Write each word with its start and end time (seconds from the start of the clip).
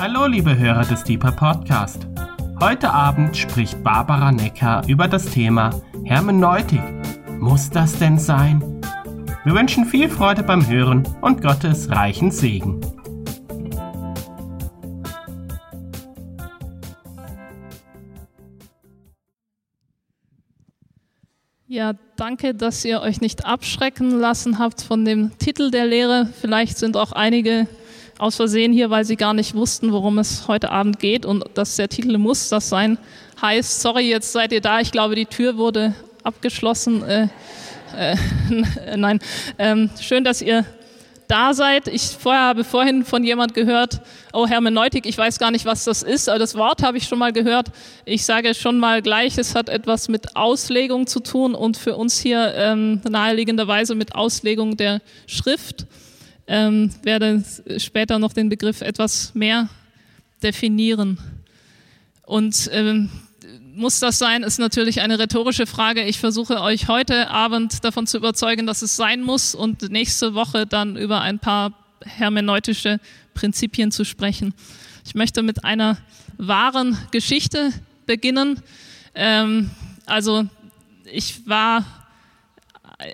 Hallo, 0.00 0.26
liebe 0.26 0.58
Hörer 0.58 0.84
des 0.84 1.04
Deeper 1.04 1.30
Podcast. 1.30 2.08
Heute 2.60 2.90
Abend 2.90 3.36
spricht 3.36 3.82
Barbara 3.84 4.32
Necker 4.32 4.82
über 4.88 5.06
das 5.06 5.26
Thema 5.26 5.70
Hermeneutik. 6.04 6.82
Muss 7.38 7.70
das 7.70 7.96
denn 8.00 8.18
sein? 8.18 8.60
Wir 9.44 9.54
wünschen 9.54 9.86
viel 9.86 10.08
Freude 10.08 10.42
beim 10.42 10.66
Hören 10.66 11.06
und 11.20 11.42
Gottes 11.42 11.90
reichen 11.90 12.32
Segen. 12.32 12.80
Ja, 21.68 21.94
danke, 22.16 22.54
dass 22.54 22.84
ihr 22.84 23.00
euch 23.00 23.20
nicht 23.20 23.46
abschrecken 23.46 24.10
lassen 24.10 24.58
habt 24.58 24.82
von 24.82 25.04
dem 25.04 25.38
Titel 25.38 25.70
der 25.70 25.86
Lehre. 25.86 26.28
Vielleicht 26.40 26.78
sind 26.78 26.96
auch 26.96 27.12
einige 27.12 27.68
aus 28.18 28.36
Versehen 28.36 28.72
hier, 28.72 28.90
weil 28.90 29.04
sie 29.04 29.16
gar 29.16 29.34
nicht 29.34 29.54
wussten, 29.54 29.92
worum 29.92 30.18
es 30.18 30.46
heute 30.48 30.70
Abend 30.70 30.98
geht 30.98 31.26
und 31.26 31.44
dass 31.54 31.76
der 31.76 31.88
Titel 31.88 32.18
muss 32.18 32.48
das 32.48 32.68
sein 32.68 32.98
heißt. 33.40 33.80
Sorry, 33.80 34.08
jetzt 34.08 34.32
seid 34.32 34.52
ihr 34.52 34.60
da. 34.60 34.80
Ich 34.80 34.92
glaube, 34.92 35.14
die 35.14 35.26
Tür 35.26 35.56
wurde 35.56 35.94
abgeschlossen. 36.22 37.02
Äh, 37.02 37.28
äh, 37.96 38.16
nein, 38.96 39.20
ähm, 39.58 39.90
schön, 40.00 40.24
dass 40.24 40.42
ihr 40.42 40.64
da 41.28 41.54
seid. 41.54 41.88
Ich 41.88 42.02
vorher 42.02 42.42
habe 42.42 42.64
vorhin 42.64 43.04
von 43.04 43.24
jemand 43.24 43.54
gehört, 43.54 44.00
oh 44.32 44.46
Hermeneutik, 44.46 45.06
ich 45.06 45.16
weiß 45.16 45.38
gar 45.38 45.50
nicht, 45.50 45.64
was 45.64 45.84
das 45.84 46.02
ist, 46.02 46.28
aber 46.28 46.38
das 46.38 46.54
Wort 46.54 46.82
habe 46.82 46.98
ich 46.98 47.04
schon 47.04 47.18
mal 47.18 47.32
gehört. 47.32 47.68
Ich 48.04 48.24
sage 48.24 48.54
schon 48.54 48.78
mal 48.78 49.02
gleich, 49.02 49.38
es 49.38 49.54
hat 49.54 49.68
etwas 49.68 50.08
mit 50.08 50.36
Auslegung 50.36 51.06
zu 51.06 51.20
tun 51.20 51.54
und 51.54 51.76
für 51.76 51.96
uns 51.96 52.18
hier 52.18 52.54
ähm, 52.56 53.00
naheliegenderweise 53.08 53.94
mit 53.94 54.14
Auslegung 54.14 54.76
der 54.76 55.00
Schrift 55.26 55.86
ähm, 56.46 56.90
werde 57.02 57.42
später 57.78 58.18
noch 58.18 58.32
den 58.32 58.48
Begriff 58.48 58.80
etwas 58.80 59.34
mehr 59.34 59.68
definieren. 60.42 61.18
Und 62.22 62.68
ähm, 62.72 63.10
muss 63.74 64.00
das 64.00 64.18
sein, 64.18 64.42
ist 64.42 64.58
natürlich 64.58 65.00
eine 65.00 65.18
rhetorische 65.18 65.66
Frage. 65.66 66.04
Ich 66.04 66.18
versuche 66.18 66.60
euch 66.60 66.88
heute 66.88 67.30
Abend 67.30 67.84
davon 67.84 68.06
zu 68.06 68.18
überzeugen, 68.18 68.66
dass 68.66 68.82
es 68.82 68.96
sein 68.96 69.22
muss 69.22 69.54
und 69.54 69.90
nächste 69.90 70.34
Woche 70.34 70.66
dann 70.66 70.96
über 70.96 71.20
ein 71.20 71.38
paar 71.38 71.72
hermeneutische 72.04 73.00
Prinzipien 73.34 73.90
zu 73.90 74.04
sprechen. 74.04 74.54
Ich 75.04 75.14
möchte 75.14 75.42
mit 75.42 75.64
einer 75.64 75.98
wahren 76.38 76.96
Geschichte 77.10 77.72
beginnen. 78.06 78.62
Ähm, 79.14 79.70
also 80.06 80.46
ich 81.10 81.46
war 81.46 81.84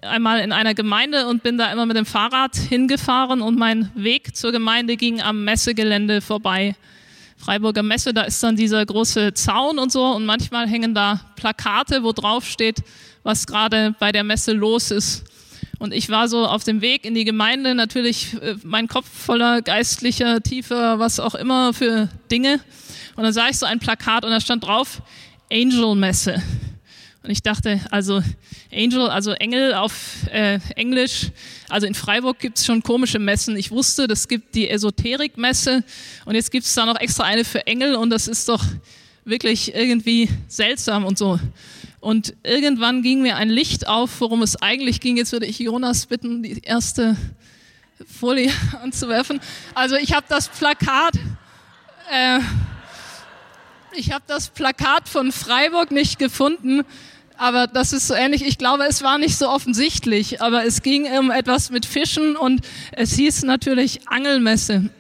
einmal 0.03 0.41
in 0.41 0.53
einer 0.53 0.75
Gemeinde 0.75 1.27
und 1.27 1.43
bin 1.43 1.59
da 1.59 1.73
immer 1.73 1.87
mit 1.87 1.97
dem 1.97 2.07
Fahrrad 2.07 2.57
hingefahren 2.57 3.41
und 3.43 3.59
mein 3.59 3.91
Weg 3.95 4.37
zur 4.37 4.53
Gemeinde 4.53 4.97
ging 4.97 5.21
am 5.21 5.45
Messegelände 5.45 6.21
vorbei. 6.21 6.77
Freiburger 7.37 7.83
Messe, 7.83 8.13
da 8.13 8.23
ist 8.23 8.43
dann 8.43 8.57
dieser 8.57 8.85
große 8.85 9.33
Zaun 9.35 9.79
und 9.79 9.91
so 9.91 10.05
und 10.05 10.27
manchmal 10.27 10.69
hängen 10.69 10.95
da 10.95 11.21
Plakate, 11.37 12.03
wo 12.03 12.13
drauf 12.13 12.45
steht, 12.47 12.83
was 13.23 13.47
gerade 13.47 13.95
bei 13.99 14.13
der 14.13 14.25
Messe 14.25 14.53
los 14.53 14.91
ist. 14.91 15.25
Und 15.79 15.95
ich 15.95 16.11
war 16.11 16.29
so 16.29 16.47
auf 16.47 16.65
dem 16.65 16.83
Weg 16.83 17.07
in 17.07 17.15
die 17.15 17.25
Gemeinde, 17.25 17.75
natürlich 17.75 18.35
äh, 18.43 18.57
mein 18.65 18.87
Kopf 18.87 19.09
voller 19.09 19.63
geistlicher, 19.63 20.43
tiefer, 20.43 20.99
was 20.99 21.19
auch 21.19 21.35
immer 21.35 21.73
für 21.73 22.11
Dinge. 22.31 22.61
Und 23.17 23.25
dann 23.25 23.33
sah 23.33 23.49
ich 23.49 23.59
so 23.59 23.65
ein 23.65 23.79
Plakat 23.79 24.25
und 24.25 24.31
da 24.31 24.41
stand 24.41 24.65
drauf 24.65 25.01
Angel 25.51 25.95
Messe. 25.95 26.43
Und 27.23 27.31
ich 27.31 27.43
dachte, 27.43 27.81
also 27.91 28.23
Angel, 28.73 29.09
also 29.11 29.33
Engel 29.33 29.75
auf 29.75 30.27
äh, 30.33 30.59
Englisch, 30.75 31.31
also 31.69 31.87
in 31.87 31.95
Freiburg 31.95 32.39
gibt 32.39 32.57
es 32.57 32.65
schon 32.65 32.83
komische 32.83 33.19
Messen. 33.19 33.57
Ich 33.57 33.71
wusste, 33.71 34.09
das 34.09 34.27
gibt 34.27 34.55
die 34.55 34.71
Esoterik-Messe 34.71 35.85
und 36.25 36.35
jetzt 36.35 36.51
gibt 36.51 36.65
es 36.65 36.75
da 36.75 36.87
noch 36.87 36.99
extra 36.99 37.25
eine 37.25 37.45
für 37.45 37.67
Engel 37.67 37.95
und 37.95 38.09
das 38.09 38.27
ist 38.27 38.49
doch 38.49 38.65
wirklich 39.27 39.75
irgendwie 39.75 40.31
seltsam 40.49 41.05
und 41.05 41.19
so. 41.19 41.39
Und 42.01 42.35
irgendwann 42.43 43.03
ging 43.03 43.21
mir 43.21 43.37
ein 43.37 43.51
Licht 43.51 43.87
auf, 43.87 44.23
worum 44.23 44.41
es 44.41 44.57
eigentlich 44.57 45.01
ging. 45.01 45.19
Jetzt 45.19 45.33
würde 45.33 45.45
ich 45.45 45.59
Jonas 45.59 46.07
bitten, 46.07 46.43
die 46.43 46.63
erste 46.63 47.19
Folie 48.19 48.51
anzuwerfen. 48.83 49.41
Also 49.75 49.97
ich 49.97 50.15
habe 50.15 50.25
das 50.27 50.49
Plakat. 50.49 51.17
Äh, 52.11 52.41
ich 53.95 54.13
habe 54.13 54.25
das 54.27 54.49
Plakat 54.49 55.09
von 55.09 55.33
Freiburg 55.33 55.91
nicht 55.91 56.19
gefunden, 56.19 56.83
aber 57.37 57.67
das 57.67 57.93
ist 57.93 58.07
so 58.07 58.15
ähnlich. 58.15 58.47
Ich 58.47 58.59
glaube, 58.59 58.85
es 58.85 59.03
war 59.03 59.19
nicht 59.19 59.37
so 59.37 59.49
offensichtlich, 59.49 60.43
aber 60.43 60.65
es 60.65 60.83
ging 60.83 61.07
um 61.19 61.31
etwas 61.31 61.71
mit 61.71 61.87
Fischen 61.87 62.37
und 62.37 62.61
es 62.93 63.15
hieß 63.15 63.45
natürlich 63.45 64.09
Angelmesse. 64.09 64.91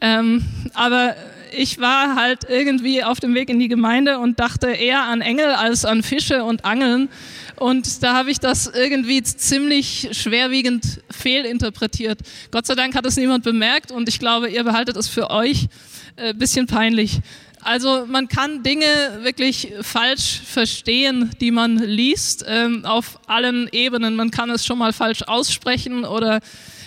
Ähm, 0.00 0.44
aber 0.74 1.14
ich 1.52 1.80
war 1.80 2.16
halt 2.16 2.44
irgendwie 2.48 3.04
auf 3.04 3.20
dem 3.20 3.34
Weg 3.34 3.50
in 3.50 3.58
die 3.58 3.68
Gemeinde 3.68 4.18
und 4.18 4.40
dachte 4.40 4.68
eher 4.68 5.02
an 5.02 5.20
Engel 5.20 5.50
als 5.50 5.84
an 5.84 6.02
Fische 6.02 6.44
und 6.44 6.64
Angeln. 6.64 7.08
Und 7.56 8.02
da 8.02 8.14
habe 8.14 8.30
ich 8.30 8.38
das 8.38 8.66
irgendwie 8.66 9.22
ziemlich 9.22 10.10
schwerwiegend 10.12 11.02
fehlinterpretiert. 11.10 12.20
Gott 12.50 12.66
sei 12.66 12.74
Dank 12.74 12.94
hat 12.94 13.04
es 13.06 13.16
niemand 13.16 13.44
bemerkt 13.44 13.90
und 13.90 14.08
ich 14.08 14.18
glaube, 14.18 14.48
ihr 14.48 14.64
behaltet 14.64 14.96
es 14.96 15.08
für 15.08 15.30
euch 15.30 15.68
äh, 16.16 16.34
bisschen 16.34 16.66
peinlich. 16.66 17.20
Also 17.68 18.06
man 18.06 18.28
kann 18.28 18.62
Dinge 18.62 18.86
wirklich 19.20 19.74
falsch 19.82 20.40
verstehen, 20.42 21.28
die 21.38 21.50
man 21.50 21.76
liest, 21.76 22.42
ähm, 22.48 22.86
auf 22.86 23.20
allen 23.26 23.68
Ebenen. 23.72 24.16
Man 24.16 24.30
kann 24.30 24.48
es 24.48 24.64
schon 24.64 24.78
mal 24.78 24.94
falsch 24.94 25.20
aussprechen 25.24 26.06
oder 26.06 26.40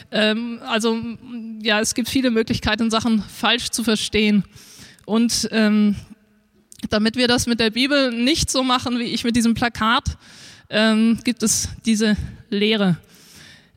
ähm, 0.10 0.60
also 0.66 1.00
ja, 1.62 1.80
es 1.82 1.94
gibt 1.94 2.10
viele 2.10 2.32
Möglichkeiten, 2.32 2.90
Sachen 2.90 3.22
falsch 3.22 3.70
zu 3.70 3.84
verstehen. 3.84 4.44
Und 5.06 5.48
ähm, 5.52 5.98
damit 6.90 7.16
wir 7.16 7.28
das 7.28 7.46
mit 7.46 7.60
der 7.60 7.70
Bibel 7.70 8.12
nicht 8.12 8.50
so 8.50 8.64
machen 8.64 8.98
wie 8.98 9.04
ich 9.04 9.24
mit 9.24 9.36
diesem 9.36 9.54
Plakat, 9.54 10.18
ähm, 10.72 11.20
gibt 11.24 11.44
es 11.44 11.70
diese 11.86 12.18
Lehre. 12.50 12.98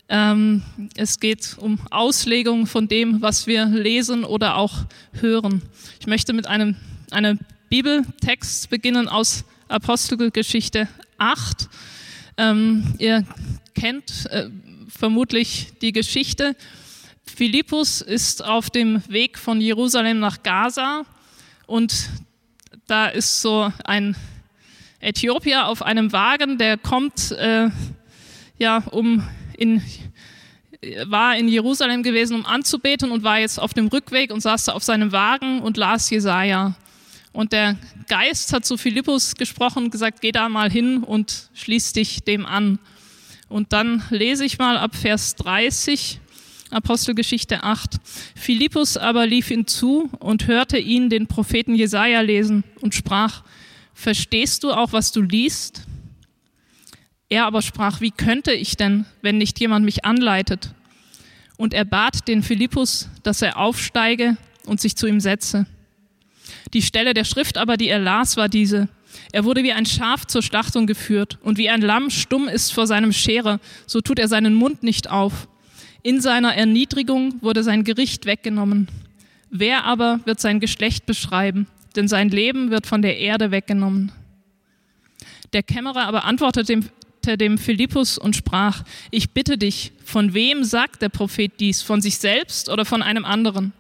Ähm, 0.09 0.63
es 0.97 1.21
geht 1.21 1.57
um 1.59 1.79
Auslegung 1.91 2.67
von 2.67 2.89
dem, 2.89 3.21
was 3.21 3.47
wir 3.47 3.67
lesen 3.67 4.25
oder 4.25 4.57
auch 4.57 4.87
hören. 5.21 5.61
Ich 6.01 6.07
möchte 6.07 6.33
mit 6.33 6.47
einem, 6.47 6.77
einem 7.11 7.39
Bibeltext 7.69 8.71
beginnen 8.71 9.09
aus 9.09 9.45
Apostelgeschichte 9.69 10.89
8. 11.19 11.69
Ähm, 12.37 12.95
ihr 12.99 13.25
kennt 13.75 14.27
äh, 14.31 14.49
vermutlich 14.89 15.73
die 15.81 15.93
Geschichte. 15.93 16.57
Philippus 17.25 18.01
ist 18.01 18.45
auf 18.45 18.71
dem 18.71 19.03
Weg 19.09 19.39
von 19.39 19.61
Jerusalem 19.61 20.21
nach 20.21 20.43
Gaza 20.43 21.05
und 21.67 22.09
da 22.87 23.09
ist 23.09 23.41
so 23.41 23.73
ein 23.85 24.15
Äthiopier 25.01 25.67
auf 25.67 25.83
einem 25.83 26.13
Wagen, 26.13 26.59
der 26.59 26.79
kommt 26.79 27.33
äh, 27.33 27.71
ja 28.59 28.79
um 28.91 29.27
in, 29.57 29.83
war 31.07 31.37
in 31.37 31.49
Jerusalem 31.49 32.03
gewesen, 32.03 32.37
um 32.37 32.47
anzubeten 32.47 33.11
und 33.11 33.23
war 33.23 33.39
jetzt 33.39 33.59
auf 33.59 33.75
dem 33.75 33.89
Rückweg 33.89 34.33
und 34.33 34.41
saß 34.41 34.65
da 34.65 34.73
auf 34.73 34.83
seinem 34.83 35.13
Wagen 35.13 35.61
und 35.61 35.77
las 35.77 36.11
Jesaja. 36.11 36.75
Und 37.35 37.53
der 37.53 37.77
Geist 38.07 38.53
hat 38.53 38.65
zu 38.65 38.77
Philippus 38.77 39.35
gesprochen 39.35 39.91
gesagt, 39.91 40.21
geh 40.21 40.31
da 40.31 40.49
mal 40.49 40.71
hin 40.71 41.03
und 41.03 41.51
schließ 41.53 41.93
dich 41.93 42.23
dem 42.23 42.47
an. 42.47 42.79
Und 43.49 43.73
dann 43.73 44.05
lese 44.11 44.45
ich 44.45 44.59
mal 44.59 44.79
ab 44.79 44.95
Vers 44.95 45.35
30, 45.35 46.21
Apostelgeschichte 46.71 47.65
8. 47.65 47.97
Philippus 48.37 48.97
aber 48.97 49.27
lief 49.27 49.51
ihn 49.51 49.67
zu 49.67 50.09
und 50.21 50.47
hörte 50.47 50.79
ihn 50.79 51.11
den 51.11 51.27
Propheten 51.27 51.75
Jesaja 51.75 52.21
lesen 52.21 52.63
und 52.81 52.95
sprach, 52.95 53.43
verstehst 53.95 54.63
du 54.63 54.71
auch, 54.71 54.93
was 54.93 55.11
du 55.11 55.21
liest? 55.21 55.83
Er 57.29 57.47
aber 57.47 57.63
sprach, 57.63 58.01
wie 58.01 58.13
könnte 58.13 58.53
ich 58.53 58.77
denn, 58.77 59.07
wenn 59.23 59.39
nicht 59.39 59.59
jemand 59.59 59.85
mich 59.85 60.05
anleitet? 60.05 60.73
Und 61.57 61.75
er 61.75 61.85
bat 61.85 62.29
den 62.29 62.45
Philippus, 62.45 63.09
dass 63.25 63.43
er 63.43 63.59
aufsteige 63.59 64.37
und 64.67 64.81
sich 64.81 64.95
zu 64.95 65.09
ihm 65.09 65.19
setze. 65.19 65.67
Die 66.75 66.83
Stelle 66.83 67.15
der 67.15 67.25
Schrift 67.25 67.57
aber, 67.57 67.77
die 67.77 67.89
er 67.89 68.01
las, 68.01 68.37
war 68.37 68.49
diese. 68.49 68.89
Er 69.33 69.45
wurde 69.45 69.63
wie 69.63 69.73
ein 69.73 69.87
Schaf 69.87 70.27
zur 70.27 70.43
Schlachtung 70.43 70.89
geführt 70.89 71.39
und 71.43 71.57
wie 71.57 71.71
ein 71.71 71.81
Lamm 71.81 72.11
stumm 72.11 72.49
ist 72.49 72.73
vor 72.73 72.89
seinem 72.89 73.13
Scherer, 73.13 73.61
so 73.87 74.01
tut 74.01 74.19
er 74.19 74.27
seinen 74.27 74.55
Mund 74.55 74.83
nicht 74.83 75.09
auf. 75.09 75.47
In 76.03 76.21
seiner 76.21 76.55
Erniedrigung 76.55 77.41
wurde 77.41 77.63
sein 77.63 77.85
Gericht 77.85 78.27
weggenommen. 78.27 78.89
Wer 79.51 79.85
aber 79.85 80.21
wird 80.25 80.41
sein 80.41 80.59
Geschlecht 80.59 81.07
beschreiben? 81.07 81.69
Denn 81.95 82.09
sein 82.09 82.29
Leben 82.29 82.73
wird 82.73 82.89
von 82.89 83.03
der 83.03 83.19
Erde 83.19 83.53
weggenommen. 83.53 84.11
Der 85.53 85.63
Kämmerer 85.63 86.07
aber 86.07 86.25
antwortete 86.25 86.81
dem 87.37 87.57
Philippus 87.57 88.19
und 88.19 88.35
sprach, 88.35 88.83
ich 89.13 89.31
bitte 89.31 89.57
dich, 89.57 89.93
von 90.05 90.35
wem 90.35 90.65
sagt 90.65 91.03
der 91.03 91.09
Prophet 91.09 91.53
dies, 91.61 91.83
von 91.83 92.01
sich 92.01 92.19
selbst 92.19 92.69
oder 92.69 92.85
von 92.85 93.01
einem 93.01 93.25
anderen? 93.25 93.73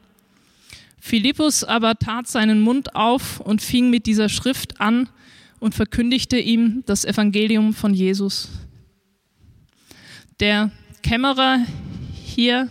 Philippus 1.07 1.65
aber 1.65 1.97
tat 1.99 2.29
seinen 2.29 2.63
Mund 2.63 2.97
auf 2.97 3.39
und 3.39 3.61
fing 3.61 3.91
mit 3.91 4.07
dieser 4.07 4.31
Schrift 4.31 4.81
an 4.81 5.11
und 5.61 5.75
verkündigte 5.75 6.39
ihm 6.39 6.83
das 6.87 7.05
Evangelium 7.05 7.75
von 7.75 7.93
Jesus. 7.93 8.49
Der 10.41 10.71
Kämmerer 11.03 11.59
hier 12.25 12.71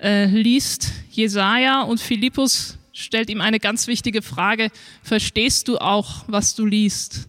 äh, 0.00 0.24
liest 0.24 0.90
Jesaja 1.10 1.82
und 1.82 2.00
Philippus 2.00 2.78
stellt 2.94 3.28
ihm 3.28 3.42
eine 3.42 3.60
ganz 3.60 3.88
wichtige 3.88 4.22
Frage. 4.22 4.70
Verstehst 5.02 5.68
du 5.68 5.76
auch, 5.76 6.24
was 6.26 6.54
du 6.54 6.64
liest? 6.64 7.28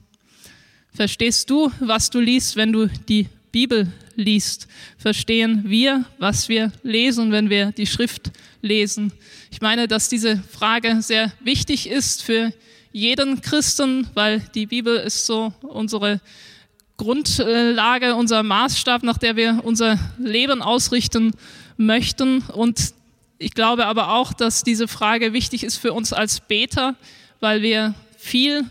Verstehst 0.94 1.50
du, 1.50 1.74
was 1.82 2.10
du 2.10 2.22
liest, 2.22 2.56
wenn 2.56 2.72
du 2.72 2.88
die 2.88 3.28
Bibel 3.52 3.92
liest? 4.16 4.68
Verstehen 4.98 5.64
wir, 5.66 6.06
was 6.18 6.50
wir 6.50 6.72
lesen, 6.84 7.32
wenn 7.32 7.50
wir 7.50 7.72
die 7.72 7.88
Schrift 7.88 8.32
lesen? 8.62 9.14
Ich 9.52 9.62
meine, 9.62 9.88
dass 9.88 10.10
diese 10.10 10.38
Frage 10.52 11.02
sehr 11.02 11.32
wichtig 11.40 11.90
ist 11.90 12.24
für 12.24 12.52
jeden 12.92 13.42
Christen, 13.42 14.08
weil 14.14 14.40
die 14.54 14.66
Bibel 14.66 14.96
ist 14.96 15.26
so 15.26 15.54
unsere 15.62 16.22
Grundlage, 16.98 18.16
unser 18.16 18.42
Maßstab, 18.42 19.04
nach 19.04 19.18
der 19.18 19.36
wir 19.36 19.62
unser 19.64 20.00
Leben 20.18 20.62
ausrichten 20.62 21.34
möchten. 21.78 22.40
Und 22.42 22.94
ich 23.38 23.54
glaube 23.54 23.86
aber 23.86 24.14
auch, 24.14 24.34
dass 24.34 24.64
diese 24.64 24.88
Frage 24.88 25.34
wichtig 25.34 25.64
ist 25.64 25.78
für 25.78 25.94
uns 25.94 26.14
als 26.14 26.40
Beter, 26.40 26.96
weil 27.42 27.62
wir 27.62 27.94
viel 28.18 28.64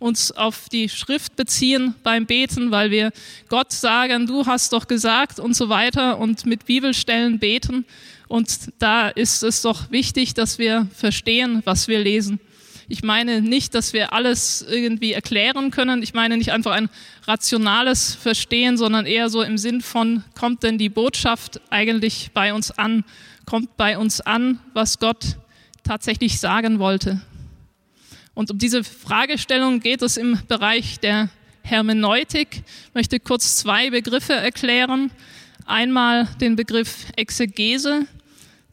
uns 0.00 0.32
auf 0.32 0.68
die 0.68 0.88
Schrift 0.88 1.36
beziehen 1.36 1.94
beim 2.02 2.26
Beten, 2.26 2.72
weil 2.72 2.90
wir 2.90 3.12
Gott 3.48 3.70
sagen, 3.70 4.26
du 4.26 4.46
hast 4.46 4.72
doch 4.72 4.88
gesagt 4.88 5.38
und 5.38 5.54
so 5.54 5.68
weiter 5.68 6.18
und 6.18 6.46
mit 6.46 6.64
Bibelstellen 6.66 7.38
beten. 7.38 7.84
Und 8.26 8.70
da 8.78 9.08
ist 9.08 9.42
es 9.42 9.62
doch 9.62 9.90
wichtig, 9.90 10.34
dass 10.34 10.58
wir 10.58 10.88
verstehen, 10.94 11.62
was 11.64 11.86
wir 11.86 12.00
lesen. 12.00 12.40
Ich 12.88 13.04
meine 13.04 13.40
nicht, 13.40 13.74
dass 13.76 13.92
wir 13.92 14.12
alles 14.12 14.66
irgendwie 14.68 15.12
erklären 15.12 15.70
können. 15.70 16.02
Ich 16.02 16.12
meine 16.12 16.36
nicht 16.36 16.50
einfach 16.50 16.72
ein 16.72 16.88
rationales 17.26 18.16
Verstehen, 18.16 18.76
sondern 18.76 19.06
eher 19.06 19.30
so 19.30 19.42
im 19.42 19.58
Sinn 19.58 19.80
von, 19.80 20.24
kommt 20.36 20.64
denn 20.64 20.76
die 20.76 20.88
Botschaft 20.88 21.60
eigentlich 21.70 22.30
bei 22.34 22.52
uns 22.52 22.72
an? 22.72 23.04
Kommt 23.46 23.76
bei 23.76 23.96
uns 23.96 24.20
an, 24.20 24.58
was 24.74 24.98
Gott 24.98 25.36
tatsächlich 25.84 26.40
sagen 26.40 26.80
wollte? 26.80 27.20
Und 28.40 28.50
um 28.50 28.56
diese 28.56 28.82
Fragestellung 28.84 29.80
geht 29.80 30.00
es 30.00 30.16
im 30.16 30.38
Bereich 30.48 30.98
der 30.98 31.28
Hermeneutik. 31.60 32.62
Ich 32.88 32.94
möchte 32.94 33.20
kurz 33.20 33.56
zwei 33.56 33.90
Begriffe 33.90 34.32
erklären. 34.32 35.10
Einmal 35.66 36.26
den 36.40 36.56
Begriff 36.56 37.04
Exegese. 37.16 38.06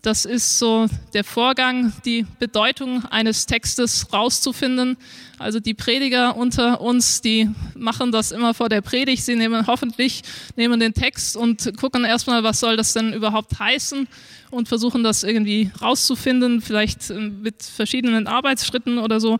Das 0.07 0.23
ist 0.23 0.57
so 0.57 0.87
der 1.13 1.25
Vorgang, 1.25 1.91
die 2.05 2.25
Bedeutung 2.39 3.03
eines 3.07 3.45
Textes 3.45 4.07
rauszufinden. 4.13 4.95
Also 5.37 5.59
die 5.59 5.73
Prediger 5.73 6.37
unter 6.37 6.79
uns, 6.79 7.19
die 7.19 7.49
machen 7.75 8.13
das 8.13 8.31
immer 8.31 8.53
vor 8.53 8.69
der 8.69 8.79
Predigt. 8.79 9.25
Sie 9.25 9.35
nehmen 9.35 9.67
hoffentlich 9.67 10.21
nehmen 10.55 10.79
den 10.79 10.93
Text 10.93 11.35
und 11.35 11.75
gucken 11.75 12.05
erstmal, 12.05 12.41
was 12.41 12.61
soll 12.61 12.77
das 12.77 12.93
denn 12.93 13.11
überhaupt 13.11 13.59
heißen 13.59 14.07
und 14.49 14.69
versuchen 14.69 15.03
das 15.03 15.23
irgendwie 15.23 15.71
rauszufinden, 15.81 16.61
vielleicht 16.61 17.09
ähm, 17.09 17.41
mit 17.41 17.61
verschiedenen 17.61 18.27
Arbeitsschritten 18.27 18.99
oder 18.99 19.19
so. 19.19 19.39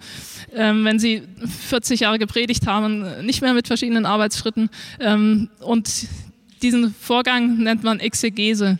Ähm, 0.54 0.84
wenn 0.84 1.00
sie 1.00 1.24
40 1.70 2.02
Jahre 2.02 2.20
gepredigt 2.20 2.68
haben, 2.68 3.26
nicht 3.26 3.42
mehr 3.42 3.54
mit 3.54 3.68
verschiedenen 3.68 4.06
Arbeitsschritten. 4.06 4.70
Ähm, 5.00 5.50
und 5.62 6.08
diesen 6.62 6.94
Vorgang 6.94 7.58
nennt 7.60 7.86
man 7.86 8.02
Exegese. 8.02 8.80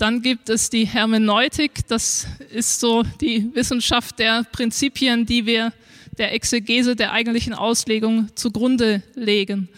Dann 0.00 0.22
gibt 0.22 0.48
es 0.48 0.70
die 0.70 0.86
Hermeneutik, 0.86 1.86
das 1.86 2.26
ist 2.48 2.80
so 2.80 3.02
die 3.20 3.54
Wissenschaft 3.54 4.18
der 4.18 4.44
Prinzipien, 4.44 5.26
die 5.26 5.44
wir 5.44 5.74
der 6.16 6.32
Exegese, 6.32 6.96
der 6.96 7.12
eigentlichen 7.12 7.52
Auslegung 7.52 8.34
zugrunde 8.34 9.02
legen. 9.14 9.68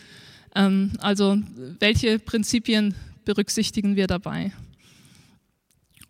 Ähm, 0.54 0.92
also 1.00 1.38
welche 1.80 2.20
Prinzipien 2.20 2.94
berücksichtigen 3.24 3.96
wir 3.96 4.06
dabei? 4.06 4.52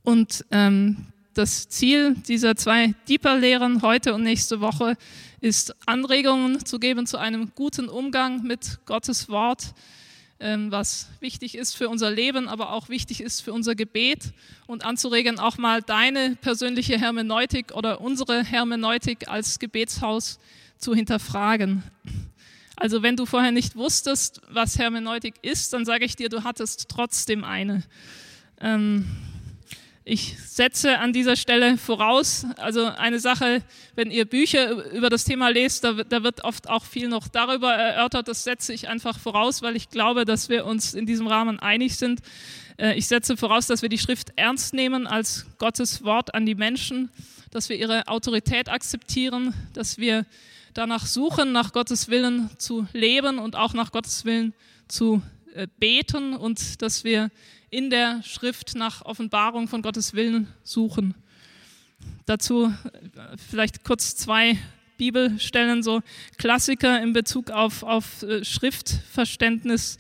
Und 0.03 0.45
ähm, 0.51 1.07
das 1.33 1.71
Ziel 1.71 2.15
dieser 2.29 2.55
zwei 2.55 2.93
Deeper-Lehren 3.09 3.81
heute 3.81 4.13
und 4.13 4.25
nächste 4.25 4.61
Woche 4.61 4.99
ist, 5.41 5.75
Anregungen 5.87 6.67
zu 6.67 6.79
geben 6.79 7.07
zu 7.07 7.17
einem 7.17 7.53
guten 7.55 7.89
Umgang 7.89 8.43
mit 8.43 8.81
Gottes 8.85 9.31
Wort, 9.31 9.73
was 10.43 11.09
wichtig 11.21 11.57
ist 11.57 11.77
für 11.77 11.89
unser 11.89 12.11
Leben, 12.11 12.49
aber 12.49 12.73
auch 12.73 12.89
wichtig 12.89 13.21
ist 13.21 13.41
für 13.41 13.53
unser 13.53 13.75
Gebet 13.75 14.33
und 14.67 14.85
anzuregen, 14.85 15.39
auch 15.39 15.57
mal 15.57 15.83
deine 15.83 16.37
persönliche 16.41 16.99
Hermeneutik 16.99 17.73
oder 17.75 18.01
unsere 18.01 18.43
Hermeneutik 18.43 19.29
als 19.29 19.59
Gebetshaus 19.59 20.39
zu 20.79 20.95
hinterfragen. 20.95 21.83
Also 22.77 23.03
wenn 23.03 23.17
du 23.17 23.27
vorher 23.27 23.53
nicht 23.53 23.77
wusstest, 23.77 24.41
was 24.49 24.79
Hermeneutik 24.79 25.35
ist, 25.43 25.73
dann 25.73 25.85
sage 25.85 26.05
ich 26.05 26.17
dir, 26.17 26.29
du 26.29 26.43
hattest 26.43 26.89
trotzdem 26.89 27.45
eine. 27.45 27.85
Ähm, 28.61 29.07
ich 30.05 30.37
setze 30.45 30.99
an 30.99 31.13
dieser 31.13 31.37
Stelle 31.37 31.79
voraus, 31.79 32.45
also 32.57 32.87
eine 32.87 33.21
Sache, 33.21 33.63
wenn 33.95 34.11
ihr 34.11 34.25
Bücher 34.25 34.91
über 34.93 35.11
das 35.11 35.23
Thema 35.23 35.49
lest, 35.49 35.85
da, 35.85 35.93
da, 35.93 36.25
wird 36.25 36.43
oft 36.43 36.69
auch 36.69 36.85
viel 36.85 37.09
noch 37.09 37.29
darüber 37.29 37.73
erörtert. 37.73 38.27
Das 38.27 38.43
setze 38.43 38.73
ich 38.73 38.89
einfach 38.89 39.19
voraus, 39.19 39.63
weil 39.63 39.77
ich 39.77 39.91
glaube, 39.91 40.25
dass 40.25 40.49
wir 40.49 40.67
uns 40.67 40.95
in 40.95 41.07
diesem 41.07 41.29
Rahmen 41.29 41.61
einig 41.61 41.97
sind. 41.97 42.21
Äh, 42.79 42.95
ich 42.95 43.07
setze 43.07 43.37
voraus, 43.37 43.69
dass 43.69 43.83
wir 43.83 43.89
die 43.89 43.99
Schrift 43.99 44.33
ernst 44.35 44.75
nehmen 44.75 45.07
als 45.07 45.47
Gottes 45.59 46.03
Wort 46.03 46.35
an 46.35 46.47
die 46.47 46.57
Menschen, 46.57 47.11
dass 47.53 47.69
wir 47.69 47.77
ihre 47.77 48.09
Autorität 48.09 48.69
akzeptieren, 48.69 49.55
dass 49.73 49.99
wir 49.99 50.27
danach 50.75 51.07
suchen, 51.07 51.53
nach 51.53 51.73
Gottes 51.73 52.09
Willen 52.09 52.51
zu 52.59 52.89
leben 52.93 53.39
und 53.39 53.55
auch 53.55 53.73
nach 53.73 53.93
Gottes 53.93 54.25
Willen 54.25 54.53
zu 54.89 55.23
äh, 55.55 55.69
beten 55.79 56.35
und 56.35 56.83
dass 56.83 57.05
wir 57.05 57.31
in 57.73 57.89
der 57.89 58.23
Schrift 58.23 58.75
nach 58.77 59.03
Offenbarung 59.03 59.67
von 59.67 59.81
Gottes 59.81 60.13
Willen 60.13 60.47
suchen. 60.63 61.15
Dazu 62.27 62.67
äh, 62.67 63.37
vielleicht 63.51 63.83
kurz 63.83 64.15
zwei 64.15 64.59
Bibelstellen, 64.99 65.83
so 65.83 66.03
Klassiker 66.37 67.03
in 67.03 67.15
Bezug 67.15 67.51
auf, 67.51 67.83
auf 67.83 68.23
äh, 68.23 68.45
Schriftverständnis. 68.45 69.99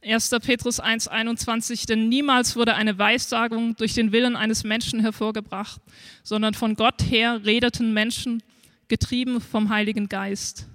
1. 0.00 0.30
Petrus 0.44 0.80
1,21, 0.80 1.88
denn 1.88 2.08
niemals 2.08 2.54
wurde 2.54 2.76
eine 2.76 2.96
Weissagung 2.98 3.74
durch 3.74 3.94
den 3.94 4.12
Willen 4.12 4.36
eines 4.36 4.62
Menschen 4.62 5.00
hervorgebracht, 5.00 5.80
sondern 6.22 6.54
von 6.54 6.76
Gott 6.76 7.02
her 7.10 7.44
redeten 7.44 7.92
Menschen, 7.92 8.44
getrieben 8.86 9.40
vom 9.40 9.70
Heiligen 9.70 10.08
Geist. 10.08 10.68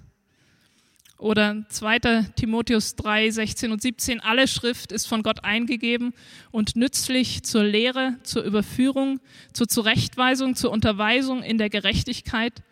Oder 1.24 1.64
2. 1.70 2.00
Timotheus 2.36 2.96
3, 2.96 3.30
16 3.30 3.72
und 3.72 3.80
17, 3.80 4.20
alle 4.20 4.46
Schrift 4.46 4.92
ist 4.92 5.06
von 5.06 5.22
Gott 5.22 5.42
eingegeben 5.42 6.12
und 6.50 6.76
nützlich 6.76 7.44
zur 7.44 7.64
Lehre, 7.64 8.18
zur 8.24 8.42
Überführung, 8.42 9.20
zur 9.54 9.66
Zurechtweisung, 9.66 10.54
zur 10.54 10.70
Unterweisung 10.70 11.42
in 11.42 11.56
der 11.56 11.70
Gerechtigkeit, 11.70 12.62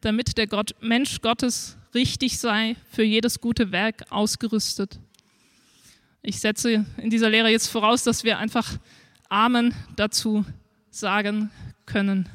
damit 0.00 0.38
der 0.38 0.46
Gott, 0.46 0.74
Mensch 0.80 1.20
Gottes 1.20 1.76
richtig 1.94 2.38
sei, 2.38 2.76
für 2.90 3.02
jedes 3.02 3.42
gute 3.42 3.72
Werk 3.72 4.06
ausgerüstet. 4.08 4.98
Ich 6.22 6.40
setze 6.40 6.86
in 6.96 7.10
dieser 7.10 7.28
Lehre 7.28 7.50
jetzt 7.50 7.68
voraus, 7.68 8.04
dass 8.04 8.24
wir 8.24 8.38
einfach 8.38 8.78
Amen 9.28 9.74
dazu 9.96 10.46
sagen 10.90 11.50
können. 11.84 12.26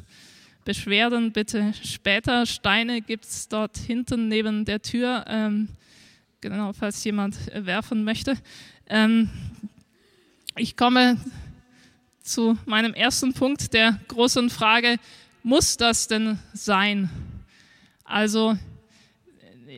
Beschwerden 0.65 1.32
bitte 1.32 1.74
später. 1.84 2.46
Steine 2.46 3.01
gibt 3.01 3.25
es 3.25 3.48
dort 3.50 3.77
hinten 3.77 4.29
neben 4.29 4.65
der 4.65 4.82
Tür, 4.82 5.25
ähm, 5.27 5.67
genau, 6.41 6.74
falls 6.74 7.03
jemand 7.03 7.38
werfen 7.53 8.03
möchte. 8.03 8.38
Ähm, 8.88 9.29
ich 10.55 10.77
komme 10.77 11.17
zu 12.22 12.58
meinem 12.65 12.93
ersten 12.93 13.34
Punkt 13.34 13.74
der 13.74 14.00
großen 14.08 14.50
Frage, 14.50 14.98
muss 15.43 15.75
das 15.75 16.08
denn 16.08 16.39
sein? 16.53 17.10
Also 18.05 18.58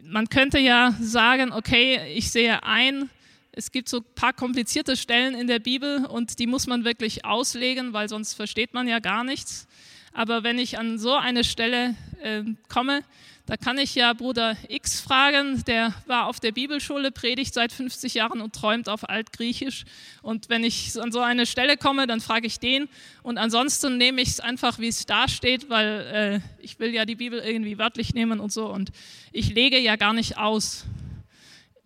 man 0.04 0.30
könnte 0.30 0.60
ja 0.60 0.96
sagen, 1.00 1.52
okay, 1.52 2.14
ich 2.14 2.30
sehe 2.30 2.62
ein, 2.64 3.10
es 3.52 3.72
gibt 3.72 3.88
so 3.88 3.98
ein 3.98 4.06
paar 4.16 4.34
komplizierte 4.34 4.98
Stellen 4.98 5.34
in 5.34 5.48
der 5.48 5.60
Bibel 5.60 6.06
und 6.06 6.40
die 6.40 6.46
muss 6.46 6.68
man 6.68 6.84
wirklich 6.84 7.24
auslegen, 7.24 7.94
weil 7.94 8.10
sonst 8.10 8.34
versteht 8.34 8.74
man 8.74 8.88
ja 8.88 9.00
gar 9.00 9.24
nichts. 9.24 9.68
Aber 10.16 10.44
wenn 10.44 10.58
ich 10.58 10.80
an 10.80 10.98
so 10.98 11.14
eine 11.14 11.44
Stelle 11.44 11.94
äh, 12.22 12.44
komme, 12.70 13.02
da 13.48 13.58
kann 13.58 13.78
ich 13.78 13.96
ja 13.96 14.14
Bruder 14.14 14.56
X 14.70 15.02
fragen, 15.02 15.62
der 15.66 15.94
war 16.08 16.28
auf 16.28 16.40
der 16.40 16.54
Bibelschule, 16.54 17.12
predigt 17.12 17.54
seit 17.54 17.74
50 17.74 18.14
Jahren 18.14 18.40
und 18.40 18.56
träumt 18.56 18.88
auf 18.88 19.08
Altgriechisch. 19.08 19.84
Und 20.22 20.48
wenn 20.48 20.64
ich 20.64 21.00
an 21.00 21.12
so 21.12 21.20
eine 21.20 21.46
Stelle 21.46 21.76
komme, 21.76 22.08
dann 22.08 22.22
frage 22.22 22.48
ich 22.48 22.60
den. 22.60 22.88
Und 23.24 23.38
ansonsten 23.38 23.98
nehme 23.98 24.22
ich 24.22 24.30
es 24.30 24.40
einfach, 24.40 24.80
wie 24.80 24.88
es 24.88 25.06
da 25.06 25.28
steht, 25.28 25.70
weil 25.70 26.42
äh, 26.42 26.64
ich 26.64 26.80
will 26.80 26.94
ja 26.94 27.04
die 27.04 27.16
Bibel 27.16 27.40
irgendwie 27.40 27.78
wörtlich 27.78 28.14
nehmen 28.14 28.40
und 28.40 28.54
so. 28.54 28.68
Und 28.68 28.92
ich 29.34 29.54
lege 29.54 29.78
ja 29.78 29.98
gar 29.98 30.14
nicht 30.14 30.38
aus. 30.38 30.86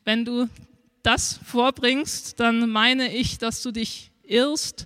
Wenn 0.06 0.24
du 0.24 0.48
das 1.02 1.40
vorbringst, 1.44 2.40
dann 2.40 2.70
meine 2.70 3.12
ich, 3.12 3.40
dass 3.40 3.64
du 3.64 3.72
dich 3.72 4.12
irrst 4.22 4.86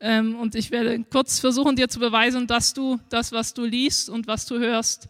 ähm, 0.00 0.36
und 0.36 0.54
ich 0.54 0.70
werde 0.70 1.02
kurz 1.04 1.38
versuchen, 1.38 1.76
dir 1.76 1.88
zu 1.88 1.98
beweisen, 1.98 2.46
dass 2.46 2.74
du 2.74 2.98
das, 3.08 3.32
was 3.32 3.54
du 3.54 3.64
liest 3.64 4.10
und 4.10 4.26
was 4.26 4.46
du 4.46 4.58
hörst, 4.58 5.08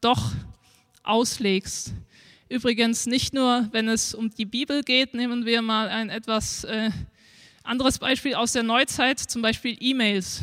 doch 0.00 0.32
auslegst. 1.02 1.94
Übrigens 2.48 3.06
nicht 3.06 3.32
nur, 3.32 3.68
wenn 3.72 3.88
es 3.88 4.14
um 4.14 4.30
die 4.30 4.44
Bibel 4.44 4.82
geht, 4.82 5.14
nehmen 5.14 5.46
wir 5.46 5.62
mal 5.62 5.88
ein 5.88 6.10
etwas 6.10 6.64
äh, 6.64 6.90
Anderes 7.62 7.98
Beispiel 7.98 8.34
aus 8.34 8.52
der 8.52 8.62
Neuzeit, 8.62 9.18
zum 9.18 9.40
Beispiel 9.40 9.76
E-Mails. 9.80 10.42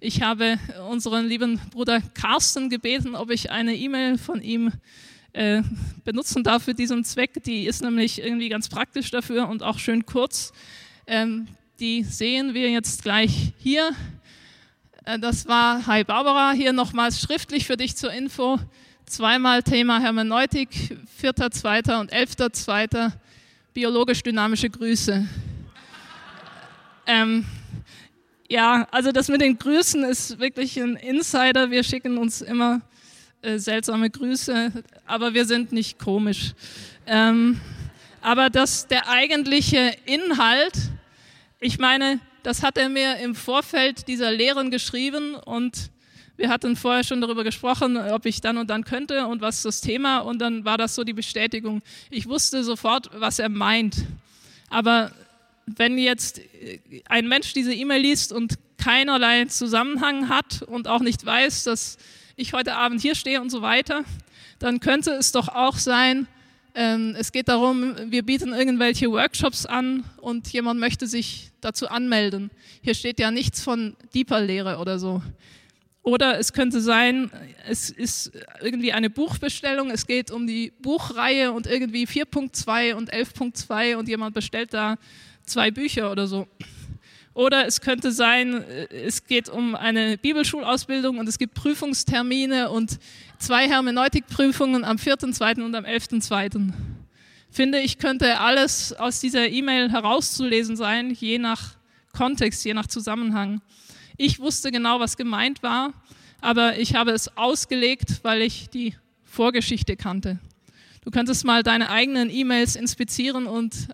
Ich 0.00 0.20
habe 0.20 0.58
unseren 0.90 1.26
lieben 1.26 1.58
Bruder 1.70 2.02
Carsten 2.12 2.68
gebeten, 2.68 3.14
ob 3.14 3.30
ich 3.30 3.50
eine 3.50 3.74
E-Mail 3.74 4.18
von 4.18 4.42
ihm 4.42 4.72
äh, 5.32 5.62
benutzen 6.04 6.44
darf 6.44 6.64
für 6.64 6.74
diesen 6.74 7.04
Zweck. 7.04 7.42
Die 7.44 7.64
ist 7.64 7.82
nämlich 7.82 8.22
irgendwie 8.22 8.50
ganz 8.50 8.68
praktisch 8.68 9.10
dafür 9.10 9.48
und 9.48 9.62
auch 9.62 9.78
schön 9.78 10.04
kurz. 10.04 10.52
Ähm, 11.06 11.48
die 11.80 12.02
sehen 12.02 12.54
wir 12.54 12.70
jetzt 12.70 13.02
gleich 13.02 13.52
hier. 13.58 13.92
Äh, 15.04 15.18
das 15.18 15.46
war, 15.46 15.86
hi 15.86 16.02
Barbara, 16.02 16.50
hier 16.50 16.72
nochmals 16.72 17.20
schriftlich 17.20 17.66
für 17.66 17.76
dich 17.76 17.96
zur 17.96 18.12
Info. 18.12 18.58
Zweimal 19.06 19.62
Thema 19.62 20.00
Hermeneutik, 20.00 20.70
4.2. 21.22 22.00
und 22.00 22.12
11.2. 22.12 23.12
biologisch 23.72 24.22
dynamische 24.24 24.68
Grüße. 24.68 25.26
Ähm, 27.06 27.46
ja, 28.48 28.88
also 28.90 29.12
das 29.12 29.28
mit 29.28 29.40
den 29.40 29.56
Grüßen 29.56 30.04
ist 30.04 30.40
wirklich 30.40 30.78
ein 30.80 30.96
Insider. 30.96 31.70
Wir 31.70 31.84
schicken 31.84 32.18
uns 32.18 32.40
immer 32.40 32.80
äh, 33.40 33.58
seltsame 33.58 34.10
Grüße, 34.10 34.72
aber 35.06 35.32
wir 35.32 35.44
sind 35.44 35.70
nicht 35.70 35.98
komisch. 35.98 36.54
Ähm, 37.06 37.60
aber 38.20 38.50
das, 38.50 38.88
der 38.88 39.08
eigentliche 39.08 39.94
Inhalt, 40.06 40.74
ich 41.60 41.78
meine, 41.78 42.20
das 42.42 42.62
hat 42.62 42.78
er 42.78 42.88
mir 42.88 43.16
im 43.16 43.34
Vorfeld 43.34 44.06
dieser 44.06 44.30
Lehren 44.30 44.70
geschrieben 44.70 45.34
und 45.34 45.90
wir 46.36 46.50
hatten 46.50 46.76
vorher 46.76 47.02
schon 47.02 47.20
darüber 47.20 47.42
gesprochen, 47.42 47.96
ob 47.96 48.24
ich 48.24 48.40
dann 48.40 48.58
und 48.58 48.70
dann 48.70 48.84
könnte 48.84 49.26
und 49.26 49.40
was 49.40 49.62
das 49.62 49.80
Thema 49.80 50.18
und 50.20 50.38
dann 50.38 50.64
war 50.64 50.78
das 50.78 50.94
so 50.94 51.02
die 51.02 51.12
Bestätigung. 51.12 51.82
Ich 52.10 52.28
wusste 52.28 52.62
sofort, 52.62 53.10
was 53.12 53.40
er 53.40 53.48
meint. 53.48 53.96
Aber 54.70 55.10
wenn 55.66 55.98
jetzt 55.98 56.40
ein 57.08 57.26
Mensch 57.26 57.54
diese 57.54 57.74
E-Mail 57.74 58.02
liest 58.02 58.32
und 58.32 58.54
keinerlei 58.78 59.46
Zusammenhang 59.46 60.28
hat 60.28 60.62
und 60.62 60.86
auch 60.86 61.00
nicht 61.00 61.26
weiß, 61.26 61.64
dass 61.64 61.98
ich 62.36 62.52
heute 62.52 62.76
Abend 62.76 63.00
hier 63.00 63.16
stehe 63.16 63.40
und 63.40 63.50
so 63.50 63.60
weiter, 63.60 64.04
dann 64.60 64.78
könnte 64.78 65.10
es 65.10 65.32
doch 65.32 65.48
auch 65.48 65.76
sein, 65.76 66.28
es 66.80 67.32
geht 67.32 67.48
darum, 67.48 67.96
wir 68.06 68.22
bieten 68.22 68.52
irgendwelche 68.52 69.10
Workshops 69.10 69.66
an 69.66 70.04
und 70.18 70.52
jemand 70.52 70.78
möchte 70.78 71.08
sich 71.08 71.50
dazu 71.60 71.88
anmelden. 71.88 72.52
Hier 72.82 72.94
steht 72.94 73.18
ja 73.18 73.32
nichts 73.32 73.62
von 73.62 73.96
Deeper-Lehre 74.14 74.78
oder 74.78 75.00
so. 75.00 75.20
Oder 76.02 76.38
es 76.38 76.52
könnte 76.52 76.80
sein, 76.80 77.32
es 77.66 77.90
ist 77.90 78.30
irgendwie 78.62 78.92
eine 78.92 79.10
Buchbestellung, 79.10 79.90
es 79.90 80.06
geht 80.06 80.30
um 80.30 80.46
die 80.46 80.72
Buchreihe 80.80 81.50
und 81.52 81.66
irgendwie 81.66 82.06
4.2 82.06 82.94
und 82.94 83.12
11.2 83.12 83.96
und 83.96 84.08
jemand 84.08 84.34
bestellt 84.34 84.72
da 84.72 84.98
zwei 85.44 85.72
Bücher 85.72 86.12
oder 86.12 86.28
so. 86.28 86.46
Oder 87.34 87.66
es 87.66 87.80
könnte 87.80 88.12
sein, 88.12 88.64
es 88.90 89.24
geht 89.24 89.48
um 89.48 89.74
eine 89.74 90.16
Bibelschulausbildung 90.16 91.18
und 91.18 91.28
es 91.28 91.38
gibt 91.38 91.54
Prüfungstermine 91.54 92.70
und 92.70 92.98
zwei 93.38 93.68
Hermeneutikprüfungen 93.68 94.84
am 94.84 94.96
4.2. 94.96 95.62
und 95.62 95.74
am 95.74 95.84
11.2. 95.84 96.72
Finde 97.50 97.80
ich, 97.80 97.98
könnte 97.98 98.40
alles 98.40 98.92
aus 98.92 99.20
dieser 99.20 99.48
E-Mail 99.48 99.90
herauszulesen 99.90 100.76
sein, 100.76 101.10
je 101.10 101.38
nach 101.38 101.76
Kontext, 102.12 102.64
je 102.64 102.74
nach 102.74 102.86
Zusammenhang. 102.86 103.60
Ich 104.16 104.40
wusste 104.40 104.70
genau, 104.70 105.00
was 105.00 105.16
gemeint 105.16 105.62
war, 105.62 105.92
aber 106.40 106.78
ich 106.78 106.94
habe 106.94 107.12
es 107.12 107.36
ausgelegt, 107.36 108.20
weil 108.22 108.42
ich 108.42 108.68
die 108.68 108.94
Vorgeschichte 109.24 109.96
kannte. 109.96 110.38
Du 111.02 111.10
könntest 111.10 111.44
mal 111.44 111.62
deine 111.62 111.90
eigenen 111.90 112.28
E-Mails 112.28 112.76
inspizieren 112.76 113.46
und 113.46 113.88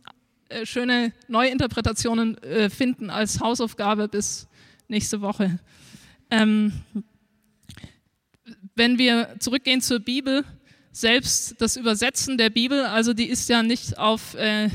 äh, 0.49 0.67
schöne 0.67 1.13
Neuinterpretationen 1.29 2.39
äh, 2.39 2.71
finden 2.71 3.11
als 3.11 3.41
Hausaufgabe 3.41 4.09
bis 4.09 4.49
nächste 4.89 5.21
Woche. 5.21 5.59
Ähm, 6.31 6.73
wenn 8.75 8.99
wir 8.99 9.37
zurückgehen 9.39 9.81
zur 9.81 10.01
Bibel, 10.01 10.45
selbst 10.93 11.57
das 11.59 11.77
Übersetzen 11.77 12.39
der 12.39 12.51
Bibel, 12.51 12.85
also 12.85 13.15
die 13.15 13.27
ist 13.27 13.49
ja 13.49 13.63
nicht 13.63 13.99
auf 13.99 14.35
äh, 14.35 14.69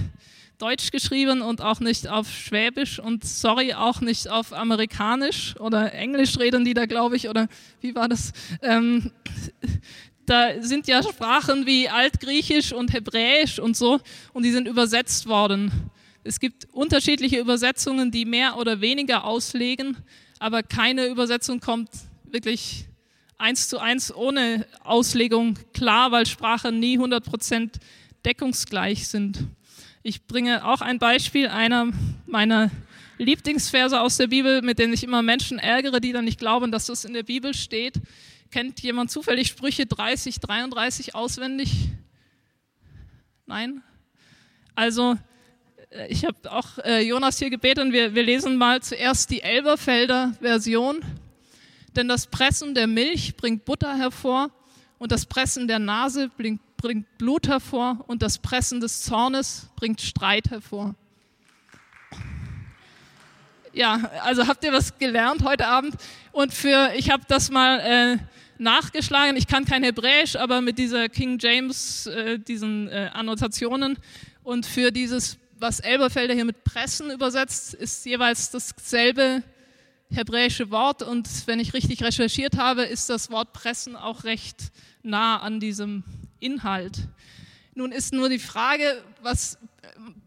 Deutsch 0.57 0.91
geschrieben 0.91 1.41
und 1.41 1.61
auch 1.61 1.79
nicht 1.79 2.09
auf 2.09 2.29
Schwäbisch 2.29 2.99
und 2.99 3.23
sorry, 3.23 3.73
auch 3.73 4.01
nicht 4.01 4.27
auf 4.27 4.51
Amerikanisch 4.51 5.55
oder 5.59 5.93
Englisch 5.93 6.37
reden 6.37 6.65
die 6.65 6.73
da, 6.73 6.85
glaube 6.85 7.15
ich, 7.15 7.29
oder 7.29 7.47
wie 7.79 7.95
war 7.95 8.09
das? 8.09 8.33
Ähm, 8.61 9.11
da 10.25 10.61
sind 10.61 10.87
ja 10.87 11.01
Sprachen 11.01 11.65
wie 11.65 11.87
Altgriechisch 11.87 12.73
und 12.73 12.93
Hebräisch 12.93 13.57
und 13.59 13.77
so 13.77 14.01
und 14.33 14.43
die 14.43 14.51
sind 14.51 14.67
übersetzt 14.67 15.27
worden. 15.27 15.71
Es 16.25 16.41
gibt 16.41 16.67
unterschiedliche 16.73 17.39
Übersetzungen, 17.39 18.11
die 18.11 18.25
mehr 18.25 18.57
oder 18.57 18.81
weniger 18.81 19.23
auslegen, 19.23 19.97
aber 20.39 20.61
keine 20.61 21.05
Übersetzung 21.07 21.61
kommt 21.61 21.89
wirklich 22.25 22.85
eins 23.39 23.69
zu 23.69 23.79
eins 23.79 24.13
ohne 24.13 24.67
Auslegung 24.83 25.57
klar, 25.73 26.11
weil 26.11 26.25
Sprachen 26.25 26.79
nie 26.79 26.99
100% 26.99 27.71
deckungsgleich 28.25 29.07
sind. 29.07 29.39
Ich 30.03 30.27
bringe 30.27 30.65
auch 30.65 30.81
ein 30.81 30.99
Beispiel 30.99 31.47
einer 31.47 31.87
meiner 32.25 32.69
Lieblingsverse 33.17 33.99
aus 33.99 34.17
der 34.17 34.27
Bibel, 34.27 34.61
mit 34.61 34.79
denen 34.79 34.93
ich 34.93 35.03
immer 35.03 35.21
Menschen 35.21 35.57
ärgere, 35.57 35.99
die 35.99 36.13
dann 36.13 36.25
nicht 36.25 36.39
glauben, 36.39 36.71
dass 36.71 36.85
das 36.85 37.05
in 37.05 37.13
der 37.13 37.23
Bibel 37.23 37.53
steht. 37.53 37.95
Kennt 38.51 38.81
jemand 38.81 39.11
zufällig 39.11 39.47
Sprüche 39.47 39.85
30, 39.85 40.39
33 40.39 41.15
auswendig? 41.15 41.89
Nein? 43.45 43.83
Also, 44.75 45.17
äh, 45.89 46.07
ich 46.07 46.25
habe 46.25 46.51
auch 46.51 46.77
äh, 46.79 47.01
Jonas 47.01 47.39
hier 47.39 47.49
gebeten, 47.49 47.91
wir, 47.91 48.15
wir 48.15 48.23
lesen 48.23 48.55
mal 48.55 48.81
zuerst 48.81 49.29
die 49.29 49.41
Elberfelder 49.41 50.33
Version. 50.39 51.03
Denn 51.99 52.07
das 52.07 52.27
Pressen 52.27 52.73
der 52.73 52.87
Milch 52.87 53.35
bringt 53.35 53.65
Butter 53.65 53.97
hervor 53.97 54.51
und 54.99 55.11
das 55.11 55.25
Pressen 55.25 55.67
der 55.67 55.79
Nase 55.79 56.29
bringt 56.29 56.61
bringt 56.77 57.17
Blut 57.17 57.49
hervor 57.49 58.05
und 58.07 58.21
das 58.21 58.37
Pressen 58.37 58.79
des 58.79 59.01
Zornes 59.01 59.67
bringt 59.75 59.99
Streit 59.99 60.49
hervor. 60.49 60.95
Ja, 63.73 64.09
also 64.23 64.47
habt 64.47 64.63
ihr 64.63 64.71
was 64.71 64.97
gelernt 64.97 65.43
heute 65.43 65.67
Abend? 65.67 65.95
Und 66.31 66.53
für, 66.53 66.93
ich 66.95 67.09
habe 67.09 67.23
das 67.27 67.51
mal 67.51 67.79
äh, 67.81 68.17
nachgeschlagen. 68.59 69.35
Ich 69.35 69.47
kann 69.47 69.65
kein 69.65 69.83
Hebräisch, 69.83 70.37
aber 70.37 70.61
mit 70.61 70.77
dieser 70.77 71.09
King 71.09 71.37
James, 71.37 72.07
äh, 72.07 72.39
diesen 72.39 72.87
äh, 72.87 73.09
Annotationen 73.11 73.99
und 74.43 74.65
für 74.65 74.91
dieses, 74.93 75.37
was 75.57 75.81
Elberfelder 75.81 76.33
hier 76.33 76.45
mit 76.45 76.63
Pressen 76.63 77.11
übersetzt, 77.11 77.73
ist 77.73 78.05
jeweils 78.05 78.51
dasselbe 78.51 79.43
hebräische 80.11 80.71
Wort. 80.71 81.01
Und 81.01 81.27
wenn 81.47 81.59
ich 81.59 81.73
richtig 81.73 82.03
recherchiert 82.03 82.57
habe, 82.57 82.83
ist 82.83 83.09
das 83.09 83.29
Wort 83.31 83.53
Pressen 83.53 83.95
auch 83.95 84.23
recht 84.23 84.71
nah 85.03 85.37
an 85.37 85.59
diesem 85.59 86.03
Inhalt. 86.39 87.07
Nun 87.75 87.91
ist 87.91 88.13
nur 88.13 88.29
die 88.29 88.39
Frage, 88.39 89.01
was, 89.21 89.57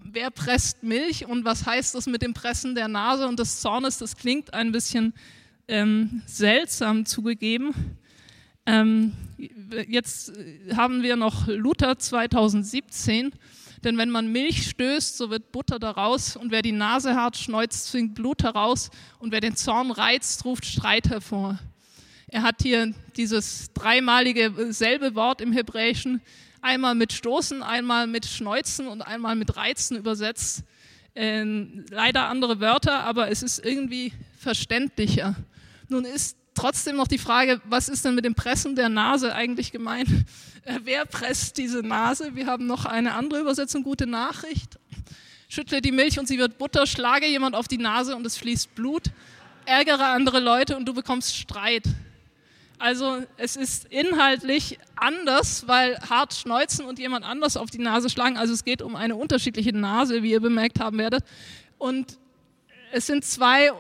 wer 0.03 0.31
presst 0.31 0.83
Milch 0.83 1.27
und 1.27 1.45
was 1.45 1.67
heißt 1.67 1.95
das 1.95 2.07
mit 2.07 2.23
dem 2.23 2.35
Pressen 2.35 2.75
der 2.75 2.89
Nase 2.89 3.27
und 3.27 3.39
des 3.39 3.61
Zornes? 3.61 3.99
Das 3.99 4.17
klingt 4.17 4.55
ein 4.55 4.73
bisschen 4.73 5.13
ähm, 5.69 6.23
seltsam 6.27 7.05
zugegeben. 7.05 7.75
Ähm, 8.65 9.13
jetzt 9.89 10.33
haben 10.75 11.03
wir 11.03 11.17
noch 11.17 11.49
Luther 11.49 11.99
2017, 11.99 13.33
denn 13.85 13.99
wenn 13.99 14.11
man 14.11 14.31
Milch 14.31 14.71
stößt, 14.71 15.17
so 15.17 15.31
wird 15.31 15.53
Butter 15.53 15.79
daraus 15.79 16.37
und 16.37 16.51
wer 16.51 16.63
die 16.63 16.73
Nase 16.73 17.15
hart 17.15 17.37
schneuzt, 17.37 17.87
zwingt 17.87 18.15
Blut 18.15 18.43
heraus 18.43 18.91
und 19.19 19.33
wer 19.33 19.41
den 19.41 19.57
Zorn 19.57 19.91
reizt, 19.91 20.45
ruft 20.45 20.65
Streit 20.65 21.09
hervor. 21.09 21.59
Er 22.29 22.43
hat 22.43 22.63
hier 22.63 22.95
dieses 23.17 23.73
dreimalige 23.75 24.73
selbe 24.73 25.15
Wort 25.15 25.41
im 25.41 25.53
Hebräischen 25.53 26.23
einmal 26.63 26.95
mit 26.95 27.13
Stoßen, 27.13 27.63
einmal 27.63 28.07
mit 28.07 28.25
Schneuzen 28.25 28.87
und 28.87 29.03
einmal 29.03 29.37
mit 29.37 29.57
Reizen 29.57 29.97
übersetzt. 29.99 30.63
Ähm, 31.15 31.85
leider 31.91 32.29
andere 32.29 32.61
Wörter, 32.61 33.05
aber 33.05 33.31
es 33.31 33.43
ist 33.43 33.59
irgendwie 33.59 34.13
verständlicher. 34.39 35.35
Nun 35.89 36.07
ist 36.07 36.39
trotzdem 36.55 36.97
noch 36.97 37.09
die 37.09 37.19
Frage, 37.19 37.61
was 37.65 37.89
ist 37.89 38.05
denn 38.05 38.15
mit 38.15 38.25
dem 38.25 38.35
Pressen 38.35 38.77
der 38.77 38.89
Nase 38.89 39.35
eigentlich 39.35 39.73
gemeint? 39.73 40.09
Äh, 40.65 40.79
wer 40.85 41.07
presst 41.07 41.59
diese 41.59 41.81
Nase? 41.81 42.37
Wir 42.37 42.47
haben 42.47 42.69
noch 42.69 42.85
eine 42.85 43.15
andere 43.15 43.41
Übersetzung, 43.41 43.83
gute 43.83 44.07
Nachricht. 44.07 44.79
Schüttle 45.49 45.81
die 45.81 45.91
Milch 45.91 46.21
und 46.21 46.29
sie 46.29 46.39
wird 46.39 46.57
Butter, 46.57 46.87
schlage 46.87 47.27
jemand 47.27 47.57
auf 47.57 47.67
die 47.67 47.79
Nase 47.79 48.15
und 48.15 48.25
es 48.25 48.37
fließt 48.37 48.73
Blut, 48.77 49.11
ärgere 49.67 50.05
andere 50.07 50.39
Leute 50.39 50.77
und 50.77 50.87
du 50.87 50.95
bekommst 50.95 51.37
Streit. 51.37 51.83
Also 52.79 53.23
es 53.37 53.55
ist 53.55 53.85
inhaltlich 53.87 54.81
anders, 54.97 55.69
weil 55.69 56.01
hart 56.01 56.35
schneuzen 56.35 56.85
und 56.85 56.99
jemand 56.99 57.25
anders 57.25 57.57
auf 57.57 57.71
die 57.71 57.79
Nase 57.79 58.11
schlagen. 58.11 58.37
Also 58.37 58.55
es 58.55 58.65
geht 58.65 58.83
um 58.83 58.97
eine 58.97 59.15
unterschiedliche 59.15 59.73
Nase, 59.73 60.25
wie 60.25 60.33
ihr 60.33 60.41
bemerkt 60.41 60.81
haben 60.81 60.99
werdet. 60.99 61.25
Und 61.79 62.19
es 62.91 63.07
sind 63.07 63.25
zwei 63.25 63.71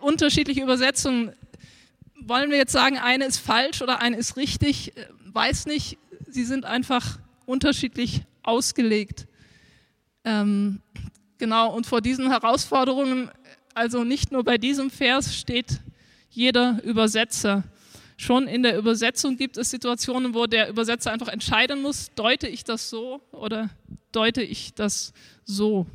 unterschiedliche 0.00 0.60
Übersetzungen. 0.60 1.36
Wollen 2.20 2.50
wir 2.50 2.58
jetzt 2.58 2.72
sagen, 2.72 2.98
eine 2.98 3.24
ist 3.24 3.38
falsch 3.38 3.82
oder 3.82 4.00
eine 4.00 4.16
ist 4.16 4.36
richtig? 4.36 4.92
Weiß 5.24 5.66
nicht. 5.66 5.98
Sie 6.26 6.44
sind 6.44 6.64
einfach 6.64 7.18
unterschiedlich 7.46 8.22
ausgelegt. 8.42 9.26
Ähm, 10.24 10.80
genau, 11.38 11.74
und 11.74 11.86
vor 11.86 12.00
diesen 12.00 12.30
Herausforderungen 12.30 13.30
also 13.78 14.02
nicht 14.02 14.32
nur 14.32 14.42
bei 14.42 14.58
diesem 14.58 14.90
Vers 14.90 15.36
steht 15.36 15.78
jeder 16.30 16.82
Übersetzer. 16.82 17.62
Schon 18.16 18.48
in 18.48 18.64
der 18.64 18.76
Übersetzung 18.76 19.36
gibt 19.36 19.56
es 19.56 19.70
Situationen, 19.70 20.34
wo 20.34 20.46
der 20.46 20.68
Übersetzer 20.68 21.12
einfach 21.12 21.28
entscheiden 21.28 21.80
muss, 21.80 22.10
deute 22.16 22.48
ich 22.48 22.64
das 22.64 22.90
so 22.90 23.22
oder 23.30 23.70
deute 24.10 24.42
ich 24.42 24.74
das 24.74 25.12
so. 25.44 25.86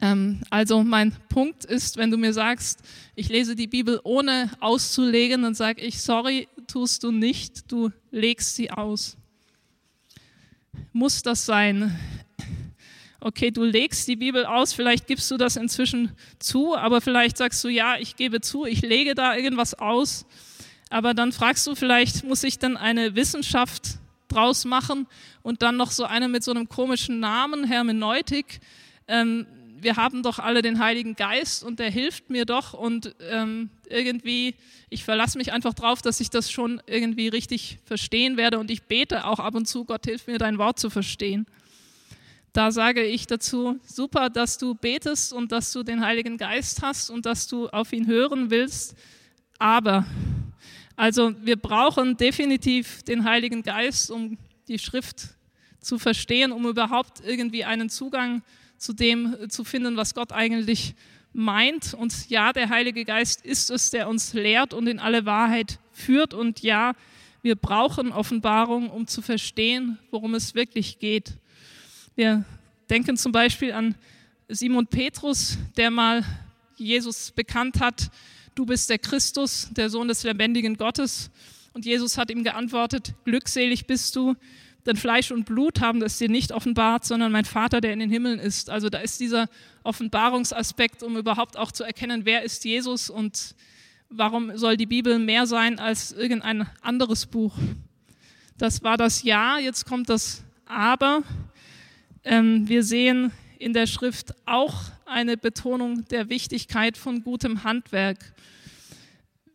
Ähm, 0.00 0.40
also 0.50 0.82
mein 0.82 1.16
Punkt 1.28 1.64
ist, 1.64 1.96
wenn 1.96 2.10
du 2.10 2.16
mir 2.16 2.32
sagst, 2.32 2.80
ich 3.14 3.28
lese 3.28 3.54
die 3.54 3.66
Bibel 3.66 4.00
ohne 4.04 4.50
auszulegen, 4.60 5.42
dann 5.42 5.54
sage 5.54 5.82
ich, 5.82 6.02
sorry, 6.02 6.48
tust 6.66 7.04
du 7.04 7.12
nicht, 7.12 7.70
du 7.70 7.90
legst 8.10 8.56
sie 8.56 8.70
aus. 8.70 9.16
Muss 10.92 11.22
das 11.22 11.46
sein? 11.46 11.96
Okay, 13.20 13.50
du 13.50 13.64
legst 13.64 14.06
die 14.08 14.16
Bibel 14.16 14.44
aus, 14.44 14.74
vielleicht 14.74 15.06
gibst 15.06 15.30
du 15.30 15.36
das 15.36 15.56
inzwischen 15.56 16.12
zu, 16.38 16.76
aber 16.76 17.00
vielleicht 17.00 17.38
sagst 17.38 17.64
du, 17.64 17.68
ja, 17.68 17.96
ich 17.96 18.16
gebe 18.16 18.40
zu, 18.40 18.66
ich 18.66 18.82
lege 18.82 19.14
da 19.14 19.34
irgendwas 19.36 19.74
aus. 19.74 20.26
Aber 20.90 21.14
dann 21.14 21.32
fragst 21.32 21.66
du 21.66 21.74
vielleicht, 21.74 22.24
muss 22.24 22.44
ich 22.44 22.58
denn 22.58 22.76
eine 22.76 23.14
Wissenschaft 23.14 23.98
draus 24.28 24.64
machen 24.64 25.06
und 25.42 25.62
dann 25.62 25.76
noch 25.76 25.90
so 25.90 26.04
eine 26.04 26.28
mit 26.28 26.44
so 26.44 26.50
einem 26.50 26.68
komischen 26.68 27.18
Namen, 27.20 27.64
Hermeneutik? 27.64 28.60
Ähm, 29.08 29.46
wir 29.84 29.96
haben 29.96 30.22
doch 30.22 30.38
alle 30.38 30.62
den 30.62 30.78
Heiligen 30.78 31.14
Geist 31.14 31.62
und 31.62 31.78
der 31.78 31.90
hilft 31.90 32.30
mir 32.30 32.46
doch 32.46 32.72
und 32.72 33.14
ähm, 33.20 33.70
irgendwie, 33.88 34.56
ich 34.88 35.04
verlasse 35.04 35.38
mich 35.38 35.52
einfach 35.52 35.74
drauf, 35.74 36.02
dass 36.02 36.20
ich 36.20 36.30
das 36.30 36.50
schon 36.50 36.82
irgendwie 36.86 37.28
richtig 37.28 37.78
verstehen 37.84 38.36
werde 38.36 38.58
und 38.58 38.70
ich 38.70 38.84
bete 38.84 39.26
auch 39.26 39.38
ab 39.38 39.54
und 39.54 39.68
zu, 39.68 39.84
Gott 39.84 40.06
hilf 40.06 40.26
mir, 40.26 40.38
dein 40.38 40.58
Wort 40.58 40.78
zu 40.78 40.90
verstehen. 40.90 41.46
Da 42.52 42.72
sage 42.72 43.04
ich 43.04 43.26
dazu, 43.26 43.78
super, 43.84 44.30
dass 44.30 44.58
du 44.58 44.74
betest 44.74 45.32
und 45.32 45.52
dass 45.52 45.72
du 45.72 45.82
den 45.82 46.04
Heiligen 46.04 46.38
Geist 46.38 46.82
hast 46.82 47.10
und 47.10 47.26
dass 47.26 47.46
du 47.46 47.68
auf 47.68 47.92
ihn 47.92 48.06
hören 48.06 48.50
willst, 48.50 48.96
aber, 49.58 50.06
also 50.96 51.34
wir 51.44 51.56
brauchen 51.56 52.16
definitiv 52.16 53.02
den 53.02 53.24
Heiligen 53.24 53.62
Geist, 53.62 54.10
um 54.10 54.38
die 54.66 54.78
Schrift 54.78 55.28
zu 55.80 55.98
verstehen, 55.98 56.52
um 56.52 56.66
überhaupt 56.66 57.20
irgendwie 57.24 57.64
einen 57.64 57.90
Zugang 57.90 58.40
zu 58.40 58.63
zu 58.84 58.92
dem 58.92 59.34
äh, 59.40 59.48
zu 59.48 59.64
finden, 59.64 59.96
was 59.96 60.14
Gott 60.14 60.32
eigentlich 60.32 60.94
meint. 61.32 61.94
Und 61.94 62.28
ja, 62.28 62.52
der 62.52 62.68
Heilige 62.68 63.04
Geist 63.04 63.44
ist 63.44 63.70
es, 63.70 63.90
der 63.90 64.08
uns 64.08 64.34
lehrt 64.34 64.74
und 64.74 64.86
in 64.86 64.98
alle 64.98 65.24
Wahrheit 65.24 65.78
führt. 65.92 66.34
Und 66.34 66.60
ja, 66.60 66.92
wir 67.42 67.56
brauchen 67.56 68.12
Offenbarung, 68.12 68.90
um 68.90 69.06
zu 69.06 69.22
verstehen, 69.22 69.98
worum 70.10 70.34
es 70.34 70.54
wirklich 70.54 70.98
geht. 70.98 71.32
Wir 72.14 72.44
denken 72.90 73.16
zum 73.16 73.32
Beispiel 73.32 73.72
an 73.72 73.94
Simon 74.48 74.86
Petrus, 74.86 75.56
der 75.76 75.90
mal 75.90 76.22
Jesus 76.76 77.30
bekannt 77.30 77.80
hat, 77.80 78.10
du 78.54 78.66
bist 78.66 78.90
der 78.90 78.98
Christus, 78.98 79.68
der 79.72 79.88
Sohn 79.88 80.08
des 80.08 80.22
lebendigen 80.22 80.76
Gottes. 80.76 81.30
Und 81.72 81.86
Jesus 81.86 82.18
hat 82.18 82.30
ihm 82.30 82.44
geantwortet, 82.44 83.14
glückselig 83.24 83.86
bist 83.86 84.14
du, 84.14 84.36
denn 84.86 84.96
Fleisch 84.96 85.30
und 85.30 85.44
Blut 85.44 85.80
haben 85.80 86.00
das 86.00 86.18
dir 86.18 86.28
nicht 86.28 86.52
offenbart, 86.52 87.04
sondern 87.04 87.32
mein 87.32 87.44
Vater, 87.44 87.80
der 87.80 87.92
in 87.92 88.00
den 88.00 88.10
Himmeln 88.10 88.38
ist. 88.38 88.68
Also 88.70 88.90
da 88.90 88.98
ist 88.98 89.20
dieser 89.20 89.48
Offenbarungsaspekt, 89.82 91.02
um 91.02 91.16
überhaupt 91.16 91.56
auch 91.56 91.72
zu 91.72 91.84
erkennen, 91.84 92.22
wer 92.24 92.42
ist 92.42 92.64
Jesus 92.64 93.08
und 93.10 93.54
warum 94.10 94.56
soll 94.56 94.76
die 94.76 94.86
Bibel 94.86 95.18
mehr 95.18 95.46
sein 95.46 95.78
als 95.78 96.12
irgendein 96.12 96.66
anderes 96.82 97.26
Buch. 97.26 97.54
Das 98.58 98.82
war 98.82 98.96
das 98.96 99.22
Ja, 99.22 99.58
jetzt 99.58 99.86
kommt 99.86 100.08
das 100.08 100.44
Aber. 100.66 101.22
Ähm, 102.22 102.68
wir 102.68 102.84
sehen 102.84 103.32
in 103.58 103.72
der 103.72 103.86
Schrift 103.86 104.34
auch 104.46 104.74
eine 105.06 105.36
Betonung 105.36 106.06
der 106.08 106.28
Wichtigkeit 106.28 106.96
von 106.96 107.22
gutem 107.22 107.64
Handwerk. 107.64 108.18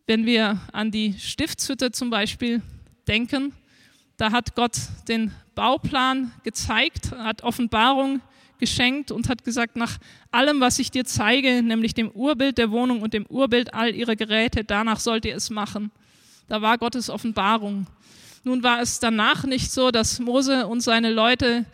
Wenn 0.06 0.26
wir 0.26 0.60
an 0.72 0.90
die 0.90 1.14
Stiftshütte 1.18 1.92
zum 1.92 2.10
Beispiel 2.10 2.62
denken, 3.06 3.52
da 4.20 4.32
hat 4.32 4.54
Gott 4.54 4.76
den 5.08 5.32
Bauplan 5.54 6.32
gezeigt, 6.44 7.12
hat 7.12 7.42
Offenbarung 7.42 8.20
geschenkt 8.58 9.10
und 9.10 9.30
hat 9.30 9.44
gesagt, 9.44 9.76
nach 9.76 9.96
allem, 10.30 10.60
was 10.60 10.78
ich 10.78 10.90
dir 10.90 11.06
zeige, 11.06 11.62
nämlich 11.62 11.94
dem 11.94 12.10
Urbild 12.10 12.58
der 12.58 12.70
Wohnung 12.70 13.00
und 13.00 13.14
dem 13.14 13.24
Urbild 13.26 13.72
all 13.72 13.94
ihrer 13.94 14.16
Geräte, 14.16 14.62
danach 14.62 15.00
sollt 15.00 15.24
ihr 15.24 15.34
es 15.34 15.48
machen. 15.48 15.90
Da 16.48 16.60
war 16.60 16.76
Gottes 16.76 17.08
Offenbarung. 17.08 17.86
Nun 18.44 18.62
war 18.62 18.82
es 18.82 19.00
danach 19.00 19.44
nicht 19.44 19.70
so, 19.70 19.90
dass 19.90 20.18
Mose 20.18 20.66
und 20.66 20.82
seine 20.82 21.10
Leute 21.10 21.64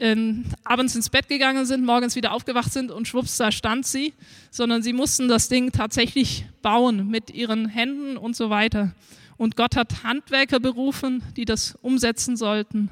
ähm, 0.00 0.46
abends 0.64 0.96
ins 0.96 1.08
Bett 1.08 1.28
gegangen 1.28 1.66
sind, 1.66 1.84
morgens 1.84 2.16
wieder 2.16 2.32
aufgewacht 2.32 2.72
sind 2.72 2.90
und 2.90 3.06
schwupps, 3.06 3.36
da 3.36 3.52
stand 3.52 3.86
sie, 3.86 4.12
sondern 4.50 4.82
sie 4.82 4.92
mussten 4.92 5.28
das 5.28 5.48
Ding 5.48 5.70
tatsächlich 5.70 6.46
bauen 6.62 7.08
mit 7.08 7.30
ihren 7.30 7.68
Händen 7.68 8.16
und 8.16 8.34
so 8.34 8.50
weiter. 8.50 8.92
Und 9.42 9.56
Gott 9.56 9.74
hat 9.74 10.04
Handwerker 10.04 10.60
berufen, 10.60 11.20
die 11.34 11.44
das 11.44 11.76
umsetzen 11.82 12.36
sollten. 12.36 12.90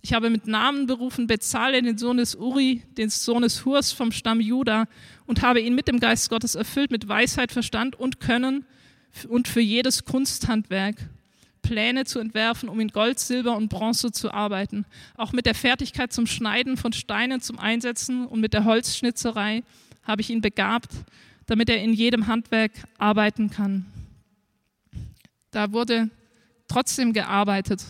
Ich 0.00 0.14
habe 0.14 0.30
mit 0.30 0.46
Namen 0.46 0.86
berufen 0.86 1.26
Bezale, 1.26 1.82
den 1.82 1.98
Sohn 1.98 2.16
des 2.16 2.34
Uri, 2.34 2.82
den 2.96 3.10
Sohn 3.10 3.42
des 3.42 3.66
Hurs 3.66 3.92
vom 3.92 4.10
Stamm 4.10 4.40
Juda, 4.40 4.86
und 5.26 5.42
habe 5.42 5.60
ihn 5.60 5.74
mit 5.74 5.86
dem 5.86 6.00
Geist 6.00 6.30
Gottes 6.30 6.54
erfüllt, 6.54 6.90
mit 6.90 7.08
Weisheit, 7.08 7.52
Verstand 7.52 7.94
und 7.94 8.20
Können 8.20 8.64
und 9.28 9.48
für 9.48 9.60
jedes 9.60 10.06
Kunsthandwerk 10.06 10.96
Pläne 11.60 12.06
zu 12.06 12.20
entwerfen, 12.20 12.70
um 12.70 12.80
in 12.80 12.88
Gold, 12.88 13.18
Silber 13.18 13.54
und 13.54 13.68
Bronze 13.68 14.12
zu 14.12 14.32
arbeiten. 14.32 14.86
Auch 15.18 15.32
mit 15.32 15.44
der 15.44 15.54
Fertigkeit 15.54 16.10
zum 16.10 16.26
Schneiden 16.26 16.78
von 16.78 16.94
Steinen 16.94 17.42
zum 17.42 17.58
Einsetzen 17.58 18.24
und 18.24 18.40
mit 18.40 18.54
der 18.54 18.64
Holzschnitzerei 18.64 19.62
habe 20.04 20.22
ich 20.22 20.30
ihn 20.30 20.40
begabt, 20.40 20.92
damit 21.44 21.68
er 21.68 21.82
in 21.82 21.92
jedem 21.92 22.28
Handwerk 22.28 22.72
arbeiten 22.96 23.50
kann. 23.50 23.84
Da 25.56 25.72
wurde 25.72 26.10
trotzdem 26.68 27.14
gearbeitet. 27.14 27.82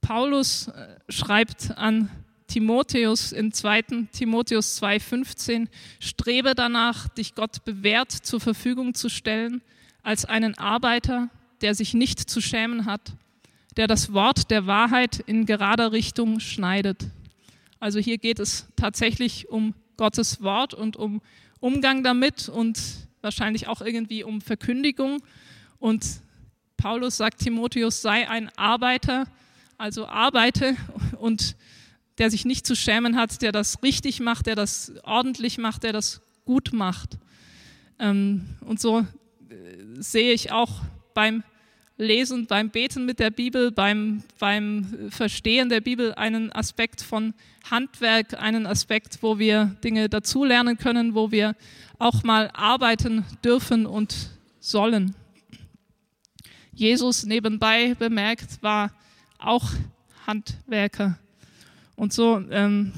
Paulus 0.00 0.66
äh, 0.66 0.98
schreibt 1.08 1.78
an 1.78 2.10
Timotheus 2.48 3.30
in 3.30 3.52
2. 3.52 3.82
Timotheus 4.10 4.82
2,15, 4.82 5.68
strebe 6.00 6.56
danach, 6.56 7.06
dich 7.10 7.36
Gott 7.36 7.64
bewährt 7.64 8.10
zur 8.10 8.40
Verfügung 8.40 8.94
zu 8.94 9.08
stellen, 9.08 9.62
als 10.02 10.24
einen 10.24 10.58
Arbeiter, 10.58 11.28
der 11.60 11.76
sich 11.76 11.94
nicht 11.94 12.28
zu 12.28 12.40
schämen 12.40 12.86
hat, 12.86 13.12
der 13.76 13.86
das 13.86 14.12
Wort 14.12 14.50
der 14.50 14.66
Wahrheit 14.66 15.20
in 15.20 15.46
gerader 15.46 15.92
Richtung 15.92 16.40
schneidet. 16.40 17.06
Also 17.78 18.00
hier 18.00 18.18
geht 18.18 18.40
es 18.40 18.66
tatsächlich 18.74 19.48
um 19.48 19.74
Gottes 19.96 20.42
Wort 20.42 20.74
und 20.74 20.96
um 20.96 21.22
Umgang 21.60 22.02
damit 22.02 22.48
und 22.48 22.80
wahrscheinlich 23.20 23.68
auch 23.68 23.80
irgendwie 23.80 24.24
um 24.24 24.40
Verkündigung. 24.40 25.22
Und 25.78 26.04
Paulus 26.78 27.16
sagt 27.16 27.40
Timotheus, 27.40 28.02
sei 28.02 28.30
ein 28.30 28.50
Arbeiter, 28.56 29.26
also 29.78 30.06
arbeite 30.06 30.76
und 31.18 31.56
der 32.18 32.30
sich 32.30 32.44
nicht 32.44 32.66
zu 32.66 32.76
schämen 32.76 33.16
hat, 33.16 33.42
der 33.42 33.52
das 33.52 33.82
richtig 33.82 34.20
macht, 34.20 34.46
der 34.46 34.54
das 34.54 34.92
ordentlich 35.02 35.58
macht, 35.58 35.82
der 35.82 35.92
das 35.92 36.20
gut 36.44 36.72
macht. 36.72 37.18
Ähm, 37.98 38.46
und 38.60 38.80
so 38.80 39.00
äh, 39.00 39.04
sehe 39.98 40.32
ich 40.32 40.52
auch 40.52 40.80
beim 41.14 41.42
Lesen, 41.96 42.46
beim 42.46 42.70
Beten 42.70 43.06
mit 43.06 43.18
der 43.18 43.30
Bibel, 43.30 43.72
beim, 43.72 44.22
beim 44.38 45.10
Verstehen 45.10 45.68
der 45.68 45.80
Bibel 45.80 46.14
einen 46.14 46.52
Aspekt 46.52 47.02
von 47.02 47.34
Handwerk, 47.68 48.40
einen 48.40 48.66
Aspekt, 48.68 49.18
wo 49.20 49.40
wir 49.40 49.76
Dinge 49.82 50.08
dazulernen 50.08 50.78
können, 50.78 51.16
wo 51.16 51.32
wir 51.32 51.56
auch 51.98 52.22
mal 52.22 52.50
arbeiten 52.52 53.24
dürfen 53.44 53.84
und 53.84 54.30
sollen. 54.60 55.16
Jesus 56.78 57.26
nebenbei 57.26 57.94
bemerkt, 57.98 58.62
war 58.62 58.92
auch 59.38 59.68
Handwerker. 60.28 61.18
Und 61.96 62.12
so 62.12 62.40
ähm, 62.50 62.92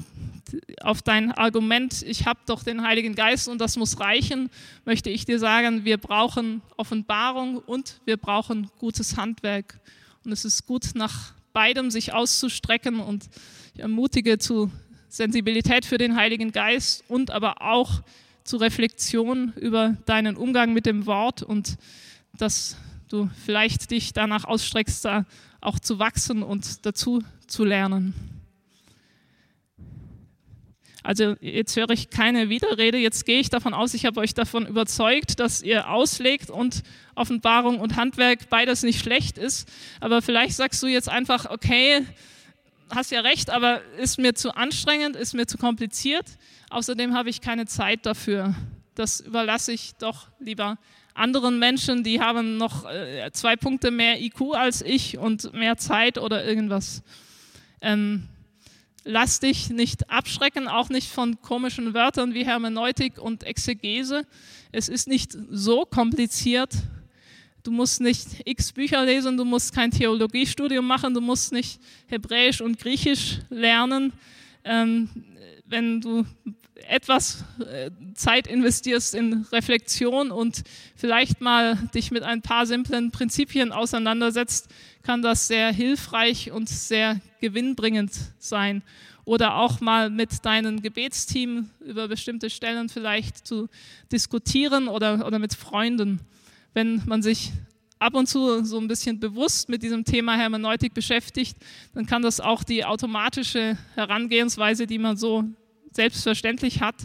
auf 0.81 1.01
dein 1.01 1.31
Argument, 1.31 2.03
ich 2.03 2.27
habe 2.27 2.39
doch 2.45 2.63
den 2.63 2.83
Heiligen 2.83 3.15
Geist 3.15 3.47
und 3.47 3.59
das 3.59 3.77
muss 3.77 3.99
reichen, 3.99 4.51
möchte 4.85 5.09
ich 5.09 5.25
dir 5.25 5.39
sagen, 5.39 5.83
wir 5.83 5.97
brauchen 5.97 6.61
Offenbarung 6.77 7.57
und 7.57 8.01
wir 8.05 8.17
brauchen 8.17 8.69
gutes 8.77 9.17
Handwerk. 9.17 9.79
Und 10.23 10.31
es 10.31 10.45
ist 10.45 10.67
gut, 10.67 10.91
nach 10.93 11.33
beidem 11.51 11.89
sich 11.89 12.13
auszustrecken 12.13 12.99
und 12.99 13.29
ich 13.73 13.81
ermutige 13.81 14.37
zu 14.37 14.69
Sensibilität 15.09 15.85
für 15.85 15.97
den 15.97 16.15
Heiligen 16.15 16.51
Geist 16.51 17.03
und 17.07 17.31
aber 17.31 17.63
auch 17.63 18.03
zu 18.43 18.57
Reflexion 18.57 19.53
über 19.55 19.97
deinen 20.05 20.37
Umgang 20.37 20.71
mit 20.71 20.85
dem 20.85 21.07
Wort 21.07 21.41
und 21.41 21.77
das 22.37 22.77
du 23.11 23.29
vielleicht 23.45 23.91
dich 23.91 24.13
danach 24.13 24.45
ausstreckst, 24.45 25.05
da 25.05 25.25
auch 25.59 25.79
zu 25.79 25.99
wachsen 25.99 26.43
und 26.43 26.85
dazu 26.85 27.23
zu 27.47 27.63
lernen. 27.63 28.13
Also 31.03 31.35
jetzt 31.41 31.75
höre 31.75 31.89
ich 31.89 32.11
keine 32.11 32.49
Widerrede, 32.49 32.97
jetzt 32.99 33.25
gehe 33.25 33.39
ich 33.39 33.49
davon 33.49 33.73
aus, 33.73 33.95
ich 33.95 34.05
habe 34.05 34.19
euch 34.19 34.35
davon 34.35 34.67
überzeugt, 34.67 35.39
dass 35.39 35.63
ihr 35.63 35.89
auslegt 35.89 36.51
und 36.51 36.83
Offenbarung 37.15 37.79
und 37.79 37.95
Handwerk 37.95 38.49
beides 38.49 38.83
nicht 38.83 38.99
schlecht 38.99 39.39
ist. 39.39 39.67
Aber 39.99 40.21
vielleicht 40.21 40.55
sagst 40.55 40.81
du 40.83 40.87
jetzt 40.87 41.09
einfach, 41.09 41.49
okay, 41.49 42.05
hast 42.91 43.11
ja 43.11 43.21
recht, 43.21 43.49
aber 43.49 43.81
ist 43.97 44.19
mir 44.19 44.35
zu 44.35 44.55
anstrengend, 44.55 45.15
ist 45.15 45.33
mir 45.33 45.47
zu 45.47 45.57
kompliziert. 45.57 46.25
Außerdem 46.69 47.15
habe 47.15 47.29
ich 47.29 47.41
keine 47.41 47.65
Zeit 47.65 48.05
dafür. 48.05 48.55
das 48.93 49.21
überlasse 49.21 49.71
ich 49.71 49.93
doch 49.95 50.27
lieber 50.39 50.77
anderen 51.13 51.59
Menschen, 51.59 52.03
die 52.03 52.21
haben 52.21 52.57
noch 52.57 52.85
äh, 52.89 53.29
zwei 53.31 53.55
Punkte 53.55 53.91
mehr 53.91 54.21
IQ 54.21 54.53
als 54.53 54.81
ich 54.81 55.17
und 55.17 55.53
mehr 55.53 55.77
Zeit 55.77 56.17
oder 56.17 56.45
irgendwas. 56.45 57.03
Ähm, 57.81 58.27
lass 59.03 59.39
dich 59.39 59.69
nicht 59.69 60.09
abschrecken, 60.09 60.67
auch 60.67 60.89
nicht 60.89 61.09
von 61.09 61.41
komischen 61.41 61.93
Wörtern 61.93 62.33
wie 62.33 62.45
Hermeneutik 62.45 63.17
und 63.17 63.43
Exegese. 63.43 64.25
Es 64.71 64.89
ist 64.89 65.07
nicht 65.07 65.37
so 65.49 65.85
kompliziert. 65.85 66.73
Du 67.63 67.71
musst 67.71 68.01
nicht 68.01 68.27
x 68.45 68.71
Bücher 68.71 69.05
lesen, 69.05 69.37
du 69.37 69.45
musst 69.45 69.73
kein 69.73 69.91
Theologiestudium 69.91 70.85
machen, 70.85 71.13
du 71.13 71.21
musst 71.21 71.51
nicht 71.51 71.79
Hebräisch 72.07 72.61
und 72.61 72.79
Griechisch 72.79 73.39
lernen. 73.49 74.13
Ähm, 74.63 75.09
wenn 75.65 76.01
du 76.01 76.25
etwas 76.87 77.43
äh, 77.59 77.91
Zeit 78.15 78.47
investierst 78.47 79.13
in 79.13 79.45
Reflexion 79.51 80.31
und 80.31 80.63
vielleicht 80.95 81.41
mal 81.41 81.75
dich 81.93 82.11
mit 82.11 82.23
ein 82.23 82.41
paar 82.41 82.65
simplen 82.65 83.11
Prinzipien 83.11 83.71
auseinandersetzt, 83.71 84.69
kann 85.03 85.21
das 85.21 85.47
sehr 85.47 85.71
hilfreich 85.71 86.51
und 86.51 86.69
sehr 86.69 87.19
gewinnbringend 87.39 88.11
sein 88.39 88.83
oder 89.25 89.55
auch 89.57 89.81
mal 89.81 90.09
mit 90.09 90.45
deinem 90.45 90.81
Gebetsteam 90.81 91.69
über 91.79 92.07
bestimmte 92.07 92.49
Stellen 92.49 92.89
vielleicht 92.89 93.45
zu 93.45 93.69
diskutieren 94.11 94.87
oder, 94.87 95.25
oder 95.25 95.39
mit 95.39 95.53
Freunden. 95.53 96.19
Wenn 96.73 97.03
man 97.05 97.21
sich 97.21 97.51
ab 97.99 98.15
und 98.15 98.27
zu 98.27 98.63
so 98.65 98.79
ein 98.79 98.87
bisschen 98.87 99.19
bewusst 99.19 99.69
mit 99.69 99.83
diesem 99.83 100.05
Thema 100.05 100.35
Hermeneutik 100.35 100.93
beschäftigt, 100.93 101.55
dann 101.93 102.07
kann 102.07 102.23
das 102.23 102.39
auch 102.39 102.63
die 102.63 102.83
automatische 102.83 103.77
Herangehensweise, 103.95 104.87
die 104.87 104.97
man 104.97 105.17
so 105.17 105.43
selbstverständlich 105.91 106.81
hat, 106.81 106.95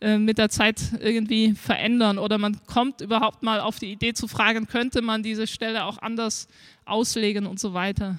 äh, 0.00 0.18
mit 0.18 0.38
der 0.38 0.48
Zeit 0.48 0.80
irgendwie 1.00 1.54
verändern. 1.54 2.18
Oder 2.18 2.38
man 2.38 2.64
kommt 2.66 3.00
überhaupt 3.00 3.42
mal 3.42 3.60
auf 3.60 3.78
die 3.78 3.92
Idee 3.92 4.14
zu 4.14 4.28
fragen, 4.28 4.66
könnte 4.66 5.02
man 5.02 5.22
diese 5.22 5.46
Stelle 5.46 5.84
auch 5.84 5.98
anders 5.98 6.48
auslegen 6.84 7.46
und 7.46 7.58
so 7.60 7.74
weiter. 7.74 8.18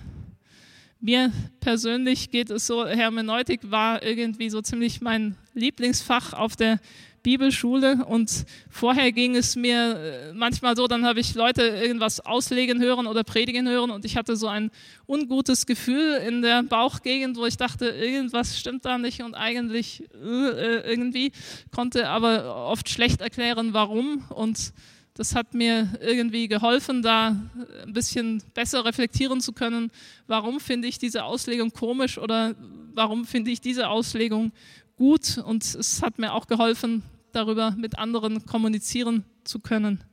Mir 1.01 1.31
persönlich 1.61 2.29
geht 2.29 2.49
es 2.49 2.67
so, 2.67 2.85
Hermeneutik 2.85 3.71
war 3.71 4.03
irgendwie 4.03 4.49
so 4.49 4.61
ziemlich 4.61 4.99
mein 4.99 5.37
Lieblingsfach 5.53 6.33
auf 6.33 6.57
der 6.57 6.79
Bibelschule 7.23 8.05
und 8.05 8.45
vorher 8.69 9.11
ging 9.11 9.35
es 9.35 9.55
mir 9.55 9.97
äh, 9.97 10.33
manchmal 10.33 10.75
so, 10.75 10.87
dann 10.87 11.05
habe 11.05 11.19
ich 11.19 11.35
Leute 11.35 11.63
irgendwas 11.63 12.19
auslegen 12.19 12.81
hören 12.81 13.07
oder 13.07 13.23
predigen 13.23 13.67
hören 13.67 13.91
und 13.91 14.05
ich 14.05 14.17
hatte 14.17 14.35
so 14.35 14.47
ein 14.47 14.71
ungutes 15.07 15.65
Gefühl 15.65 16.15
in 16.27 16.41
der 16.41 16.63
Bauchgegend, 16.63 17.37
wo 17.37 17.45
ich 17.45 17.57
dachte, 17.57 17.87
irgendwas 17.87 18.57
stimmt 18.57 18.85
da 18.85 18.97
nicht 18.97 19.21
und 19.21 19.35
eigentlich 19.35 20.03
äh, 20.23 20.91
irgendwie 20.91 21.31
konnte 21.71 22.09
aber 22.09 22.55
oft 22.67 22.89
schlecht 22.89 23.21
erklären, 23.21 23.73
warum 23.73 24.25
und 24.29 24.73
das 25.19 25.35
hat 25.35 25.53
mir 25.53 25.89
irgendwie 25.99 26.47
geholfen, 26.47 27.01
da 27.01 27.35
ein 27.83 27.91
bisschen 27.91 28.41
besser 28.53 28.85
reflektieren 28.85 29.41
zu 29.41 29.51
können, 29.51 29.91
warum 30.27 30.61
finde 30.61 30.87
ich 30.87 30.97
diese 30.97 31.25
Auslegung 31.25 31.71
komisch 31.71 32.17
oder 32.17 32.55
warum 32.93 33.25
finde 33.25 33.51
ich 33.51 33.59
diese 33.59 33.89
Auslegung 33.89 34.53
gut. 34.99 35.39
Und 35.39 35.63
es 35.63 36.03
hat 36.03 36.19
mir 36.19 36.33
auch 36.33 36.45
geholfen, 36.45 37.01
darüber 37.31 37.71
mit 37.71 37.97
anderen 37.97 38.45
kommunizieren 38.45 39.23
zu 39.43 39.59
können. 39.59 40.03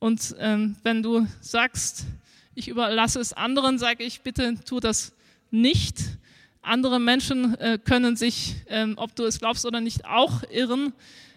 Und 0.00 0.34
ähm, 0.40 0.74
wenn 0.82 1.04
du 1.04 1.28
sagst, 1.40 2.06
ich 2.56 2.66
überlasse 2.66 3.20
es 3.20 3.32
anderen, 3.32 3.78
sage 3.78 4.02
ich, 4.02 4.22
bitte 4.22 4.56
tu 4.64 4.80
das 4.80 5.12
nicht. 5.52 6.00
Andere 6.62 6.98
Menschen 6.98 7.54
äh, 7.60 7.78
können 7.78 8.16
sich, 8.16 8.56
ähm, 8.66 8.94
ob 8.96 9.14
du 9.14 9.24
es 9.24 9.38
glaubst 9.38 9.64
oder 9.64 9.80
nicht, 9.80 10.04
auch 10.04 10.42
irren 10.50 10.92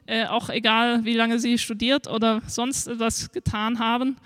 äh, 0.06 0.26
auch 0.26 0.49
egal 0.49 1.06
wie 1.06 1.13
lange 1.13 1.39
sie 1.39 1.58
studiert 1.58 2.08
oder 2.08 2.41
sonst 2.47 2.88
etwas 2.88 3.32
getan 3.32 3.80
haben. 3.80 4.17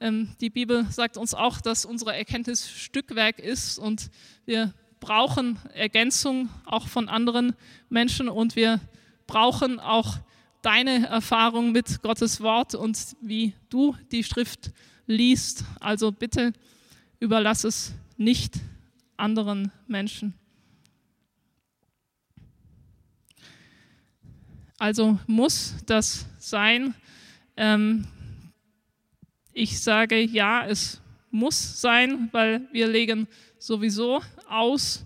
Ähm, 0.00 0.30
die 0.40 0.50
Bibel 0.50 0.86
sagt 0.90 1.16
uns 1.16 1.34
auch, 1.34 1.60
dass 1.60 1.84
unsere 1.84 2.16
Erkenntnis 2.16 2.68
Stückwerk 2.68 3.38
ist 3.38 3.78
und 3.78 4.10
wir 4.44 4.72
brauchen 5.00 5.58
Ergänzung 5.74 6.48
auch 6.64 6.88
von 6.88 7.08
anderen 7.08 7.54
Menschen 7.88 8.28
und 8.28 8.56
wir 8.56 8.80
brauchen 9.26 9.80
auch 9.80 10.18
deine 10.62 11.06
Erfahrung 11.06 11.72
mit 11.72 12.02
Gottes 12.02 12.40
Wort 12.40 12.74
und 12.74 12.98
wie 13.20 13.54
du 13.68 13.96
die 14.10 14.24
Schrift 14.24 14.72
liest. 15.06 15.64
Also 15.80 16.12
bitte 16.12 16.52
überlass 17.20 17.64
es 17.64 17.92
nicht 18.16 18.54
anderen 19.16 19.70
Menschen. 19.86 20.34
Also 24.78 25.18
muss 25.26 25.74
das 25.86 26.26
sein. 26.38 26.94
Ähm, 27.56 28.06
ich 29.52 29.80
sage 29.80 30.20
ja, 30.20 30.66
es 30.66 31.00
muss 31.30 31.80
sein, 31.80 32.28
weil 32.32 32.68
wir 32.72 32.88
legen 32.88 33.26
sowieso 33.58 34.20
aus. 34.48 35.04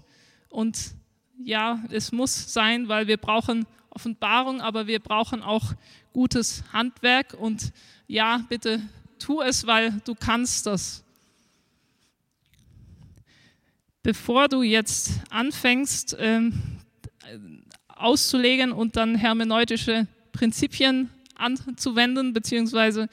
Und 0.48 0.94
ja, 1.42 1.82
es 1.90 2.12
muss 2.12 2.52
sein, 2.52 2.88
weil 2.88 3.06
wir 3.06 3.16
brauchen 3.16 3.66
Offenbarung, 3.90 4.60
aber 4.60 4.86
wir 4.86 5.00
brauchen 5.00 5.42
auch 5.42 5.74
gutes 6.12 6.64
Handwerk. 6.72 7.34
Und 7.34 7.72
ja, 8.06 8.44
bitte 8.48 8.80
tu 9.18 9.40
es, 9.40 9.66
weil 9.66 10.00
du 10.04 10.14
kannst 10.14 10.66
das. 10.66 11.04
Bevor 14.02 14.48
du 14.48 14.62
jetzt 14.62 15.10
anfängst, 15.30 16.16
ähm, 16.18 16.80
auszulegen 17.88 18.72
und 18.72 18.96
dann 18.96 19.14
hermeneutische 19.14 20.06
Prinzipien 20.32 21.10
anzuwenden, 21.34 22.32
beziehungsweise 22.32 23.08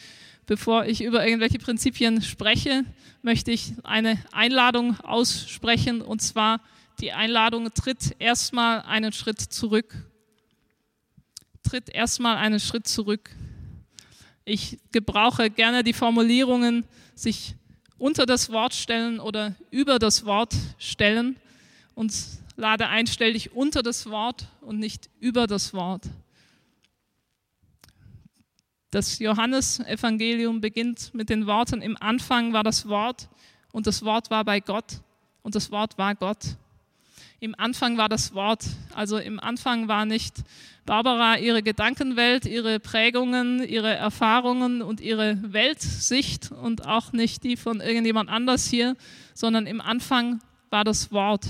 bevor 0.47 0.85
ich 0.85 1.03
über 1.03 1.23
irgendwelche 1.23 1.59
Prinzipien 1.59 2.21
spreche, 2.23 2.85
möchte 3.21 3.51
ich 3.51 3.73
eine 3.83 4.17
Einladung 4.31 4.99
aussprechen 5.01 6.01
und 6.01 6.21
zwar 6.21 6.61
die 6.99 7.11
Einladung 7.11 7.71
tritt 7.73 8.15
erstmal 8.17 8.81
einen 8.81 9.11
Schritt 9.11 9.39
zurück. 9.39 9.93
Tritt 11.61 11.89
erstmal 11.89 12.37
einen 12.37 12.59
Schritt 12.59 12.87
zurück. 12.87 13.29
Ich 14.45 14.79
gebrauche 14.91 15.51
gerne 15.51 15.83
die 15.83 15.93
Formulierungen 15.93 16.85
sich 17.13 17.55
unter 17.99 18.25
das 18.25 18.51
Wort 18.51 18.73
stellen 18.73 19.19
oder 19.19 19.55
über 19.69 19.99
das 19.99 20.25
Wort 20.25 20.55
stellen 20.79 21.35
und 21.93 22.13
lade 22.55 22.87
ein, 22.87 23.05
stell 23.05 23.33
dich 23.33 23.51
unter 23.51 23.83
das 23.83 24.09
Wort 24.09 24.47
und 24.61 24.79
nicht 24.79 25.09
über 25.19 25.45
das 25.45 25.73
Wort. 25.73 26.03
Das 28.97 29.19
Johannesevangelium 29.19 30.59
beginnt 30.59 31.13
mit 31.13 31.29
den 31.29 31.45
Worten, 31.45 31.83
im 31.83 31.95
Anfang 32.01 32.51
war 32.53 32.63
das 32.63 32.87
Wort 32.87 33.29
und 33.71 33.85
das 33.85 34.03
Wort 34.03 34.31
war 34.31 34.43
bei 34.43 34.59
Gott 34.59 35.01
und 35.43 35.53
das 35.53 35.69
Wort 35.69 35.99
war 35.99 36.15
Gott. 36.15 36.39
Im 37.39 37.53
Anfang 37.59 37.99
war 37.99 38.09
das 38.09 38.33
Wort, 38.33 38.65
also 38.95 39.19
im 39.19 39.39
Anfang 39.39 39.87
war 39.87 40.07
nicht 40.07 40.37
Barbara 40.87 41.37
ihre 41.37 41.61
Gedankenwelt, 41.61 42.47
ihre 42.47 42.79
Prägungen, 42.79 43.63
ihre 43.63 43.93
Erfahrungen 43.93 44.81
und 44.81 44.99
ihre 44.99 45.37
Weltsicht 45.53 46.51
und 46.51 46.87
auch 46.87 47.13
nicht 47.13 47.43
die 47.43 47.55
von 47.55 47.81
irgendjemand 47.81 48.31
anders 48.31 48.65
hier, 48.65 48.95
sondern 49.35 49.67
im 49.67 49.79
Anfang 49.79 50.39
war 50.71 50.83
das 50.83 51.11
Wort. 51.11 51.45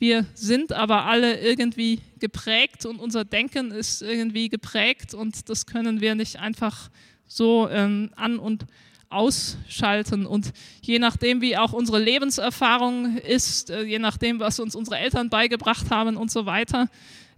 Wir 0.00 0.24
sind 0.32 0.72
aber 0.72 1.04
alle 1.04 1.40
irgendwie 1.40 2.00
geprägt 2.20 2.86
und 2.86 3.00
unser 3.00 3.26
Denken 3.26 3.70
ist 3.70 4.00
irgendwie 4.00 4.48
geprägt 4.48 5.12
und 5.12 5.50
das 5.50 5.66
können 5.66 6.00
wir 6.00 6.14
nicht 6.14 6.40
einfach 6.40 6.88
so 7.26 7.68
ähm, 7.68 8.10
an 8.16 8.38
und 8.38 8.64
ausschalten. 9.10 10.24
Und 10.24 10.54
je 10.80 10.98
nachdem, 10.98 11.42
wie 11.42 11.58
auch 11.58 11.74
unsere 11.74 12.00
Lebenserfahrung 12.00 13.18
ist, 13.18 13.68
äh, 13.68 13.82
je 13.82 13.98
nachdem, 13.98 14.40
was 14.40 14.58
uns 14.58 14.74
unsere 14.74 14.96
Eltern 14.96 15.28
beigebracht 15.28 15.90
haben 15.90 16.16
und 16.16 16.30
so 16.30 16.46
weiter, 16.46 16.88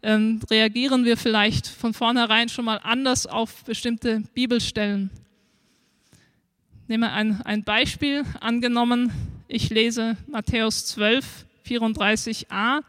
ähm, 0.05 0.38
reagieren 0.48 1.05
wir 1.05 1.16
vielleicht 1.16 1.66
von 1.66 1.92
vornherein 1.92 2.48
schon 2.48 2.64
mal 2.64 2.79
anders 2.85 3.27
auf 3.27 3.64
bestimmte 3.64 4.22
Bibelstellen. 4.35 5.11
Nehmen 6.87 7.03
wir 7.03 7.12
ein, 7.12 7.42
ein 7.42 7.64
Beispiel. 7.64 8.22
Angenommen, 8.40 9.11
ich 9.48 9.68
lese 9.70 10.16
Matthäus 10.29 10.87
12, 10.87 11.44
34a, 11.66 12.83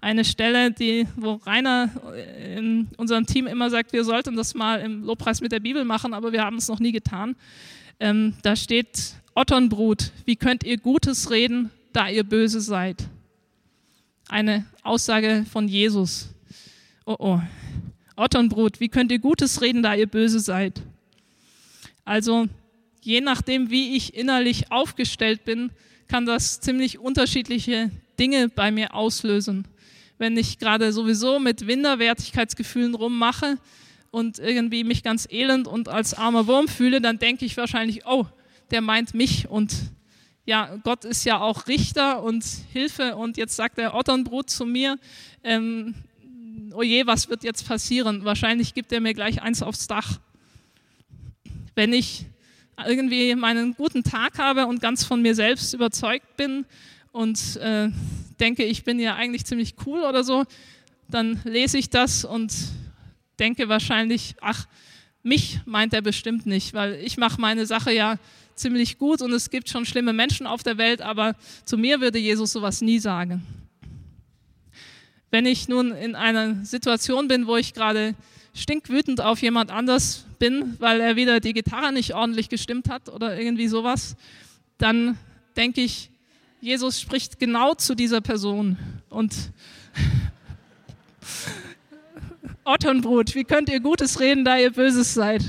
eine 0.00 0.24
Stelle, 0.24 0.70
die, 0.70 1.06
wo 1.16 1.34
Rainer 1.34 1.90
in 2.56 2.88
unserem 2.96 3.26
Team 3.26 3.46
immer 3.46 3.68
sagt, 3.68 3.92
wir 3.92 4.04
sollten 4.04 4.34
das 4.34 4.54
mal 4.54 4.80
im 4.80 5.04
Lobpreis 5.04 5.40
mit 5.40 5.52
der 5.52 5.60
Bibel 5.60 5.84
machen, 5.84 6.14
aber 6.14 6.32
wir 6.32 6.42
haben 6.42 6.56
es 6.56 6.68
noch 6.68 6.80
nie 6.80 6.92
getan. 6.92 7.36
Ähm, 7.98 8.34
da 8.42 8.56
steht 8.56 9.14
Otternbrut, 9.34 10.12
wie 10.24 10.36
könnt 10.36 10.64
ihr 10.64 10.78
Gutes 10.78 11.30
reden, 11.30 11.70
da 11.92 12.08
ihr 12.08 12.24
böse 12.24 12.60
seid? 12.60 13.08
Eine 14.28 14.64
Aussage 14.82 15.44
von 15.50 15.68
Jesus. 15.68 16.30
Oh 17.04 17.16
oh. 17.18 17.40
Otternbrut, 18.16 18.80
wie 18.80 18.88
könnt 18.88 19.12
ihr 19.12 19.18
Gutes 19.18 19.60
reden, 19.60 19.82
da 19.82 19.94
ihr 19.94 20.06
böse 20.06 20.40
seid? 20.40 20.82
Also, 22.04 22.48
je 23.02 23.20
nachdem, 23.20 23.70
wie 23.70 23.96
ich 23.96 24.14
innerlich 24.14 24.70
aufgestellt 24.72 25.44
bin, 25.44 25.70
kann 26.08 26.26
das 26.26 26.60
ziemlich 26.60 26.98
unterschiedliche 26.98 27.90
Dinge 28.20 28.50
bei 28.50 28.70
mir 28.70 28.94
auslösen. 28.94 29.66
Wenn 30.18 30.36
ich 30.36 30.58
gerade 30.58 30.92
sowieso 30.92 31.38
mit 31.40 31.66
Winderwertigkeitsgefühlen 31.66 32.94
rummache 32.94 33.56
und 34.10 34.38
irgendwie 34.38 34.84
mich 34.84 35.02
ganz 35.02 35.26
elend 35.30 35.66
und 35.66 35.88
als 35.88 36.12
armer 36.14 36.46
Wurm 36.46 36.68
fühle, 36.68 37.00
dann 37.00 37.18
denke 37.18 37.46
ich 37.46 37.56
wahrscheinlich, 37.56 38.06
oh, 38.06 38.26
der 38.70 38.82
meint 38.82 39.14
mich 39.14 39.48
und 39.48 39.74
ja, 40.44 40.76
Gott 40.84 41.04
ist 41.04 41.24
ja 41.24 41.40
auch 41.40 41.66
Richter 41.66 42.22
und 42.22 42.44
Hilfe 42.72 43.16
und 43.16 43.36
jetzt 43.36 43.56
sagt 43.56 43.78
der 43.78 43.94
Otternbrut 43.94 44.50
zu 44.50 44.66
mir, 44.66 44.98
ähm, 45.42 45.94
oh 46.74 46.82
je, 46.82 47.06
was 47.06 47.28
wird 47.28 47.42
jetzt 47.42 47.66
passieren? 47.66 48.24
Wahrscheinlich 48.24 48.74
gibt 48.74 48.92
er 48.92 49.00
mir 49.00 49.14
gleich 49.14 49.42
eins 49.42 49.62
aufs 49.62 49.86
Dach. 49.86 50.18
Wenn 51.74 51.92
ich 51.92 52.26
irgendwie 52.86 53.34
meinen 53.34 53.74
guten 53.74 54.02
Tag 54.02 54.38
habe 54.38 54.66
und 54.66 54.80
ganz 54.80 55.04
von 55.04 55.22
mir 55.22 55.34
selbst 55.34 55.72
überzeugt 55.72 56.36
bin 56.36 56.66
und 57.12 57.56
äh, 57.56 57.90
denke, 58.38 58.64
ich 58.64 58.84
bin 58.84 58.98
ja 59.00 59.14
eigentlich 59.14 59.44
ziemlich 59.44 59.74
cool 59.86 60.00
oder 60.00 60.24
so, 60.24 60.44
dann 61.08 61.40
lese 61.44 61.78
ich 61.78 61.90
das 61.90 62.24
und 62.24 62.52
denke 63.38 63.68
wahrscheinlich, 63.68 64.34
ach, 64.40 64.66
mich 65.22 65.60
meint 65.66 65.92
er 65.92 66.02
bestimmt 66.02 66.46
nicht, 66.46 66.72
weil 66.72 66.94
ich 66.94 67.16
mache 67.16 67.40
meine 67.40 67.66
Sache 67.66 67.92
ja 67.92 68.18
ziemlich 68.54 68.98
gut 68.98 69.22
und 69.22 69.32
es 69.32 69.50
gibt 69.50 69.68
schon 69.68 69.86
schlimme 69.86 70.12
Menschen 70.12 70.46
auf 70.46 70.62
der 70.62 70.78
Welt, 70.78 71.02
aber 71.02 71.34
zu 71.64 71.76
mir 71.76 72.00
würde 72.00 72.18
Jesus 72.18 72.52
sowas 72.52 72.80
nie 72.80 72.98
sagen. 72.98 73.42
Wenn 75.30 75.46
ich 75.46 75.68
nun 75.68 75.92
in 75.92 76.14
einer 76.14 76.64
Situation 76.64 77.28
bin, 77.28 77.46
wo 77.46 77.56
ich 77.56 77.72
gerade 77.74 78.14
stinkwütend 78.54 79.20
auf 79.20 79.40
jemand 79.42 79.70
anders 79.70 80.26
bin, 80.38 80.76
weil 80.78 81.00
er 81.00 81.16
wieder 81.16 81.40
die 81.40 81.52
Gitarre 81.52 81.92
nicht 81.92 82.14
ordentlich 82.14 82.48
gestimmt 82.48 82.88
hat 82.88 83.08
oder 83.08 83.38
irgendwie 83.38 83.68
sowas, 83.68 84.16
dann 84.78 85.16
denke 85.56 85.82
ich, 85.82 86.09
Jesus 86.60 87.00
spricht 87.00 87.38
genau 87.38 87.74
zu 87.74 87.94
dieser 87.94 88.20
Person. 88.20 88.76
Und 89.08 89.34
Ottonbrut, 92.64 93.34
wie 93.34 93.44
könnt 93.44 93.68
ihr 93.68 93.80
Gutes 93.80 94.20
reden, 94.20 94.44
da 94.44 94.58
ihr 94.58 94.70
Böses 94.70 95.14
seid? 95.14 95.42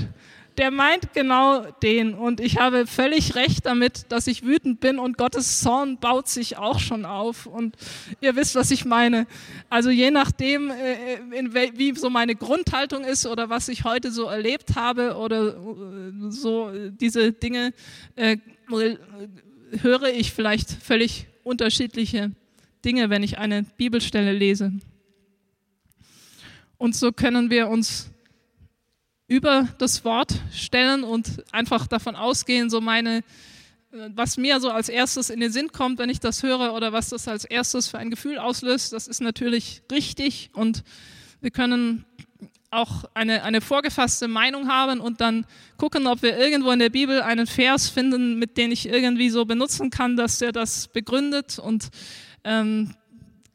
der 0.58 0.70
meint 0.70 1.12
genau 1.14 1.64
den. 1.82 2.14
Und 2.14 2.40
ich 2.40 2.58
habe 2.58 2.86
völlig 2.86 3.34
recht 3.34 3.64
damit, 3.66 4.10
dass 4.10 4.26
ich 4.26 4.44
wütend 4.44 4.80
bin 4.80 4.98
und 4.98 5.16
Gottes 5.16 5.60
Zorn 5.60 5.98
baut 5.98 6.28
sich 6.28 6.58
auch 6.58 6.78
schon 6.78 7.04
auf. 7.04 7.46
Und 7.46 7.76
ihr 8.20 8.36
wisst, 8.36 8.54
was 8.54 8.70
ich 8.70 8.84
meine. 8.84 9.26
Also 9.70 9.90
je 9.90 10.10
nachdem, 10.10 10.70
äh, 10.70 11.72
wie 11.74 11.94
so 11.94 12.10
meine 12.10 12.34
Grundhaltung 12.34 13.04
ist 13.04 13.26
oder 13.26 13.48
was 13.48 13.68
ich 13.68 13.84
heute 13.84 14.10
so 14.10 14.24
erlebt 14.24 14.76
habe 14.76 15.16
oder 15.16 15.48
äh, 15.48 15.52
so 16.28 16.70
diese 16.90 17.32
Dinge, 17.32 17.72
äh, 18.16 18.36
höre 19.80 20.12
ich 20.12 20.32
vielleicht 20.32 20.70
völlig 20.70 21.26
unterschiedliche 21.44 22.32
Dinge, 22.84 23.10
wenn 23.10 23.22
ich 23.22 23.38
eine 23.38 23.62
Bibelstelle 23.62 24.32
lese. 24.32 24.72
Und 26.78 26.96
so 26.96 27.12
können 27.12 27.50
wir 27.50 27.68
uns 27.68 28.10
über 29.28 29.68
das 29.78 30.04
Wort 30.04 30.34
stellen 30.52 31.04
und 31.04 31.44
einfach 31.52 31.86
davon 31.86 32.16
ausgehen, 32.16 32.70
so 32.70 32.80
meine, 32.80 33.22
was 33.90 34.36
mir 34.36 34.60
so 34.60 34.70
als 34.70 34.88
erstes 34.88 35.30
in 35.30 35.40
den 35.40 35.52
Sinn 35.52 35.70
kommt, 35.72 35.98
wenn 35.98 36.10
ich 36.10 36.20
das 36.20 36.42
höre 36.42 36.74
oder 36.74 36.92
was 36.92 37.10
das 37.10 37.28
als 37.28 37.44
erstes 37.44 37.88
für 37.88 37.98
ein 37.98 38.10
Gefühl 38.10 38.38
auslöst, 38.38 38.92
das 38.92 39.06
ist 39.06 39.20
natürlich 39.20 39.82
richtig 39.90 40.50
und 40.52 40.82
wir 41.40 41.50
können 41.50 42.04
auch 42.72 43.04
eine, 43.14 43.42
eine 43.44 43.60
vorgefasste 43.60 44.28
Meinung 44.28 44.68
haben 44.68 45.00
und 45.00 45.20
dann 45.20 45.46
gucken, 45.76 46.06
ob 46.06 46.22
wir 46.22 46.38
irgendwo 46.38 46.70
in 46.70 46.78
der 46.78 46.88
Bibel 46.88 47.20
einen 47.20 47.46
Vers 47.46 47.88
finden, 47.88 48.38
mit 48.38 48.56
dem 48.56 48.72
ich 48.72 48.88
irgendwie 48.88 49.30
so 49.30 49.44
benutzen 49.44 49.90
kann, 49.90 50.16
dass 50.16 50.38
der 50.38 50.52
das 50.52 50.88
begründet 50.88 51.58
und 51.58 51.90
ähm, 52.44 52.94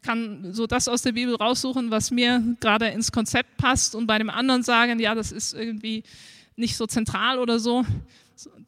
kann 0.04 0.54
so 0.54 0.68
das 0.68 0.88
aus 0.88 1.02
der 1.02 1.14
Bibel 1.14 1.36
raussuchen, 1.36 1.90
was 1.90 2.12
mir 2.12 2.44
gerade 2.60 2.88
ins 2.88 3.12
Konzept 3.12 3.58
passt 3.58 3.96
und 3.96 4.08
bei 4.08 4.20
dem 4.20 4.30
anderen 4.30 4.64
sagen, 4.64 5.00
ja, 5.00 5.16
das 5.16 5.32
ist 5.32 5.54
irgendwie 5.54 6.04
nicht 6.56 6.78
so 6.78 6.86
zentral 6.86 7.40
oder 7.40 7.60
so. 7.60 7.86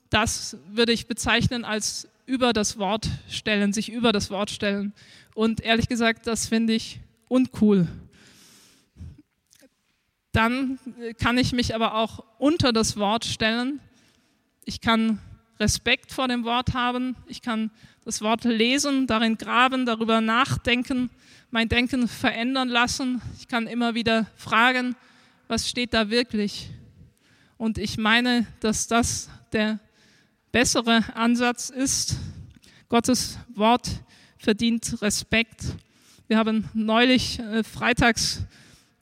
Das 0.09 0.57
würde 0.71 0.91
ich 0.91 1.07
bezeichnen 1.07 1.63
als 1.63 2.09
über 2.25 2.53
das 2.53 2.77
Wort 2.77 3.07
stellen, 3.29 3.71
sich 3.71 3.91
über 3.91 4.11
das 4.11 4.31
Wort 4.31 4.49
stellen. 4.49 4.93
Und 5.35 5.61
ehrlich 5.61 5.87
gesagt, 5.87 6.27
das 6.27 6.47
finde 6.47 6.73
ich 6.73 6.99
uncool. 7.27 7.87
Dann 10.31 10.79
kann 11.19 11.37
ich 11.37 11.53
mich 11.53 11.73
aber 11.73 11.95
auch 11.95 12.23
unter 12.37 12.71
das 12.71 12.97
Wort 12.97 13.25
stellen. 13.25 13.79
Ich 14.65 14.81
kann 14.81 15.19
Respekt 15.59 16.11
vor 16.11 16.27
dem 16.27 16.43
Wort 16.43 16.73
haben. 16.73 17.15
Ich 17.27 17.41
kann 17.41 17.71
das 18.05 18.21
Wort 18.21 18.43
lesen, 18.43 19.07
darin 19.07 19.37
graben, 19.37 19.85
darüber 19.85 20.21
nachdenken 20.21 21.09
mein 21.51 21.69
Denken 21.69 22.07
verändern 22.07 22.69
lassen. 22.69 23.21
Ich 23.39 23.47
kann 23.47 23.67
immer 23.67 23.95
wieder 23.95 24.27
fragen, 24.35 24.95
was 25.47 25.67
steht 25.67 25.93
da 25.93 26.09
wirklich? 26.09 26.69
Und 27.57 27.77
ich 27.77 27.97
meine, 27.97 28.45
dass 28.59 28.87
das 28.87 29.29
der 29.51 29.79
bessere 30.51 31.03
Ansatz 31.15 31.69
ist. 31.69 32.17
Gottes 32.87 33.39
Wort 33.55 33.89
verdient 34.37 35.01
Respekt. 35.01 35.63
Wir 36.27 36.37
haben 36.37 36.69
neulich 36.73 37.39
äh, 37.39 37.63
freitags 37.63 38.43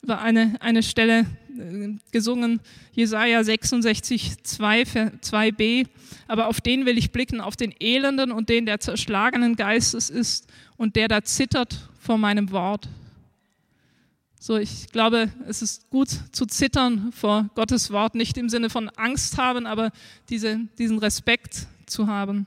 über 0.02 0.22
eine, 0.22 0.56
eine 0.62 0.84
Stelle 0.84 1.26
äh, 1.58 1.96
gesungen, 2.12 2.60
Jesaja 2.94 3.44
66, 3.44 4.44
2, 4.44 4.82
2b. 4.84 5.88
Aber 6.28 6.48
auf 6.48 6.62
den 6.62 6.86
will 6.86 6.98
ich 6.98 7.12
blicken, 7.12 7.42
auf 7.42 7.56
den 7.56 7.74
Elenden 7.80 8.32
und 8.32 8.50
den, 8.50 8.66
der 8.66 8.80
zerschlagenen 8.80 9.56
Geistes 9.56 10.10
ist 10.10 10.48
und 10.78 10.96
der 10.96 11.08
da 11.08 11.24
zittert 11.24 11.90
vor 12.00 12.18
meinem 12.18 12.52
Wort. 12.52 12.88
So, 14.40 14.56
ich 14.56 14.88
glaube, 14.92 15.30
es 15.48 15.62
ist 15.62 15.90
gut 15.90 16.10
zu 16.32 16.46
zittern 16.46 17.12
vor 17.12 17.50
Gottes 17.56 17.92
Wort, 17.92 18.16
nicht 18.16 18.38
im 18.38 18.50
Sinne 18.50 18.70
von 18.70 18.90
Angst 18.90 19.38
haben, 19.38 19.66
aber 19.66 19.92
diese, 20.30 20.60
diesen 20.78 21.00
Respekt 21.00 21.68
zu 21.88 22.08
haben. 22.08 22.46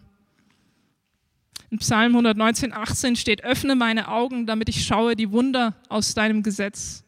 In 1.71 1.79
Psalm 1.79 2.13
119, 2.13 2.73
18 2.73 3.17
steht, 3.17 3.45
öffne 3.45 3.75
meine 3.75 4.09
Augen, 4.09 4.47
damit 4.47 4.69
ich 4.69 4.85
schaue 4.85 5.15
die 5.15 5.31
Wunder 5.31 5.75
aus 5.89 6.15
deinem 6.15 6.43
Gesetz. 6.43 7.05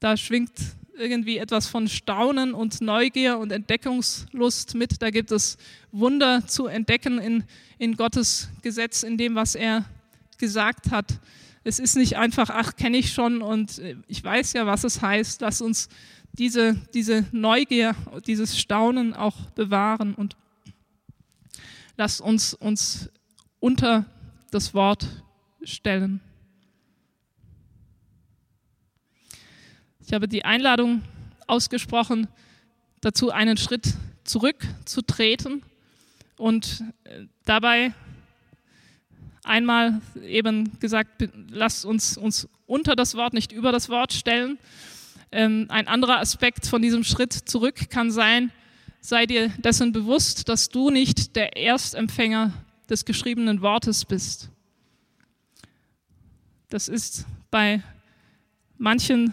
Da 0.00 0.16
schwingt 0.16 0.52
irgendwie 0.94 1.36
etwas 1.38 1.66
von 1.66 1.88
Staunen 1.88 2.54
und 2.54 2.80
Neugier 2.80 3.38
und 3.38 3.52
Entdeckungslust 3.52 4.74
mit. 4.74 5.02
Da 5.02 5.10
gibt 5.10 5.30
es 5.30 5.58
Wunder 5.92 6.46
zu 6.46 6.66
entdecken 6.66 7.18
in, 7.18 7.44
in 7.78 7.96
Gottes 7.96 8.48
Gesetz, 8.62 9.02
in 9.02 9.18
dem, 9.18 9.34
was 9.34 9.54
er 9.54 9.84
gesagt 10.38 10.90
hat. 10.90 11.20
Es 11.64 11.78
ist 11.78 11.96
nicht 11.96 12.16
einfach, 12.16 12.48
ach, 12.48 12.76
kenne 12.76 12.96
ich 12.96 13.12
schon 13.12 13.42
und 13.42 13.80
ich 14.06 14.24
weiß 14.24 14.54
ja, 14.54 14.66
was 14.66 14.84
es 14.84 15.02
heißt. 15.02 15.42
Lass 15.42 15.60
uns 15.60 15.90
diese, 16.32 16.74
diese 16.94 17.26
Neugier, 17.32 17.94
dieses 18.26 18.58
Staunen 18.58 19.12
auch 19.12 19.50
bewahren 19.50 20.14
und 20.14 20.36
lass 21.98 22.22
uns 22.22 22.54
uns 22.54 23.10
unter 23.58 24.06
das 24.50 24.72
Wort 24.72 25.06
stellen. 25.62 26.20
Ich 30.10 30.14
habe 30.14 30.26
die 30.26 30.44
Einladung 30.44 31.02
ausgesprochen, 31.46 32.26
dazu 33.00 33.30
einen 33.30 33.56
Schritt 33.56 33.94
zurückzutreten 34.24 35.62
und 36.36 36.82
äh, 37.04 37.26
dabei 37.44 37.94
einmal 39.44 40.00
eben 40.20 40.80
gesagt, 40.80 41.28
lasst 41.48 41.84
uns 41.84 42.18
uns 42.18 42.48
unter 42.66 42.96
das 42.96 43.14
Wort, 43.14 43.34
nicht 43.34 43.52
über 43.52 43.70
das 43.70 43.88
Wort 43.88 44.12
stellen. 44.12 44.58
Ähm, 45.30 45.66
ein 45.68 45.86
anderer 45.86 46.18
Aspekt 46.18 46.66
von 46.66 46.82
diesem 46.82 47.04
Schritt 47.04 47.32
zurück 47.32 47.88
kann 47.88 48.10
sein, 48.10 48.50
sei 49.00 49.26
dir 49.26 49.50
dessen 49.58 49.92
bewusst, 49.92 50.48
dass 50.48 50.70
du 50.70 50.90
nicht 50.90 51.36
der 51.36 51.56
Erstempfänger 51.56 52.52
des 52.88 53.04
geschriebenen 53.04 53.62
Wortes 53.62 54.04
bist. 54.04 54.50
Das 56.68 56.88
ist 56.88 57.26
bei 57.52 57.84
manchen 58.76 59.32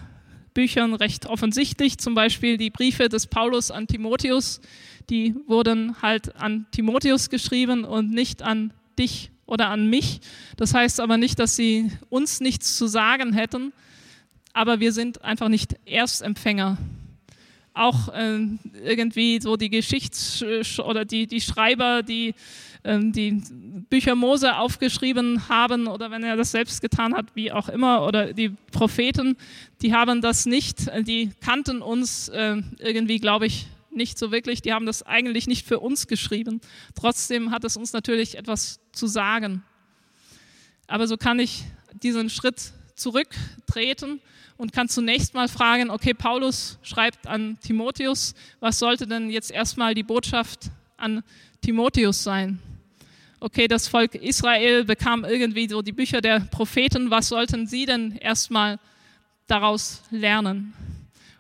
Büchern 0.58 0.96
recht 0.96 1.28
offensichtlich, 1.28 2.00
zum 2.00 2.16
Beispiel 2.16 2.58
die 2.58 2.72
Briefe 2.72 3.10
des 3.10 3.28
Paulus 3.28 3.70
an 3.70 3.86
Timotheus, 3.86 4.60
die 5.08 5.36
wurden 5.46 6.02
halt 6.02 6.36
an 6.36 6.66
Timotheus 6.72 7.30
geschrieben 7.30 7.84
und 7.84 8.10
nicht 8.10 8.42
an 8.42 8.74
dich 8.98 9.30
oder 9.46 9.70
an 9.70 9.88
mich. 9.88 10.20
Das 10.56 10.74
heißt 10.74 11.00
aber 11.00 11.18
nicht, 11.18 11.38
dass 11.38 11.56
sie 11.56 11.92
uns 12.10 12.40
nichts 12.40 12.76
zu 12.76 12.88
sagen 12.88 13.34
hätten, 13.34 13.72
aber 14.52 14.80
wir 14.80 14.94
sind 14.94 15.24
einfach 15.24 15.48
nicht 15.48 15.76
Erstempfänger. 15.86 16.80
Auch 17.76 18.12
äh, 18.16 18.40
irgendwie 18.84 19.40
so 19.40 19.58
die 19.58 19.70
Geschichts- 19.70 20.42
oder 20.80 21.06
die, 21.06 21.28
die 21.28 21.40
Schreiber, 21.42 22.02
die 22.02 22.34
die 22.86 23.42
Bücher 23.90 24.16
Mose 24.16 24.56
aufgeschrieben 24.56 25.50
haben 25.50 25.88
oder 25.88 26.12
wenn 26.12 26.24
er 26.24 26.36
das 26.36 26.52
selbst 26.52 26.82
getan 26.82 27.14
hat, 27.16 27.36
wie 27.36 27.52
auch 27.52 27.70
immer, 27.70 28.06
oder 28.06 28.34
die 28.34 28.50
Propheten, 28.72 29.38
die 29.82 29.94
haben 29.94 30.22
das 30.22 30.46
nicht, 30.46 30.90
die 31.06 31.32
kannten 31.42 31.82
uns 31.82 32.30
äh, 32.30 32.58
irgendwie, 32.80 33.20
glaube 33.20 33.46
ich, 33.48 33.68
nicht 33.92 34.18
so 34.18 34.32
wirklich, 34.32 34.62
die 34.62 34.74
haben 34.74 34.86
das 34.86 35.04
eigentlich 35.04 35.48
nicht 35.48 35.68
für 35.68 35.80
uns 35.80 36.08
geschrieben. 36.08 36.62
Trotzdem 36.96 37.52
hat 37.52 37.64
es 37.64 37.76
uns 37.76 37.94
natürlich 37.94 38.38
etwas 38.38 38.80
zu 38.92 39.08
sagen. 39.08 39.64
Aber 40.88 41.08
so 41.08 41.18
kann 41.18 41.40
ich 41.40 41.64
diesen 42.02 42.30
Schritt 42.30 42.72
zurücktreten 42.96 44.22
und 44.56 44.72
kann 44.72 44.88
zunächst 44.88 45.34
mal 45.34 45.48
fragen, 45.48 45.90
okay, 45.90 46.14
Paulus 46.14 46.80
schreibt 46.82 47.28
an 47.28 47.60
Timotheus, 47.60 48.34
was 48.60 48.80
sollte 48.80 49.08
denn 49.08 49.30
jetzt 49.30 49.52
erstmal 49.52 49.94
die 49.94 50.04
Botschaft 50.04 50.72
an 50.98 51.24
Timotheus 51.62 52.24
sein? 52.24 52.60
Okay, 53.40 53.68
das 53.68 53.88
Volk 53.88 54.16
Israel 54.16 54.84
bekam 54.84 55.24
irgendwie 55.24 55.70
so 55.70 55.82
die 55.82 55.92
Bücher 55.92 56.22
der 56.22 56.40
Propheten, 56.40 57.12
was 57.12 57.28
sollten 57.28 57.68
sie 57.68 57.86
denn 57.86 58.14
erstmal 58.14 58.80
daraus 59.46 60.02
lernen? 60.10 60.74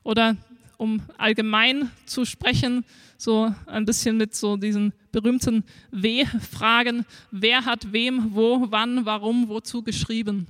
Oder 0.03 0.38
um 0.77 1.01
allgemein 1.17 1.91
zu 2.06 2.23
sprechen, 2.23 2.86
so 3.17 3.53
ein 3.65 3.86
bisschen 3.86 4.17
mit 4.17 4.36
so 4.36 4.58
diesen 4.58 4.93
berühmten 5.12 5.63
W-Fragen. 5.91 7.06
Wer 7.32 7.65
hat 7.65 7.91
wem, 7.91 8.36
wo, 8.36 8.67
wann, 8.69 9.06
warum, 9.06 9.49
wozu 9.49 9.82
geschrieben? 9.82 10.45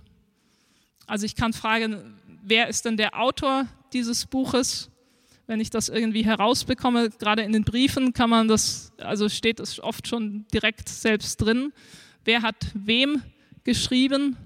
Also 1.05 1.25
ich 1.25 1.35
kann 1.35 1.53
fragen, 1.53 2.19
wer 2.43 2.67
ist 2.67 2.83
denn 2.83 2.97
der 2.97 3.17
Autor 3.17 3.67
dieses 3.93 4.25
Buches? 4.25 4.89
Wenn 5.47 5.59
ich 5.59 5.69
das 5.69 5.89
irgendwie 5.89 6.25
herausbekomme, 6.25 7.09
gerade 7.09 7.41
in 7.41 7.53
den 7.53 7.63
Briefen 7.63 8.13
kann 8.13 8.29
man 8.29 8.47
das, 8.47 8.91
also 8.97 9.29
steht 9.29 9.59
es 9.59 9.79
oft 9.79 10.07
schon 10.07 10.45
direkt 10.53 10.89
selbst 10.89 11.37
drin. 11.37 11.71
Wer 12.25 12.41
hat 12.41 12.67
wem 12.73 13.21
geschrieben? 13.63 14.37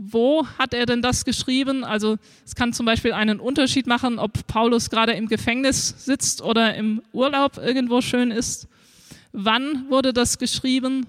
wo 0.00 0.46
hat 0.58 0.72
er 0.72 0.86
denn 0.86 1.02
das 1.02 1.24
geschrieben? 1.24 1.84
Also 1.84 2.16
es 2.44 2.54
kann 2.54 2.72
zum 2.72 2.86
Beispiel 2.86 3.12
einen 3.12 3.38
Unterschied 3.38 3.86
machen, 3.86 4.18
ob 4.18 4.46
Paulus 4.46 4.88
gerade 4.88 5.12
im 5.12 5.28
Gefängnis 5.28 5.94
sitzt 6.04 6.42
oder 6.42 6.74
im 6.74 7.02
Urlaub 7.12 7.58
irgendwo 7.58 8.00
schön 8.00 8.30
ist. 8.30 8.66
Wann 9.32 9.90
wurde 9.90 10.12
das 10.12 10.38
geschrieben? 10.38 11.06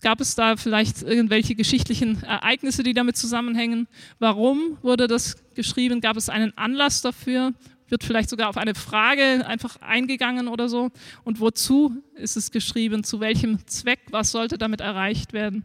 Gab 0.00 0.20
es 0.20 0.34
da 0.34 0.56
vielleicht 0.56 1.02
irgendwelche 1.02 1.54
geschichtlichen 1.54 2.22
Ereignisse, 2.22 2.82
die 2.82 2.94
damit 2.94 3.16
zusammenhängen? 3.16 3.88
Warum 4.18 4.78
wurde 4.82 5.08
das 5.08 5.36
geschrieben? 5.54 6.00
Gab 6.00 6.16
es 6.16 6.28
einen 6.28 6.56
Anlass 6.56 7.02
dafür? 7.02 7.52
Wird 7.88 8.04
vielleicht 8.04 8.30
sogar 8.30 8.48
auf 8.48 8.56
eine 8.56 8.74
Frage 8.74 9.46
einfach 9.46 9.80
eingegangen 9.80 10.46
oder 10.46 10.68
so? 10.68 10.90
Und 11.24 11.40
wozu 11.40 12.02
ist 12.14 12.36
es 12.36 12.50
geschrieben? 12.50 13.02
Zu 13.02 13.18
welchem 13.20 13.66
Zweck? 13.66 14.00
Was 14.10 14.30
sollte 14.30 14.58
damit 14.58 14.80
erreicht 14.80 15.32
werden? 15.32 15.64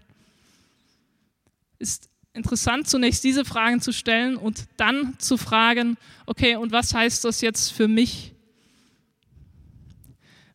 ist 1.84 2.10
interessant, 2.34 2.88
zunächst 2.88 3.24
diese 3.24 3.46
Fragen 3.46 3.82
zu 3.82 3.92
stellen 3.92 4.38
und 4.38 4.66
dann 4.78 5.20
zu 5.20 5.38
fragen, 5.38 5.98
okay, 6.26 6.56
und 6.56 6.72
was 6.72 6.94
heißt 6.94 7.26
das 7.26 7.42
jetzt 7.42 7.72
für 7.72 7.88
mich? 7.88 8.33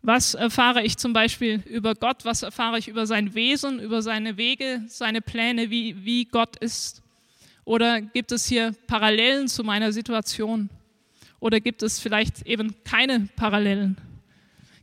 Was 0.08 0.32
erfahre 0.32 0.82
ich 0.84 0.96
zum 0.96 1.12
Beispiel 1.12 1.62
über 1.66 1.94
Gott? 1.94 2.24
Was 2.24 2.42
erfahre 2.42 2.78
ich 2.78 2.88
über 2.88 3.06
sein 3.06 3.34
Wesen, 3.34 3.78
über 3.78 4.00
seine 4.00 4.38
Wege, 4.38 4.80
seine 4.88 5.20
Pläne, 5.20 5.68
wie, 5.68 6.02
wie 6.02 6.24
Gott 6.24 6.56
ist? 6.56 7.02
Oder 7.66 8.00
gibt 8.00 8.32
es 8.32 8.46
hier 8.46 8.74
Parallelen 8.86 9.48
zu 9.48 9.64
meiner 9.64 9.92
Situation? 9.92 10.70
Oder 11.40 11.60
gibt 11.60 11.82
es 11.82 12.00
vielleicht 12.00 12.46
eben 12.46 12.74
keine 12.84 13.28
Parallelen? 13.36 13.98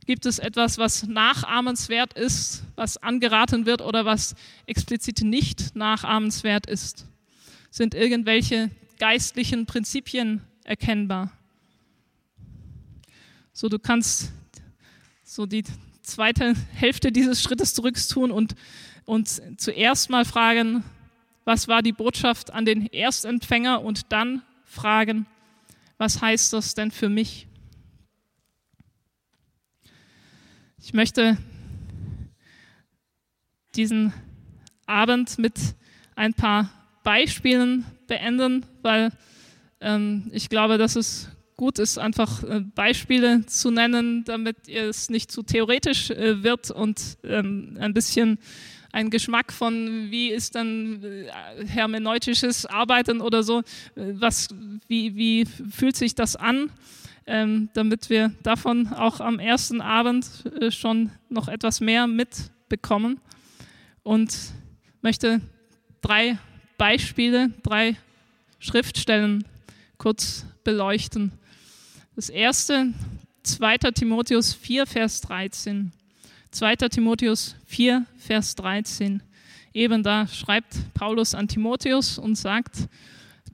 Gibt 0.06 0.26
es 0.26 0.38
etwas, 0.38 0.78
was 0.78 1.08
nachahmenswert 1.08 2.12
ist, 2.12 2.62
was 2.76 2.96
angeraten 2.96 3.66
wird 3.66 3.82
oder 3.82 4.04
was 4.04 4.36
explizit 4.66 5.22
nicht 5.22 5.74
nachahmenswert 5.74 6.66
ist? 6.66 7.04
Sind 7.72 7.96
irgendwelche 7.96 8.70
geistlichen 9.00 9.66
Prinzipien 9.66 10.42
erkennbar? 10.62 11.32
So, 13.52 13.68
du 13.68 13.80
kannst 13.80 14.30
so 15.36 15.44
die 15.44 15.64
zweite 16.00 16.54
Hälfte 16.72 17.12
dieses 17.12 17.42
Schrittes 17.42 17.74
zurück 17.74 17.96
tun 18.08 18.30
und, 18.30 18.54
und 19.04 19.42
zuerst 19.58 20.08
mal 20.08 20.24
fragen, 20.24 20.82
was 21.44 21.68
war 21.68 21.82
die 21.82 21.92
Botschaft 21.92 22.54
an 22.54 22.64
den 22.64 22.86
Erstempfänger 22.86 23.82
und 23.82 24.10
dann 24.12 24.40
fragen, 24.64 25.26
was 25.98 26.22
heißt 26.22 26.54
das 26.54 26.74
denn 26.74 26.90
für 26.90 27.10
mich? 27.10 27.48
Ich 30.78 30.94
möchte 30.94 31.36
diesen 33.74 34.14
Abend 34.86 35.38
mit 35.38 35.52
ein 36.14 36.32
paar 36.32 36.70
Beispielen 37.02 37.84
beenden, 38.06 38.64
weil 38.80 39.12
ähm, 39.82 40.30
ich 40.32 40.48
glaube, 40.48 40.78
dass 40.78 40.96
es 40.96 41.28
gut 41.56 41.78
ist, 41.78 41.98
einfach 41.98 42.42
äh, 42.44 42.60
Beispiele 42.60 43.46
zu 43.46 43.70
nennen, 43.70 44.24
damit 44.24 44.68
es 44.68 45.08
nicht 45.10 45.30
zu 45.30 45.42
theoretisch 45.42 46.10
äh, 46.10 46.42
wird 46.42 46.70
und 46.70 47.18
ähm, 47.24 47.76
ein 47.80 47.94
bisschen 47.94 48.38
ein 48.92 49.10
Geschmack 49.10 49.52
von, 49.52 50.10
wie 50.10 50.28
ist 50.30 50.54
dann 50.54 51.02
äh, 51.02 51.30
hermeneutisches 51.66 52.66
Arbeiten 52.66 53.20
oder 53.20 53.42
so, 53.42 53.62
was, 53.94 54.48
wie, 54.88 55.16
wie 55.16 55.44
fühlt 55.44 55.96
sich 55.96 56.14
das 56.14 56.36
an? 56.36 56.70
ähm, 57.28 57.70
damit 57.74 58.08
wir 58.08 58.32
davon 58.44 58.86
auch 58.92 59.18
am 59.18 59.40
ersten 59.40 59.80
Abend 59.80 60.44
schon 60.70 61.10
noch 61.28 61.48
etwas 61.48 61.80
mehr 61.80 62.06
mitbekommen. 62.06 63.20
Und 64.04 64.32
möchte 65.02 65.40
drei 66.02 66.38
Beispiele, 66.78 67.50
drei 67.64 67.96
Schriftstellen 68.60 69.44
kurz 69.98 70.46
beleuchten. 70.62 71.32
Das 72.16 72.30
erste, 72.30 72.94
2. 73.42 73.76
Timotheus 73.92 74.54
4, 74.54 74.86
Vers 74.86 75.20
13. 75.20 75.92
2. 76.50 76.76
Timotheus 76.88 77.56
4, 77.66 78.06
Vers 78.16 78.54
13. 78.54 79.22
Eben 79.74 80.02
da 80.02 80.26
schreibt 80.26 80.94
Paulus 80.94 81.34
an 81.34 81.46
Timotheus 81.46 82.16
und 82.16 82.36
sagt, 82.36 82.88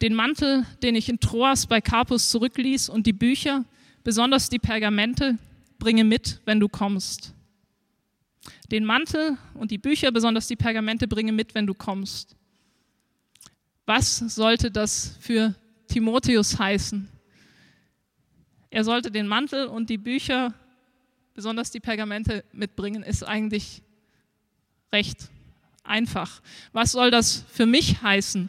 den 0.00 0.14
Mantel, 0.14 0.64
den 0.80 0.94
ich 0.94 1.08
in 1.08 1.18
Troas 1.18 1.66
bei 1.66 1.80
Carpus 1.80 2.30
zurückließ 2.30 2.88
und 2.88 3.04
die 3.04 3.12
Bücher, 3.12 3.64
besonders 4.04 4.48
die 4.48 4.60
Pergamente, 4.60 5.38
bringe 5.80 6.04
mit, 6.04 6.40
wenn 6.44 6.60
du 6.60 6.68
kommst. 6.68 7.34
Den 8.70 8.84
Mantel 8.84 9.38
und 9.54 9.72
die 9.72 9.78
Bücher, 9.78 10.12
besonders 10.12 10.46
die 10.46 10.54
Pergamente, 10.54 11.08
bringe 11.08 11.32
mit, 11.32 11.56
wenn 11.56 11.66
du 11.66 11.74
kommst. 11.74 12.36
Was 13.86 14.18
sollte 14.18 14.70
das 14.70 15.16
für 15.18 15.56
Timotheus 15.88 16.56
heißen? 16.60 17.11
Er 18.72 18.84
sollte 18.84 19.10
den 19.10 19.26
Mantel 19.28 19.66
und 19.66 19.90
die 19.90 19.98
Bücher, 19.98 20.54
besonders 21.34 21.70
die 21.70 21.78
Pergamente, 21.78 22.42
mitbringen, 22.52 23.02
ist 23.02 23.22
eigentlich 23.22 23.82
recht 24.90 25.28
einfach. 25.84 26.40
Was 26.72 26.92
soll 26.92 27.10
das 27.10 27.44
für 27.52 27.66
mich 27.66 28.00
heißen? 28.00 28.48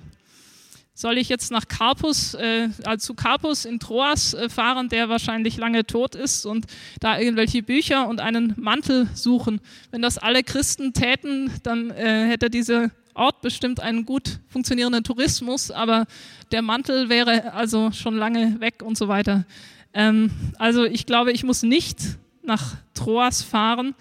Soll 0.93 1.17
ich 1.17 1.27
jetzt 1.27 1.51
nach 1.51 1.67
Carpus, 1.67 2.35
äh, 2.35 2.69
also 2.85 3.07
zu 3.07 3.13
Carpus 3.15 3.65
in 3.65 3.81
Troas 3.81 4.33
äh, 4.33 4.47
fahren, 4.47 4.87
der 4.87 5.09
wahrscheinlich 5.09 5.57
lange 5.57 5.85
tot 5.85 6.15
ist 6.15 6.45
und 6.45 6.67
da 7.01 7.19
irgendwelche 7.19 7.61
Bücher 7.61 8.07
und 8.07 8.21
einen 8.21 8.53
Mantel 8.55 9.09
suchen? 9.15 9.59
Wenn 9.91 10.01
das 10.01 10.17
alle 10.17 10.41
Christen 10.41 10.93
täten, 10.93 11.51
dann 11.63 11.91
äh, 11.91 12.29
hätte 12.29 12.49
dieser 12.49 12.91
Ort 13.13 13.41
bestimmt 13.41 13.81
einen 13.81 14.05
gut 14.05 14.39
funktionierenden 14.47 15.03
Tourismus, 15.03 15.69
aber 15.69 16.05
der 16.53 16.61
Mantel 16.61 17.09
wäre 17.09 17.51
also 17.51 17.91
schon 17.91 18.15
lange 18.15 18.61
weg 18.61 18.81
und 18.81 18.97
so 18.97 19.09
weiter. 19.09 19.45
Ähm, 19.93 20.31
also 20.57 20.85
ich 20.85 21.05
glaube, 21.05 21.31
ich 21.31 21.43
muss 21.43 21.63
nicht 21.63 21.99
nach 22.41 22.75
Troas 22.93 23.41
fahren, 23.41 23.95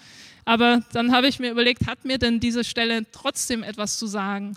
aber 0.44 0.82
dann 0.92 1.12
habe 1.12 1.28
ich 1.28 1.38
mir 1.38 1.50
überlegt, 1.50 1.86
hat 1.86 2.04
mir 2.04 2.18
denn 2.18 2.40
diese 2.40 2.64
Stelle 2.64 3.06
trotzdem 3.12 3.62
etwas 3.62 3.98
zu 3.98 4.06
sagen? 4.06 4.56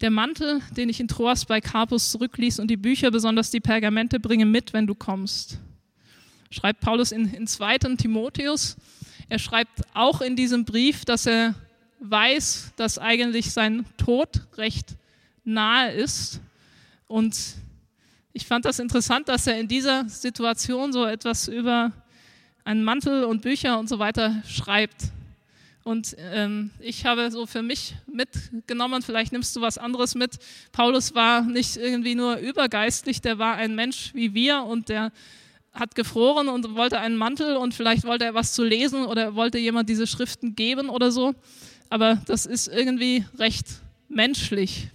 Der 0.00 0.10
Mantel, 0.10 0.60
den 0.76 0.88
ich 0.88 1.00
in 1.00 1.08
Troas 1.08 1.44
bei 1.44 1.60
Carpus 1.60 2.10
zurückließ 2.10 2.58
und 2.58 2.68
die 2.68 2.76
Bücher, 2.76 3.10
besonders 3.10 3.50
die 3.50 3.60
Pergamente, 3.60 4.18
bringe 4.18 4.46
mit, 4.46 4.72
wenn 4.72 4.86
du 4.86 4.94
kommst. 4.94 5.58
Schreibt 6.50 6.80
Paulus 6.80 7.12
in, 7.12 7.32
in 7.32 7.46
2. 7.46 7.78
Timotheus. 7.96 8.76
Er 9.28 9.38
schreibt 9.38 9.82
auch 9.94 10.20
in 10.20 10.36
diesem 10.36 10.64
Brief, 10.64 11.04
dass 11.04 11.26
er 11.26 11.54
weiß, 12.00 12.72
dass 12.76 12.98
eigentlich 12.98 13.52
sein 13.52 13.86
Tod 13.96 14.42
recht 14.56 14.96
nahe 15.44 15.92
ist. 15.92 16.40
Und 17.06 17.36
ich 18.34 18.46
fand 18.46 18.64
das 18.64 18.80
interessant, 18.80 19.28
dass 19.28 19.46
er 19.46 19.58
in 19.58 19.68
dieser 19.68 20.08
Situation 20.08 20.92
so 20.92 21.06
etwas 21.06 21.46
über 21.46 21.92
einen 22.64 22.82
Mantel 22.82 23.24
und 23.24 23.42
Bücher 23.42 23.78
und 23.78 23.88
so 23.88 24.00
weiter 24.00 24.42
schreibt. 24.46 25.04
Und 25.84 26.16
ähm, 26.18 26.70
ich 26.80 27.06
habe 27.06 27.30
so 27.30 27.46
für 27.46 27.62
mich 27.62 27.94
mitgenommen, 28.06 29.02
vielleicht 29.02 29.32
nimmst 29.32 29.54
du 29.54 29.60
was 29.60 29.78
anderes 29.78 30.16
mit. 30.16 30.38
Paulus 30.72 31.14
war 31.14 31.42
nicht 31.42 31.76
irgendwie 31.76 32.16
nur 32.16 32.38
übergeistlich, 32.38 33.20
der 33.20 33.38
war 33.38 33.54
ein 33.54 33.76
Mensch 33.76 34.12
wie 34.14 34.34
wir 34.34 34.64
und 34.64 34.88
der 34.88 35.12
hat 35.72 35.94
gefroren 35.94 36.48
und 36.48 36.74
wollte 36.74 36.98
einen 36.98 37.16
Mantel 37.16 37.56
und 37.56 37.72
vielleicht 37.72 38.04
wollte 38.04 38.24
er 38.24 38.34
was 38.34 38.52
zu 38.52 38.64
lesen 38.64 39.04
oder 39.04 39.36
wollte 39.36 39.58
jemand 39.58 39.88
diese 39.88 40.08
Schriften 40.08 40.56
geben 40.56 40.88
oder 40.88 41.12
so. 41.12 41.34
Aber 41.88 42.16
das 42.26 42.46
ist 42.46 42.66
irgendwie 42.66 43.26
recht 43.38 43.66
menschlich. 44.08 44.88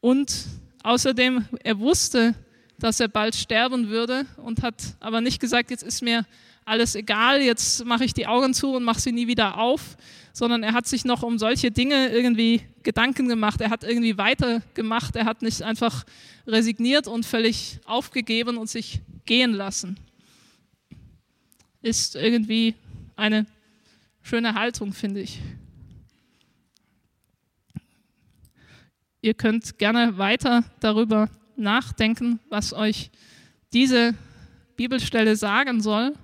Und 0.00 0.46
außerdem, 0.82 1.46
er 1.62 1.78
wusste, 1.78 2.34
dass 2.78 3.00
er 3.00 3.08
bald 3.08 3.34
sterben 3.34 3.88
würde 3.88 4.26
und 4.36 4.62
hat 4.62 4.74
aber 5.00 5.20
nicht 5.20 5.40
gesagt, 5.40 5.70
jetzt 5.70 5.82
ist 5.82 6.02
mir 6.02 6.26
alles 6.64 6.94
egal, 6.94 7.42
jetzt 7.42 7.84
mache 7.84 8.04
ich 8.04 8.14
die 8.14 8.26
Augen 8.26 8.54
zu 8.54 8.74
und 8.74 8.84
mache 8.84 9.00
sie 9.00 9.12
nie 9.12 9.26
wieder 9.26 9.58
auf, 9.58 9.96
sondern 10.32 10.62
er 10.62 10.72
hat 10.72 10.86
sich 10.86 11.04
noch 11.04 11.22
um 11.22 11.38
solche 11.38 11.70
Dinge 11.70 12.08
irgendwie 12.08 12.62
Gedanken 12.82 13.28
gemacht. 13.28 13.60
Er 13.60 13.70
hat 13.70 13.84
irgendwie 13.84 14.16
weitergemacht. 14.16 15.14
Er 15.16 15.24
hat 15.24 15.42
nicht 15.42 15.62
einfach 15.62 16.04
resigniert 16.46 17.06
und 17.06 17.26
völlig 17.26 17.78
aufgegeben 17.84 18.56
und 18.56 18.68
sich 18.68 19.00
gehen 19.26 19.52
lassen. 19.52 19.98
Ist 21.82 22.16
irgendwie 22.16 22.74
eine 23.16 23.46
schöne 24.22 24.54
Haltung, 24.54 24.92
finde 24.92 25.20
ich. 25.20 25.40
Ihr 29.24 29.34
könnt 29.34 29.78
gerne 29.78 30.18
weiter 30.18 30.64
darüber 30.80 31.28
nachdenken, 31.56 32.40
was 32.48 32.72
euch 32.72 33.12
diese 33.72 34.14
Bibelstelle 34.74 35.36
sagen 35.36 35.80
soll. 35.80 36.14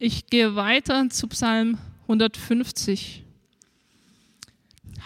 Ich 0.00 0.26
gehe 0.26 0.56
weiter 0.56 1.08
zu 1.08 1.28
Psalm 1.28 1.78
150. 2.02 3.25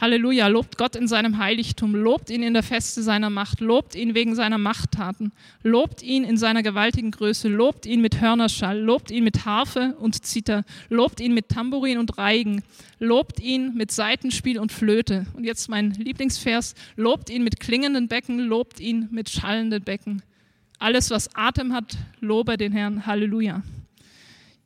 Halleluja, 0.01 0.46
lobt 0.46 0.78
Gott 0.78 0.96
in 0.96 1.07
seinem 1.07 1.36
Heiligtum, 1.36 1.94
lobt 1.94 2.30
ihn 2.30 2.42
in 2.42 2.55
der 2.55 2.62
Feste 2.62 3.03
seiner 3.03 3.28
Macht, 3.28 3.61
lobt 3.61 3.94
ihn 3.94 4.14
wegen 4.14 4.34
seiner 4.34 4.57
Machttaten, 4.57 5.30
lobt 5.62 6.03
ihn 6.03 6.24
in 6.24 6.38
seiner 6.38 6.62
gewaltigen 6.62 7.11
Größe, 7.11 7.48
lobt 7.48 7.84
ihn 7.84 8.01
mit 8.01 8.18
Hörnerschall, 8.18 8.80
lobt 8.80 9.11
ihn 9.11 9.24
mit 9.24 9.44
Harfe 9.44 9.94
und 10.01 10.24
Zither, 10.24 10.64
lobt 10.88 11.20
ihn 11.20 11.34
mit 11.34 11.51
Tambourin 11.51 11.98
und 11.98 12.16
Reigen, 12.16 12.62
lobt 12.98 13.40
ihn 13.40 13.74
mit 13.74 13.92
Seitenspiel 13.92 14.59
und 14.59 14.72
Flöte. 14.72 15.26
Und 15.34 15.44
jetzt 15.44 15.68
mein 15.68 15.90
Lieblingsvers, 15.90 16.74
lobt 16.96 17.28
ihn 17.28 17.44
mit 17.44 17.61
klingenden 17.61 18.09
Becken, 18.09 18.38
lobt 18.38 18.80
ihn 18.80 19.09
mit 19.11 19.28
schallenden 19.28 19.84
Becken. 19.84 20.22
Alles, 20.78 21.11
was 21.11 21.28
Atem 21.34 21.74
hat, 21.74 21.98
lobe 22.20 22.57
den 22.57 22.72
Herrn. 22.72 23.05
Halleluja. 23.05 23.62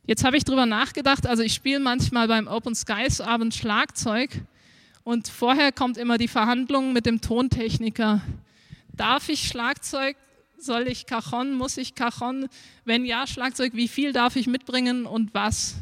Jetzt 0.07 0.23
habe 0.23 0.37
ich 0.37 0.45
drüber 0.45 0.65
nachgedacht, 0.65 1.27
also 1.27 1.43
ich 1.43 1.53
spiele 1.53 1.81
manchmal 1.81 2.29
beim 2.29 2.47
Open 2.47 2.73
Skies 2.73 3.19
Abend 3.19 3.53
Schlagzeug 3.53 4.29
und 5.05 5.27
vorher 5.27 5.71
kommt 5.71 5.97
immer 5.97 6.17
die 6.17 6.27
Verhandlung 6.27 6.91
mit 6.91 7.05
dem 7.05 7.21
Tontechniker. 7.21 8.21
Darf 8.91 9.29
ich 9.29 9.47
Schlagzeug? 9.47 10.17
Soll 10.57 10.87
ich 10.87 11.05
Cajon? 11.05 11.53
Muss 11.53 11.77
ich 11.77 11.93
Cajon? 11.93 12.49
Wenn 12.85 13.05
ja, 13.05 13.27
Schlagzeug, 13.27 13.75
wie 13.75 13.87
viel 13.87 14.13
darf 14.13 14.35
ich 14.35 14.47
mitbringen 14.47 15.05
und 15.05 15.31
was? 15.35 15.75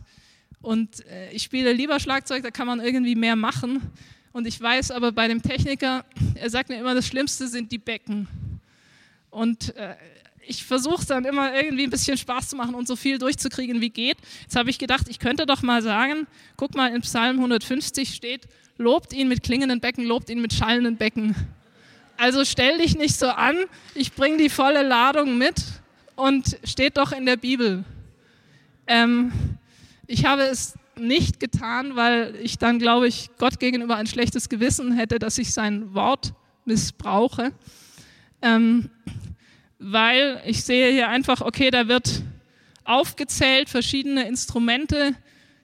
Und 0.62 1.06
äh, 1.08 1.32
ich 1.32 1.44
spiele 1.44 1.72
lieber 1.72 2.02
Schlagzeug, 2.02 2.44
da 2.44 2.52
kann 2.52 2.68
man 2.68 2.82
irgendwie 2.82 3.16
mehr 3.16 3.38
machen. 3.38 3.82
Und 4.34 4.46
ich 4.46 4.60
weiß 4.60 4.92
aber 4.92 5.14
bei 5.14 5.30
dem 5.30 5.42
Techniker, 5.42 6.04
er 6.36 6.50
sagt 6.50 6.68
mir 6.68 6.78
immer, 6.78 6.94
das 6.94 7.08
Schlimmste 7.08 7.48
sind 7.48 7.72
die 7.72 7.78
Becken. 7.78 8.28
Und 9.30 9.74
äh, 9.78 9.96
ich 10.46 10.66
versuche 10.66 11.06
dann 11.06 11.24
immer 11.24 11.56
irgendwie 11.56 11.84
ein 11.86 11.90
bisschen 11.90 12.18
Spaß 12.18 12.50
zu 12.50 12.58
machen 12.58 12.76
und 12.76 12.90
so 12.90 12.98
viel 12.98 13.20
durchzukriegen, 13.20 13.80
wie 13.80 13.90
geht. 13.90 14.18
Jetzt 14.42 14.58
habe 14.58 14.70
ich 14.70 14.80
gedacht, 14.80 15.08
ich 15.08 15.20
könnte 15.20 15.46
doch 15.46 15.62
mal 15.62 15.82
sagen, 15.82 16.28
guck 16.58 16.76
mal, 16.76 16.94
in 16.94 17.02
Psalm 17.04 17.38
150 17.38 18.14
steht, 18.14 18.50
lobt 18.78 19.14
ihn 19.14 19.28
mit 19.28 19.44
klingenden 19.44 19.80
Becken, 19.80 20.06
lobt 20.06 20.30
ihn 20.30 20.42
mit 20.42 20.54
schallenden 20.54 20.98
Becken. 20.98 21.36
Also 22.18 22.46
stell 22.46 22.78
dich 22.78 22.96
nicht 22.96 23.16
so 23.16 23.28
an, 23.28 23.56
ich 23.96 24.14
bringe 24.14 24.38
die 24.38 24.50
volle 24.50 24.84
Ladung 24.84 25.38
mit 25.38 25.64
und 26.16 26.58
steht 26.64 26.98
doch 26.98 27.12
in 27.12 27.26
der 27.26 27.38
Bibel. 27.38 27.84
Ähm, 28.88 29.32
ich 30.08 30.26
habe 30.26 30.44
es 30.44 30.76
nicht 30.96 31.40
getan, 31.40 31.96
weil 31.96 32.36
ich 32.42 32.58
dann, 32.58 32.80
glaube 32.80 33.08
ich, 33.08 33.30
Gott 33.40 33.60
gegenüber 33.60 33.96
ein 33.96 34.08
schlechtes 34.08 34.50
Gewissen 34.50 34.92
hätte, 34.94 35.18
dass 35.18 35.38
ich 35.38 35.54
sein 35.54 35.94
Wort 35.94 36.34
missbrauche. 36.66 37.52
Ähm, 38.42 38.90
weil 39.80 40.42
ich 40.46 40.64
sehe 40.64 40.92
hier 40.92 41.10
einfach, 41.10 41.42
okay, 41.42 41.72
da 41.72 41.88
wird 41.88 42.22
aufgezählt 42.84 43.70
verschiedene 43.70 44.28
Instrumente, 44.28 45.16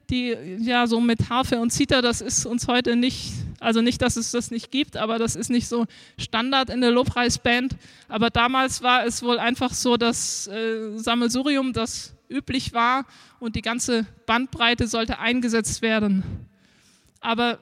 die 0.10 0.36
ja 0.60 0.88
so 0.88 1.00
mit 1.00 1.30
Harfe 1.30 1.60
und 1.60 1.72
Zither, 1.72 2.02
das 2.02 2.22
ist 2.22 2.46
uns 2.46 2.68
heute 2.68 2.96
nicht, 2.96 3.34
also 3.60 3.82
nicht, 3.82 4.02
dass 4.02 4.16
es 4.16 4.32
das 4.32 4.52
nicht 4.52 4.72
gibt, 4.72 4.98
aber 4.98 5.20
das 5.20 5.36
ist 5.36 5.50
nicht 5.50 5.68
so 5.68 5.86
Standard 6.18 6.70
in 6.70 6.82
der 6.82 6.92
Lobpreisband. 6.92 7.76
Aber 8.08 8.30
damals 8.30 8.82
war 8.82 9.06
es 9.06 9.22
wohl 9.24 9.40
einfach 9.40 9.74
so, 9.74 9.98
dass 9.98 10.48
äh, 10.48 10.98
Sammelsurium 10.98 11.74
das 11.74 12.16
üblich 12.30 12.74
war 12.74 13.06
und 13.40 13.56
die 13.56 13.62
ganze 13.62 14.06
Bandbreite 14.26 14.88
sollte 14.88 15.20
eingesetzt 15.20 15.82
werden. 15.82 16.24
Aber 17.20 17.60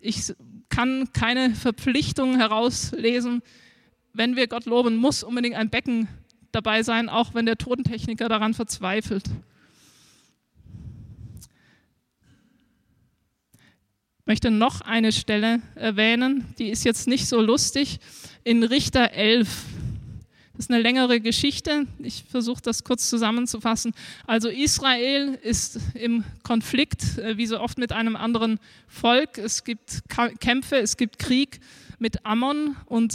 ich 0.00 0.34
kann 0.68 1.12
keine 1.12 1.54
Verpflichtung 1.54 2.36
herauslesen, 2.36 3.42
wenn 4.12 4.36
wir 4.36 4.46
Gott 4.46 4.64
loben, 4.64 4.96
muss 4.96 5.22
unbedingt 5.22 5.56
ein 5.56 5.70
Becken 5.70 6.08
dabei 6.52 6.82
sein, 6.82 7.08
auch 7.08 7.34
wenn 7.34 7.46
der 7.46 7.58
Totentechniker 7.58 8.28
daran 8.28 8.54
verzweifelt. 8.54 9.24
Möchte 14.26 14.50
noch 14.50 14.80
eine 14.80 15.12
Stelle 15.12 15.62
erwähnen, 15.76 16.52
die 16.58 16.68
ist 16.68 16.84
jetzt 16.84 17.06
nicht 17.06 17.28
so 17.28 17.40
lustig, 17.40 18.00
in 18.42 18.64
Richter 18.64 19.12
11. 19.12 19.48
Das 20.52 20.66
ist 20.66 20.70
eine 20.70 20.82
längere 20.82 21.20
Geschichte. 21.20 21.86
Ich 21.98 22.24
versuche 22.28 22.60
das 22.62 22.82
kurz 22.82 23.08
zusammenzufassen. 23.08 23.94
Also 24.26 24.48
Israel 24.48 25.38
ist 25.42 25.78
im 25.94 26.24
Konflikt, 26.42 27.18
äh, 27.18 27.36
wie 27.36 27.46
so 27.46 27.60
oft 27.60 27.78
mit 27.78 27.92
einem 27.92 28.16
anderen 28.16 28.58
Volk. 28.88 29.38
Es 29.38 29.64
gibt 29.64 30.02
Kämpfe, 30.40 30.76
es 30.76 30.96
gibt 30.96 31.18
Krieg 31.18 31.60
mit 31.98 32.26
Ammon 32.26 32.74
und 32.86 33.14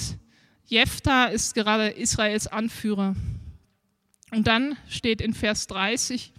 Jephthah 0.67 1.25
ist 1.25 1.55
gerade 1.55 1.89
Israels 1.89 2.47
Anführer. 2.47 3.15
Und 4.31 4.47
dann 4.47 4.77
steht 4.87 5.19
in 5.19 5.33
Vers 5.33 5.67
30, 5.67 6.31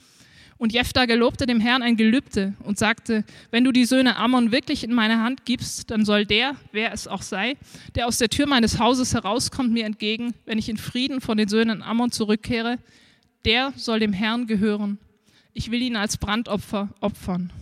und 0.62 0.72
Jephthah 0.72 1.06
gelobte 1.06 1.44
dem 1.44 1.58
Herrn 1.58 1.82
ein 1.82 1.96
Gelübde 1.96 2.54
und 2.62 2.78
sagte, 2.78 3.24
wenn 3.50 3.64
du 3.64 3.72
die 3.72 3.84
Söhne 3.84 4.14
Ammon 4.14 4.52
wirklich 4.52 4.84
in 4.84 4.92
meine 4.92 5.20
Hand 5.20 5.44
gibst, 5.44 5.90
dann 5.90 6.04
soll 6.04 6.24
der, 6.24 6.54
wer 6.70 6.92
es 6.92 7.08
auch 7.08 7.22
sei, 7.22 7.56
der 7.96 8.06
aus 8.06 8.18
der 8.18 8.28
Tür 8.28 8.46
meines 8.46 8.78
Hauses 8.78 9.12
herauskommt, 9.12 9.72
mir 9.72 9.84
entgegen, 9.84 10.34
wenn 10.44 10.58
ich 10.58 10.68
in 10.68 10.76
Frieden 10.76 11.20
von 11.20 11.36
den 11.36 11.48
Söhnen 11.48 11.82
Ammon 11.82 12.12
zurückkehre, 12.12 12.78
der 13.44 13.72
soll 13.74 13.98
dem 13.98 14.12
Herrn 14.12 14.46
gehören. 14.46 14.98
Ich 15.52 15.72
will 15.72 15.82
ihn 15.82 15.96
als 15.96 16.16
Brandopfer 16.16 16.90
opfern. 17.00 17.52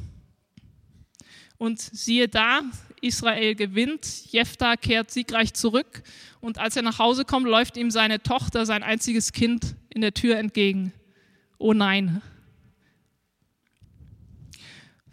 Und 1.57 1.81
siehe 1.81 2.29
da, 2.29 2.61
Israel 3.01 3.55
gewinnt, 3.55 4.31
Jephthah 4.31 4.77
kehrt 4.77 5.11
siegreich 5.11 5.55
zurück 5.55 6.03
und 6.43 6.59
als 6.59 6.77
er 6.77 6.83
nach 6.83 6.99
Hause 6.99 7.25
kommt, 7.25 7.47
läuft 7.47 7.79
ihm 7.79 7.91
seine 7.91 8.23
Tochter, 8.23 8.67
sein 8.67 8.83
einziges 8.83 9.33
Kind, 9.33 9.75
in 9.89 10.03
der 10.03 10.13
Tür 10.13 10.37
entgegen. 10.37 10.93
Oh 11.57 11.73
nein, 11.73 12.21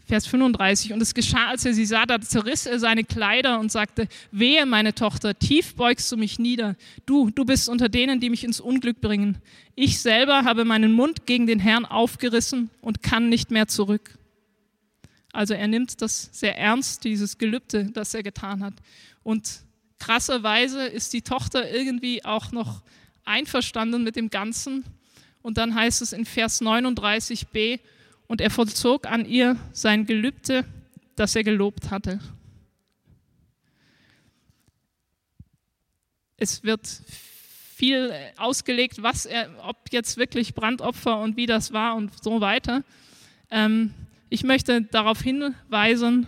Vers 0.07 0.25
35. 0.25 0.93
Und 0.93 1.01
es 1.01 1.13
geschah, 1.13 1.47
als 1.49 1.65
er 1.65 1.73
sie 1.73 1.85
sah, 1.85 2.05
da 2.05 2.21
zerriss 2.21 2.65
er 2.65 2.79
seine 2.79 3.03
Kleider 3.03 3.59
und 3.59 3.71
sagte, 3.71 4.07
wehe, 4.31 4.65
meine 4.65 4.95
Tochter, 4.95 5.37
tief 5.37 5.75
beugst 5.75 6.09
du 6.11 6.17
mich 6.17 6.39
nieder. 6.39 6.77
Du, 7.05 7.29
du 7.29 7.43
bist 7.43 7.67
unter 7.67 7.89
denen, 7.89 8.21
die 8.21 8.29
mich 8.29 8.45
ins 8.45 8.61
Unglück 8.61 9.01
bringen. 9.01 9.37
Ich 9.75 9.99
selber 9.99 10.45
habe 10.45 10.63
meinen 10.63 10.93
Mund 10.93 11.25
gegen 11.25 11.45
den 11.45 11.59
Herrn 11.59 11.85
aufgerissen 11.85 12.69
und 12.79 13.03
kann 13.03 13.27
nicht 13.27 13.51
mehr 13.51 13.67
zurück. 13.67 14.17
Also 15.33 15.53
er 15.53 15.67
nimmt 15.67 16.01
das 16.01 16.29
sehr 16.31 16.57
ernst, 16.57 17.03
dieses 17.03 17.37
Gelübde, 17.37 17.89
das 17.93 18.13
er 18.13 18.23
getan 18.23 18.63
hat. 18.63 18.75
Und 19.23 19.59
krasserweise 19.99 20.85
ist 20.85 21.11
die 21.11 21.21
Tochter 21.21 21.69
irgendwie 21.69 22.23
auch 22.23 22.53
noch 22.53 22.81
einverstanden 23.25 24.03
mit 24.03 24.15
dem 24.15 24.29
Ganzen. 24.29 24.85
Und 25.41 25.57
dann 25.57 25.75
heißt 25.75 26.01
es 26.01 26.13
in 26.13 26.25
Vers 26.25 26.61
39b, 26.61 27.81
und 28.27 28.41
er 28.41 28.49
vollzog 28.49 29.07
an 29.07 29.25
ihr 29.25 29.57
sein 29.71 30.05
Gelübde, 30.05 30.65
das 31.15 31.35
er 31.35 31.43
gelobt 31.43 31.89
hatte. 31.89 32.19
Es 36.37 36.63
wird 36.63 36.87
viel 37.75 38.13
ausgelegt, 38.37 39.01
was 39.01 39.25
er, 39.25 39.49
ob 39.63 39.77
jetzt 39.91 40.17
wirklich 40.17 40.53
Brandopfer 40.53 41.19
und 41.19 41.37
wie 41.37 41.45
das 41.45 41.73
war 41.73 41.95
und 41.95 42.11
so 42.23 42.41
weiter. 42.41 42.83
Ähm, 43.49 43.93
ich 44.29 44.43
möchte 44.43 44.81
darauf 44.81 45.21
hinweisen, 45.21 46.27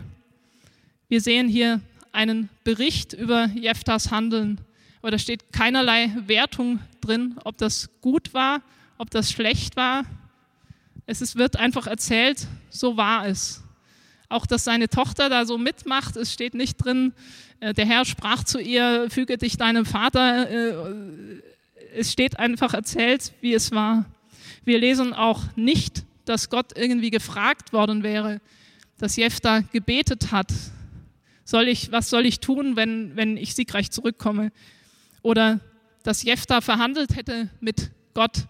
wir 1.10 1.22
sehen 1.22 1.47
hier 1.47 1.82
einen 2.12 2.50
Bericht 2.64 3.14
über 3.14 3.45
Jeftas 3.47 4.12
Handeln, 4.12 4.62
aber 5.02 5.12
da 5.12 5.20
steht 5.20 5.52
keinerlei 5.52 6.12
Wertung 6.28 6.80
drin, 7.02 7.36
ob 7.43 7.58
das 7.58 7.89
gut 8.02 8.34
war, 8.34 8.62
ob 8.97 9.10
das 9.10 9.32
schlecht 9.32 9.76
war, 9.76 10.06
es 11.10 11.36
wird 11.36 11.57
einfach 11.57 11.88
erzählt, 11.88 12.45
so 12.70 12.95
war 12.95 13.26
es. 13.28 13.64
Auch, 14.30 14.45
dass 14.45 14.64
seine 14.64 14.89
Tochter 14.89 15.28
da 15.28 15.45
so 15.45 15.57
mitmacht, 15.57 16.16
es 16.16 16.32
steht 16.32 16.53
nicht 16.53 16.78
drin, 16.78 17.14
äh, 17.62 17.74
der 17.74 17.88
Herr 17.88 18.05
sprach 18.05 18.43
zu 18.43 18.60
ihr, 18.60 19.07
füge 19.10 19.39
dich 19.39 19.57
deinem 19.57 19.88
Vater. 19.88 20.49
Äh, 20.49 20.74
es 21.95 22.12
steht 22.12 22.38
einfach 22.38 22.76
erzählt, 22.76 23.34
wie 23.41 23.55
es 23.55 23.72
war. 23.72 24.05
Wir 24.64 24.78
lesen 24.78 25.16
auch 25.16 25.41
nicht, 25.55 26.03
dass 26.26 26.51
Gott 26.51 26.78
irgendwie 26.78 27.10
gefragt 27.10 27.74
worden 27.74 28.03
wäre, 28.03 28.39
dass 28.99 29.16
Jephthah 29.16 29.62
gebetet 29.62 30.32
hat. 30.32 30.53
Soll 31.43 31.68
ich, 31.68 31.91
was 31.91 32.12
soll 32.12 32.28
ich 32.28 32.39
tun, 32.39 32.76
wenn, 32.76 33.16
wenn 33.16 33.36
ich 33.36 33.55
siegreich 33.55 33.89
zurückkomme? 33.89 34.51
Oder 35.24 35.60
dass 36.03 36.22
Jephthah 36.22 36.62
verhandelt 36.62 37.16
hätte 37.16 37.49
mit 37.62 37.89
Gott, 38.14 38.45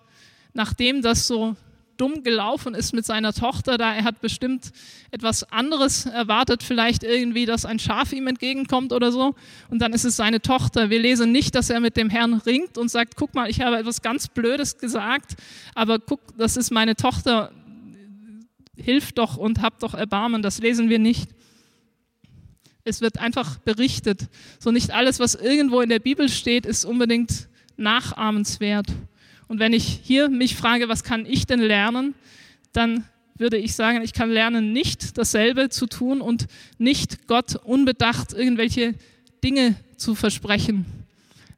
nachdem 0.54 1.02
das 1.02 1.26
so 1.26 1.56
dumm 2.00 2.24
gelaufen 2.24 2.74
ist 2.74 2.94
mit 2.94 3.06
seiner 3.06 3.34
Tochter, 3.34 3.78
da 3.78 3.94
er 3.94 4.04
hat 4.04 4.22
bestimmt 4.22 4.72
etwas 5.12 5.44
anderes 5.52 6.06
erwartet, 6.06 6.64
vielleicht 6.64 7.04
irgendwie, 7.04 7.46
dass 7.46 7.66
ein 7.66 7.80
Schaf 7.80 8.14
ihm 8.14 8.28
entgegenkommt 8.28 8.94
oder 8.94 9.12
so. 9.12 9.36
Und 9.70 9.80
dann 9.80 9.94
ist 9.94 10.06
es 10.06 10.16
seine 10.16 10.42
Tochter. 10.42 10.90
Wir 10.90 11.00
lesen 11.00 11.32
nicht, 11.32 11.56
dass 11.56 11.70
er 11.70 11.80
mit 11.80 11.98
dem 11.98 12.10
Herrn 12.10 12.36
ringt 12.36 12.78
und 12.78 12.90
sagt, 12.90 13.16
guck 13.16 13.34
mal, 13.36 13.50
ich 13.50 13.62
habe 13.62 13.78
etwas 13.78 14.02
ganz 14.02 14.28
Blödes 14.28 14.78
gesagt, 14.78 15.36
aber 15.76 16.00
guck, 16.00 16.22
das 16.38 16.58
ist 16.58 16.72
meine 16.72 16.96
Tochter, 16.96 17.52
hilf 18.76 19.12
doch 19.12 19.38
und 19.38 19.62
hab 19.62 19.80
doch 19.80 19.94
Erbarmen. 19.94 20.42
Das 20.42 20.60
lesen 20.60 20.90
wir 20.90 21.00
nicht. 21.00 21.30
Es 22.86 23.02
wird 23.02 23.20
einfach 23.20 23.58
berichtet. 23.60 24.30
So 24.58 24.72
nicht 24.72 24.92
alles, 24.92 25.20
was 25.20 25.36
irgendwo 25.36 25.82
in 25.82 25.90
der 25.90 26.00
Bibel 26.00 26.30
steht, 26.30 26.66
ist 26.66 26.86
unbedingt 26.86 27.50
nachahmenswert. 27.78 28.88
Und 29.50 29.60
wenn 29.60 29.74
ich 29.74 30.00
hier 30.04 30.30
mich 30.30 30.56
frage, 30.56 30.88
was 30.88 31.04
kann 31.04 31.26
ich 31.26 31.46
denn 31.48 31.60
lernen, 31.60 32.14
dann 32.72 33.04
würde 33.36 33.58
ich 33.58 33.74
sagen, 33.74 34.02
ich 34.04 34.14
kann 34.14 34.30
lernen, 34.30 34.74
nicht 34.74 35.18
dasselbe 35.18 35.70
zu 35.70 35.88
tun 35.88 36.22
und 36.22 36.46
nicht 36.78 37.28
Gott 37.28 37.56
unbedacht 37.56 38.32
irgendwelche 38.32 38.94
Dinge 39.44 39.76
zu 39.98 40.14
versprechen. 40.14 40.86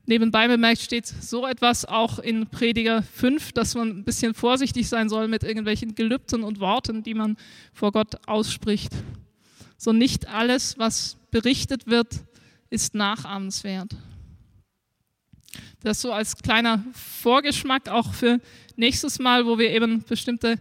Nebenbei 0.06 0.48
bemerkt 0.48 0.82
steht 0.82 1.06
so 1.06 1.46
etwas 1.46 1.84
auch 1.86 2.20
in 2.20 2.48
Prediger 2.48 3.04
5, 3.04 3.52
dass 3.52 3.76
man 3.76 3.90
ein 3.90 4.04
bisschen 4.06 4.34
vorsichtig 4.34 4.88
sein 4.88 5.10
soll 5.10 5.28
mit 5.28 5.44
irgendwelchen 5.44 5.94
Gelübden 5.94 6.44
und 6.44 6.62
Worten, 6.62 7.04
die 7.04 7.14
man 7.14 7.36
vor 7.74 7.92
Gott 7.92 8.16
ausspricht. 8.26 8.94
So 9.78 9.92
nicht 9.92 10.28
alles, 10.28 10.78
was 10.78 11.18
berichtet 11.30 11.88
wird, 11.88 12.22
ist 12.70 12.96
nachahmenswert. 12.96 13.96
Das 15.84 16.02
so 16.02 16.14
als 16.14 16.38
kleiner 16.38 16.84
Vorgeschmack 16.94 17.90
auch 17.90 18.14
für 18.14 18.40
nächstes 18.76 19.18
Mal, 19.18 19.48
wo 19.48 19.58
wir 19.58 19.72
eben 19.72 20.04
bestimmte 20.04 20.60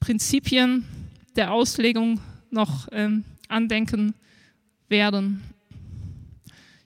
Prinzipien 0.00 0.84
der 1.34 1.50
Auslegung 1.50 2.20
noch 2.50 2.88
ähm, 2.92 3.24
andenken 3.48 4.14
werden. 4.90 5.42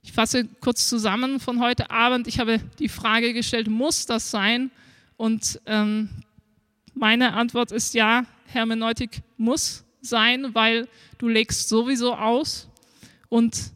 Ich 0.04 0.12
fasse 0.12 0.46
kurz 0.60 0.88
zusammen 0.88 1.40
von 1.40 1.58
heute 1.58 1.90
Abend. 1.90 2.28
Ich 2.28 2.38
habe 2.38 2.60
die 2.78 2.88
Frage 2.88 3.32
gestellt, 3.32 3.68
muss 3.68 4.06
das 4.06 4.30
sein? 4.30 4.70
Und 5.16 5.60
ähm, 5.66 6.10
meine 6.94 7.32
Antwort 7.32 7.72
ist 7.72 7.92
ja, 7.94 8.24
Hermeneutik 8.46 9.22
muss 9.36 9.82
sein, 10.00 10.54
weil 10.54 10.86
du 11.18 11.26
legst 11.26 11.68
sowieso 11.68 12.14
aus 12.14 12.68
und 13.28 13.72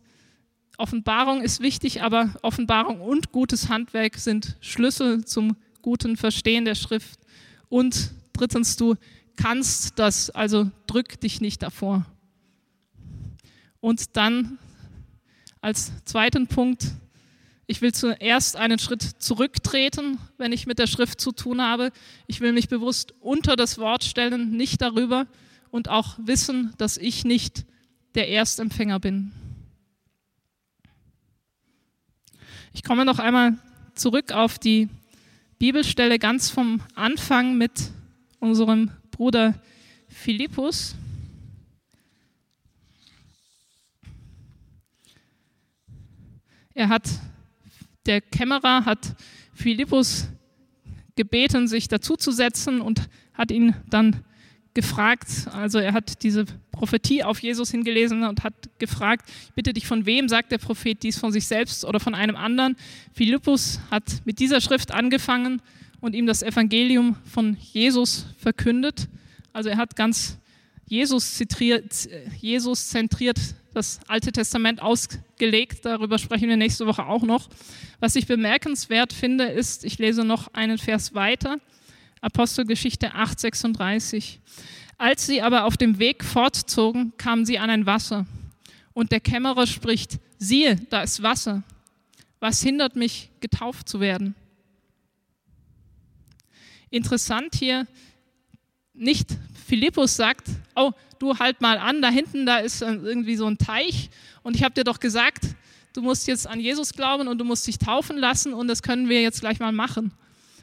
Offenbarung 0.79 1.43
ist 1.43 1.61
wichtig, 1.61 2.03
aber 2.03 2.35
Offenbarung 2.43 3.01
und 3.01 3.33
gutes 3.33 3.69
Handwerk 3.69 4.17
sind 4.17 4.57
Schlüssel 4.61 5.25
zum 5.25 5.57
guten 5.83 6.17
Verstehen 6.17 6.65
der 6.65 6.75
Schrift. 6.75 7.21
Und 7.69 8.11
drittens, 8.33 8.77
du 8.77 8.97
kannst 9.37 9.99
das, 9.99 10.31
also 10.31 10.71
drück 10.87 11.21
dich 11.21 11.41
nicht 11.41 11.63
davor. 11.63 12.07
Und 13.81 14.17
dann 14.17 14.59
als 15.61 15.93
zweiten 16.05 16.47
Punkt, 16.47 16.87
ich 17.67 17.83
will 17.83 17.93
zuerst 17.93 18.57
einen 18.57 18.79
Schritt 18.79 19.03
zurücktreten, 19.03 20.19
wenn 20.39 20.53
ich 20.53 20.67
mit 20.67 20.79
der 20.79 20.87
Schrift 20.87 21.21
zu 21.21 21.33
tun 21.33 21.61
habe. 21.61 21.91
Ich 22.27 22.41
will 22.41 22.53
mich 22.53 22.69
bewusst 22.69 23.15
unter 23.21 23.57
das 23.57 23.79
Wort 23.79 24.05
stellen, 24.05 24.57
nicht 24.57 24.81
darüber 24.83 25.27
und 25.71 25.89
auch 25.89 26.17
wissen, 26.19 26.73
dass 26.79 26.97
ich 26.97 27.25
nicht 27.25 27.65
der 28.15 28.29
Erstempfänger 28.29 29.01
bin. 29.01 29.33
Ich 32.77 32.83
komme 32.83 33.07
noch 33.07 33.19
einmal 33.19 33.57
zurück 33.95 34.33
auf 34.33 34.59
die 34.59 34.91
Bibelstelle 35.59 36.19
ganz 36.19 36.51
vom 36.51 36.83
Anfang 36.95 37.57
mit 37.57 37.73
unserem 38.39 38.91
Bruder 39.13 39.55
Philippus. 40.09 40.95
Er 46.75 46.91
hat, 46.91 47.09
der 48.05 48.21
Kämmerer 48.21 48.85
hat 48.85 49.17
Philippus 49.55 50.29
gebeten, 51.17 51.69
sich 51.69 51.89
dazuzusetzen 51.89 52.83
und 52.83 53.09
hat 53.33 53.51
ihn 53.51 53.75
dann 53.89 54.23
gefragt, 54.77 55.27
also 55.53 55.79
er 55.79 55.95
hat 55.95 56.23
diese 56.23 56.45
Prophetie 56.71 57.25
auf 57.25 57.41
Jesus 57.41 57.71
hingelesen 57.71 58.23
und 58.25 58.45
hat 58.45 58.53
gefragt, 58.79 59.27
bitte 59.55 59.73
dich, 59.73 59.87
von 59.87 60.05
wem 60.05 60.29
sagt 60.29 60.53
der 60.53 60.59
Prophet 60.59 61.03
dies, 61.03 61.19
von 61.19 61.33
sich 61.33 61.47
selbst 61.47 61.85
oder 61.85 61.99
von 61.99 62.15
einem 62.15 62.37
anderen? 62.37 62.77
Philippus 63.15 63.81
hat 63.91 64.05
mit 64.27 64.39
dieser 64.39 64.61
Schrift 64.61 64.93
angefangen 64.93 65.63
und 66.01 66.15
ihm 66.15 66.27
das 66.27 66.43
Evangelium 66.43 67.17
von 67.25 67.57
Jesus 67.73 68.27
verkündet. 68.39 69.09
Also 69.55 69.71
er 69.71 69.79
hat 69.79 69.97
ganz 69.97 70.37
Jesus 70.87 71.35
zentriert, 71.35 72.09
Jesus 72.39 72.91
zentriert 72.91 73.39
das 73.73 73.99
Alte 74.07 74.31
Testament 74.31 74.83
ausgelegt. 74.83 75.87
Darüber 75.87 76.19
sprechen 76.19 76.51
wir 76.51 76.57
nächste 76.59 76.87
Woche 76.87 77.07
auch 77.07 77.23
noch. 77.23 77.49
Was 77.99 78.15
ich 78.15 78.27
bemerkenswert 78.27 79.15
finde, 79.15 79.47
ist, 79.47 79.85
ich 79.87 79.99
lese 79.99 80.23
noch 80.23 80.53
einen 80.53 80.77
Vers 80.77 81.15
weiter, 81.15 81.57
Apostelgeschichte 82.27 83.15
8,36. 83.15 84.39
Als 84.99 85.27
sie 85.27 85.43
aber 85.43 85.65
auf 85.65 85.77
dem 85.77 86.01
Weg 86.01 86.25
fortzogen, 86.25 87.13
kamen 87.19 87.47
sie 87.47 87.61
an 87.61 87.71
ein 87.71 87.87
Wasser. 87.87 88.27
Und 88.93 89.13
der 89.13 89.21
Kämmerer 89.21 89.69
spricht, 89.69 90.19
siehe, 90.37 90.75
da 90.91 91.03
ist 91.03 91.23
Wasser. 91.23 91.63
Was 92.41 92.61
hindert 92.63 92.97
mich, 92.97 93.31
getauft 93.39 93.89
zu 93.89 94.01
werden? 94.01 94.35
Interessant 96.91 97.55
hier, 97.55 97.87
nicht 98.93 99.29
Philippus 99.65 100.17
sagt, 100.17 100.49
oh, 100.75 100.91
du 101.21 101.39
halt 101.39 101.61
mal 101.61 101.79
an, 101.79 102.03
da 102.03 102.09
hinten, 102.09 102.45
da 102.45 102.59
ist 102.59 102.83
irgendwie 102.83 103.37
so 103.37 103.47
ein 103.47 103.59
Teich 103.59 104.11
und 104.43 104.57
ich 104.57 104.65
habe 104.65 104.75
dir 104.75 104.85
doch 104.85 104.99
gesagt, 104.99 105.45
du 105.93 106.03
musst 106.03 106.27
jetzt 106.27 106.49
an 106.49 106.59
Jesus 106.59 106.93
glauben 106.93 107.29
und 107.29 107.39
du 107.39 107.45
musst 107.45 107.67
dich 107.69 107.79
taufen 107.79 108.19
lassen 108.19 108.53
und 108.53 108.67
das 108.67 108.83
können 108.83 109.09
wir 109.09 109.23
jetzt 109.23 109.41
gleich 109.41 109.61
mal 109.61 109.73
machen. 109.73 110.13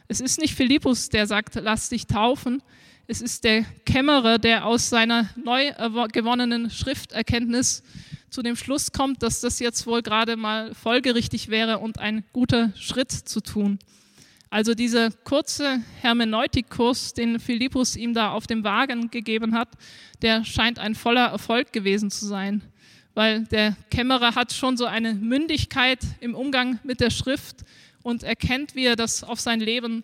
Es 0.07 0.19
ist 0.19 0.39
nicht 0.39 0.53
Philippus, 0.53 1.09
der 1.09 1.27
sagt, 1.27 1.55
lass 1.55 1.89
dich 1.89 2.07
taufen, 2.07 2.61
es 3.07 3.21
ist 3.21 3.43
der 3.43 3.63
Kämmerer, 3.85 4.37
der 4.37 4.65
aus 4.65 4.89
seiner 4.89 5.29
neu 5.35 5.71
gewonnenen 6.11 6.69
Schrifterkenntnis 6.69 7.83
zu 8.29 8.41
dem 8.41 8.55
Schluss 8.55 8.91
kommt, 8.91 9.21
dass 9.23 9.41
das 9.41 9.59
jetzt 9.59 9.85
wohl 9.85 10.01
gerade 10.01 10.37
mal 10.37 10.73
folgerichtig 10.73 11.49
wäre 11.49 11.79
und 11.79 11.99
ein 11.99 12.23
guter 12.31 12.71
Schritt 12.75 13.11
zu 13.11 13.41
tun. 13.41 13.77
Also 14.49 14.73
dieser 14.73 15.11
kurze 15.11 15.81
Hermeneutikkurs, 16.01 17.13
den 17.13 17.39
Philippus 17.39 17.95
ihm 17.95 18.13
da 18.13 18.31
auf 18.31 18.47
dem 18.47 18.63
Wagen 18.63 19.09
gegeben 19.11 19.53
hat, 19.53 19.69
der 20.21 20.45
scheint 20.45 20.79
ein 20.79 20.95
voller 20.95 21.25
Erfolg 21.25 21.73
gewesen 21.73 22.09
zu 22.09 22.25
sein, 22.25 22.61
weil 23.15 23.45
der 23.45 23.75
Kämmerer 23.91 24.35
hat 24.35 24.53
schon 24.53 24.77
so 24.77 24.85
eine 24.85 25.13
Mündigkeit 25.13 25.99
im 26.21 26.35
Umgang 26.35 26.79
mit 26.83 26.99
der 26.99 27.09
Schrift 27.09 27.65
und 28.03 28.23
erkennt, 28.23 28.75
wie 28.75 28.85
er 28.85 28.95
das 28.95 29.23
auf 29.23 29.39
sein 29.39 29.59
Leben 29.59 30.03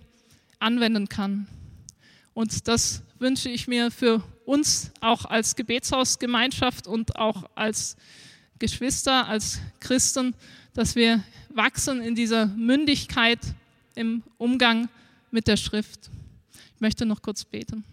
anwenden 0.58 1.10
kann. 1.10 1.48
Und 2.34 2.68
das 2.68 3.04
wünsche 3.20 3.50
ich 3.50 3.68
mir 3.68 3.92
für 3.92 4.24
uns 4.46 4.92
auch 5.02 5.26
als 5.26 5.56
Gebetshausgemeinschaft 5.56 6.88
und 6.88 7.18
auch 7.18 7.50
als 7.56 7.98
Geschwister, 8.58 9.28
als 9.28 9.60
Christen, 9.80 10.34
dass 10.74 10.96
wir 10.96 11.24
wachsen 11.50 12.02
in 12.02 12.16
dieser 12.16 12.48
Mündigkeit 12.48 13.40
im 13.96 14.24
Umgang 14.38 14.90
mit 15.32 15.48
der 15.48 15.58
Schrift. 15.58 16.10
Ich 16.76 16.82
möchte 16.82 17.06
noch 17.06 17.22
kurz 17.22 17.44
beten. 17.44 17.84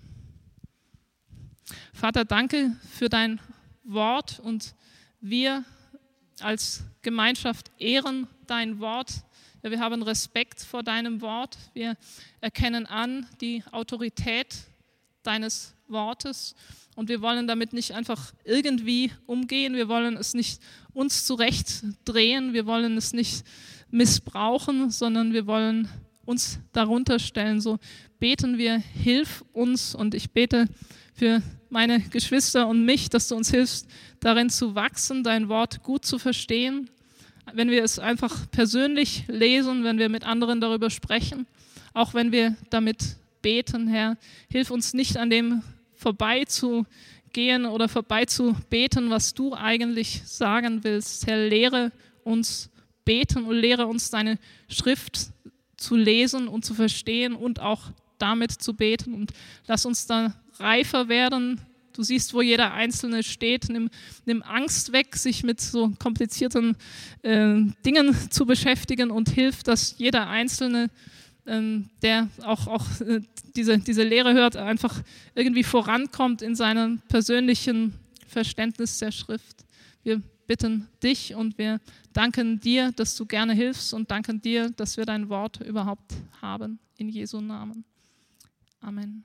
Vater, 1.93 2.25
danke 2.25 2.77
für 2.93 3.09
dein 3.09 3.41
Wort 3.83 4.39
und 4.39 4.75
wir 5.21 5.65
als 6.41 6.85
Gemeinschaft 7.03 7.71
ehren 7.79 8.29
dein 8.47 8.79
Wort 8.79 9.25
wir 9.71 9.81
haben 9.81 10.03
Respekt 10.03 10.61
vor 10.61 10.83
deinem 10.83 11.21
Wort. 11.21 11.59
Wir 11.75 11.97
erkennen 12.41 12.87
an 12.87 13.27
die 13.41 13.62
Autorität 13.73 14.55
deines 15.23 15.75
Wortes. 15.89 16.55
Und 16.95 17.09
wir 17.09 17.21
wollen 17.21 17.47
damit 17.47 17.73
nicht 17.73 17.93
einfach 17.93 18.33
irgendwie 18.45 19.12
umgehen. 19.27 19.75
Wir 19.75 19.89
wollen 19.89 20.17
es 20.17 20.35
nicht 20.35 20.61
uns 20.93 21.27
zurechtdrehen. 21.27 22.53
Wir 22.53 22.67
wollen 22.67 22.97
es 22.97 23.12
nicht 23.12 23.45
missbrauchen, 23.91 24.91
sondern 24.91 25.33
wir 25.33 25.47
wollen 25.47 25.89
uns 26.25 26.59
darunter 26.73 27.19
stellen. 27.19 27.61
So 27.61 27.79
beten 28.19 28.59
wir, 28.59 28.79
hilf 28.79 29.45
uns. 29.53 29.95
Und 29.95 30.14
ich 30.14 30.31
bete 30.31 30.69
für 31.12 31.43
meine 31.71 32.01
Geschwister 32.01 32.69
und 32.69 32.85
mich, 32.85 33.11
dass 33.11 33.29
du 33.29 33.37
uns 33.37 33.51
hilfst, 33.51 33.89
darin 34.21 34.51
zu 34.51 34.75
wachsen, 34.75 35.25
dein 35.25 35.49
Wort 35.49 35.83
gut 35.83 36.05
zu 36.05 36.19
verstehen, 36.19 36.91
wenn 37.53 37.70
wir 37.70 37.84
es 37.84 37.99
einfach 37.99 38.51
persönlich 38.51 39.24
lesen, 39.28 39.84
wenn 39.84 39.99
wir 39.99 40.09
mit 40.09 40.24
anderen 40.24 40.61
darüber 40.61 40.90
sprechen, 40.90 41.47
auch 41.94 42.14
wenn 42.14 42.32
wir 42.32 42.57
damit 42.70 43.16
beten, 43.42 43.88
Herr, 43.88 44.16
hilf 44.51 44.70
uns 44.70 44.92
nicht 44.92 45.16
an 45.16 45.30
dem 45.30 45.62
vorbeizugehen 45.94 47.64
oder 47.64 47.88
vorbeizubeten, 47.88 49.11
was 49.11 49.34
du 49.34 49.55
eigentlich 49.55 50.22
sagen 50.24 50.84
willst. 50.84 51.26
Herr, 51.26 51.49
lehre 51.49 51.92
uns 52.24 52.70
beten 53.05 53.44
und 53.44 53.57
lehre 53.57 53.86
uns 53.86 54.11
deine 54.11 54.38
Schrift 54.68 55.30
zu 55.76 55.97
lesen 55.97 56.49
und 56.49 56.64
zu 56.64 56.74
verstehen 56.74 57.34
und 57.34 57.61
auch 57.61 57.92
damit 58.18 58.53
zu 58.53 58.74
beten 58.74 59.14
und 59.14 59.32
lass 59.66 59.86
uns 59.86 60.07
da 60.07 60.34
reifer 60.59 61.09
werden. 61.09 61.61
Du 61.97 62.03
siehst, 62.03 62.34
wo 62.34 62.42
jeder 62.42 62.74
Einzelne 62.74 63.22
steht. 63.22 63.68
Nimm, 63.68 63.88
nimm 64.24 64.42
Angst 64.42 64.92
weg, 64.92 65.16
sich 65.16 65.42
mit 65.42 65.61
so 65.61 65.90
komplizierten 65.99 66.76
äh, 67.22 67.62
Dingen 67.84 68.14
zu 68.30 68.44
beschäftigen 68.44 69.11
und 69.11 69.30
hilf, 69.30 69.62
dass 69.62 69.97
jeder 69.99 70.28
Einzelne, 70.28 70.90
äh, 71.47 71.80
der 72.03 72.28
auch, 72.42 72.66
auch 72.66 73.01
äh, 73.01 73.20
diese, 73.57 73.78
diese 73.78 74.03
Lehre 74.03 74.34
hört, 74.34 74.57
einfach 74.57 75.03
irgendwie 75.34 75.64
vorankommt 75.64 76.42
in 76.42 76.55
seinem 76.55 77.01
persönlichen 77.09 77.94
Verständnis 78.26 78.99
der 78.99 79.12
Schrift. 79.12 79.64
Wir 80.03 80.20
bitten 80.47 80.88
dich 81.03 81.34
und 81.34 81.59
wir 81.59 81.80
danken 82.12 82.61
dir, 82.61 82.92
dass 82.92 83.16
du 83.16 83.26
gerne 83.26 83.55
hilfst 83.55 83.94
und 83.94 84.11
danken 84.11 84.40
dir, 84.40 84.70
dass 84.70 84.97
wir 84.97 85.05
dein 85.05 85.28
Wort 85.28 85.61
überhaupt 85.61 86.14
haben. 86.40 86.78
In 86.99 87.09
Jesu 87.09 87.40
Namen. 87.40 87.84
Amen. 88.80 89.24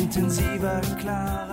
intensiver, 0.11 0.81
klarer. 0.99 1.50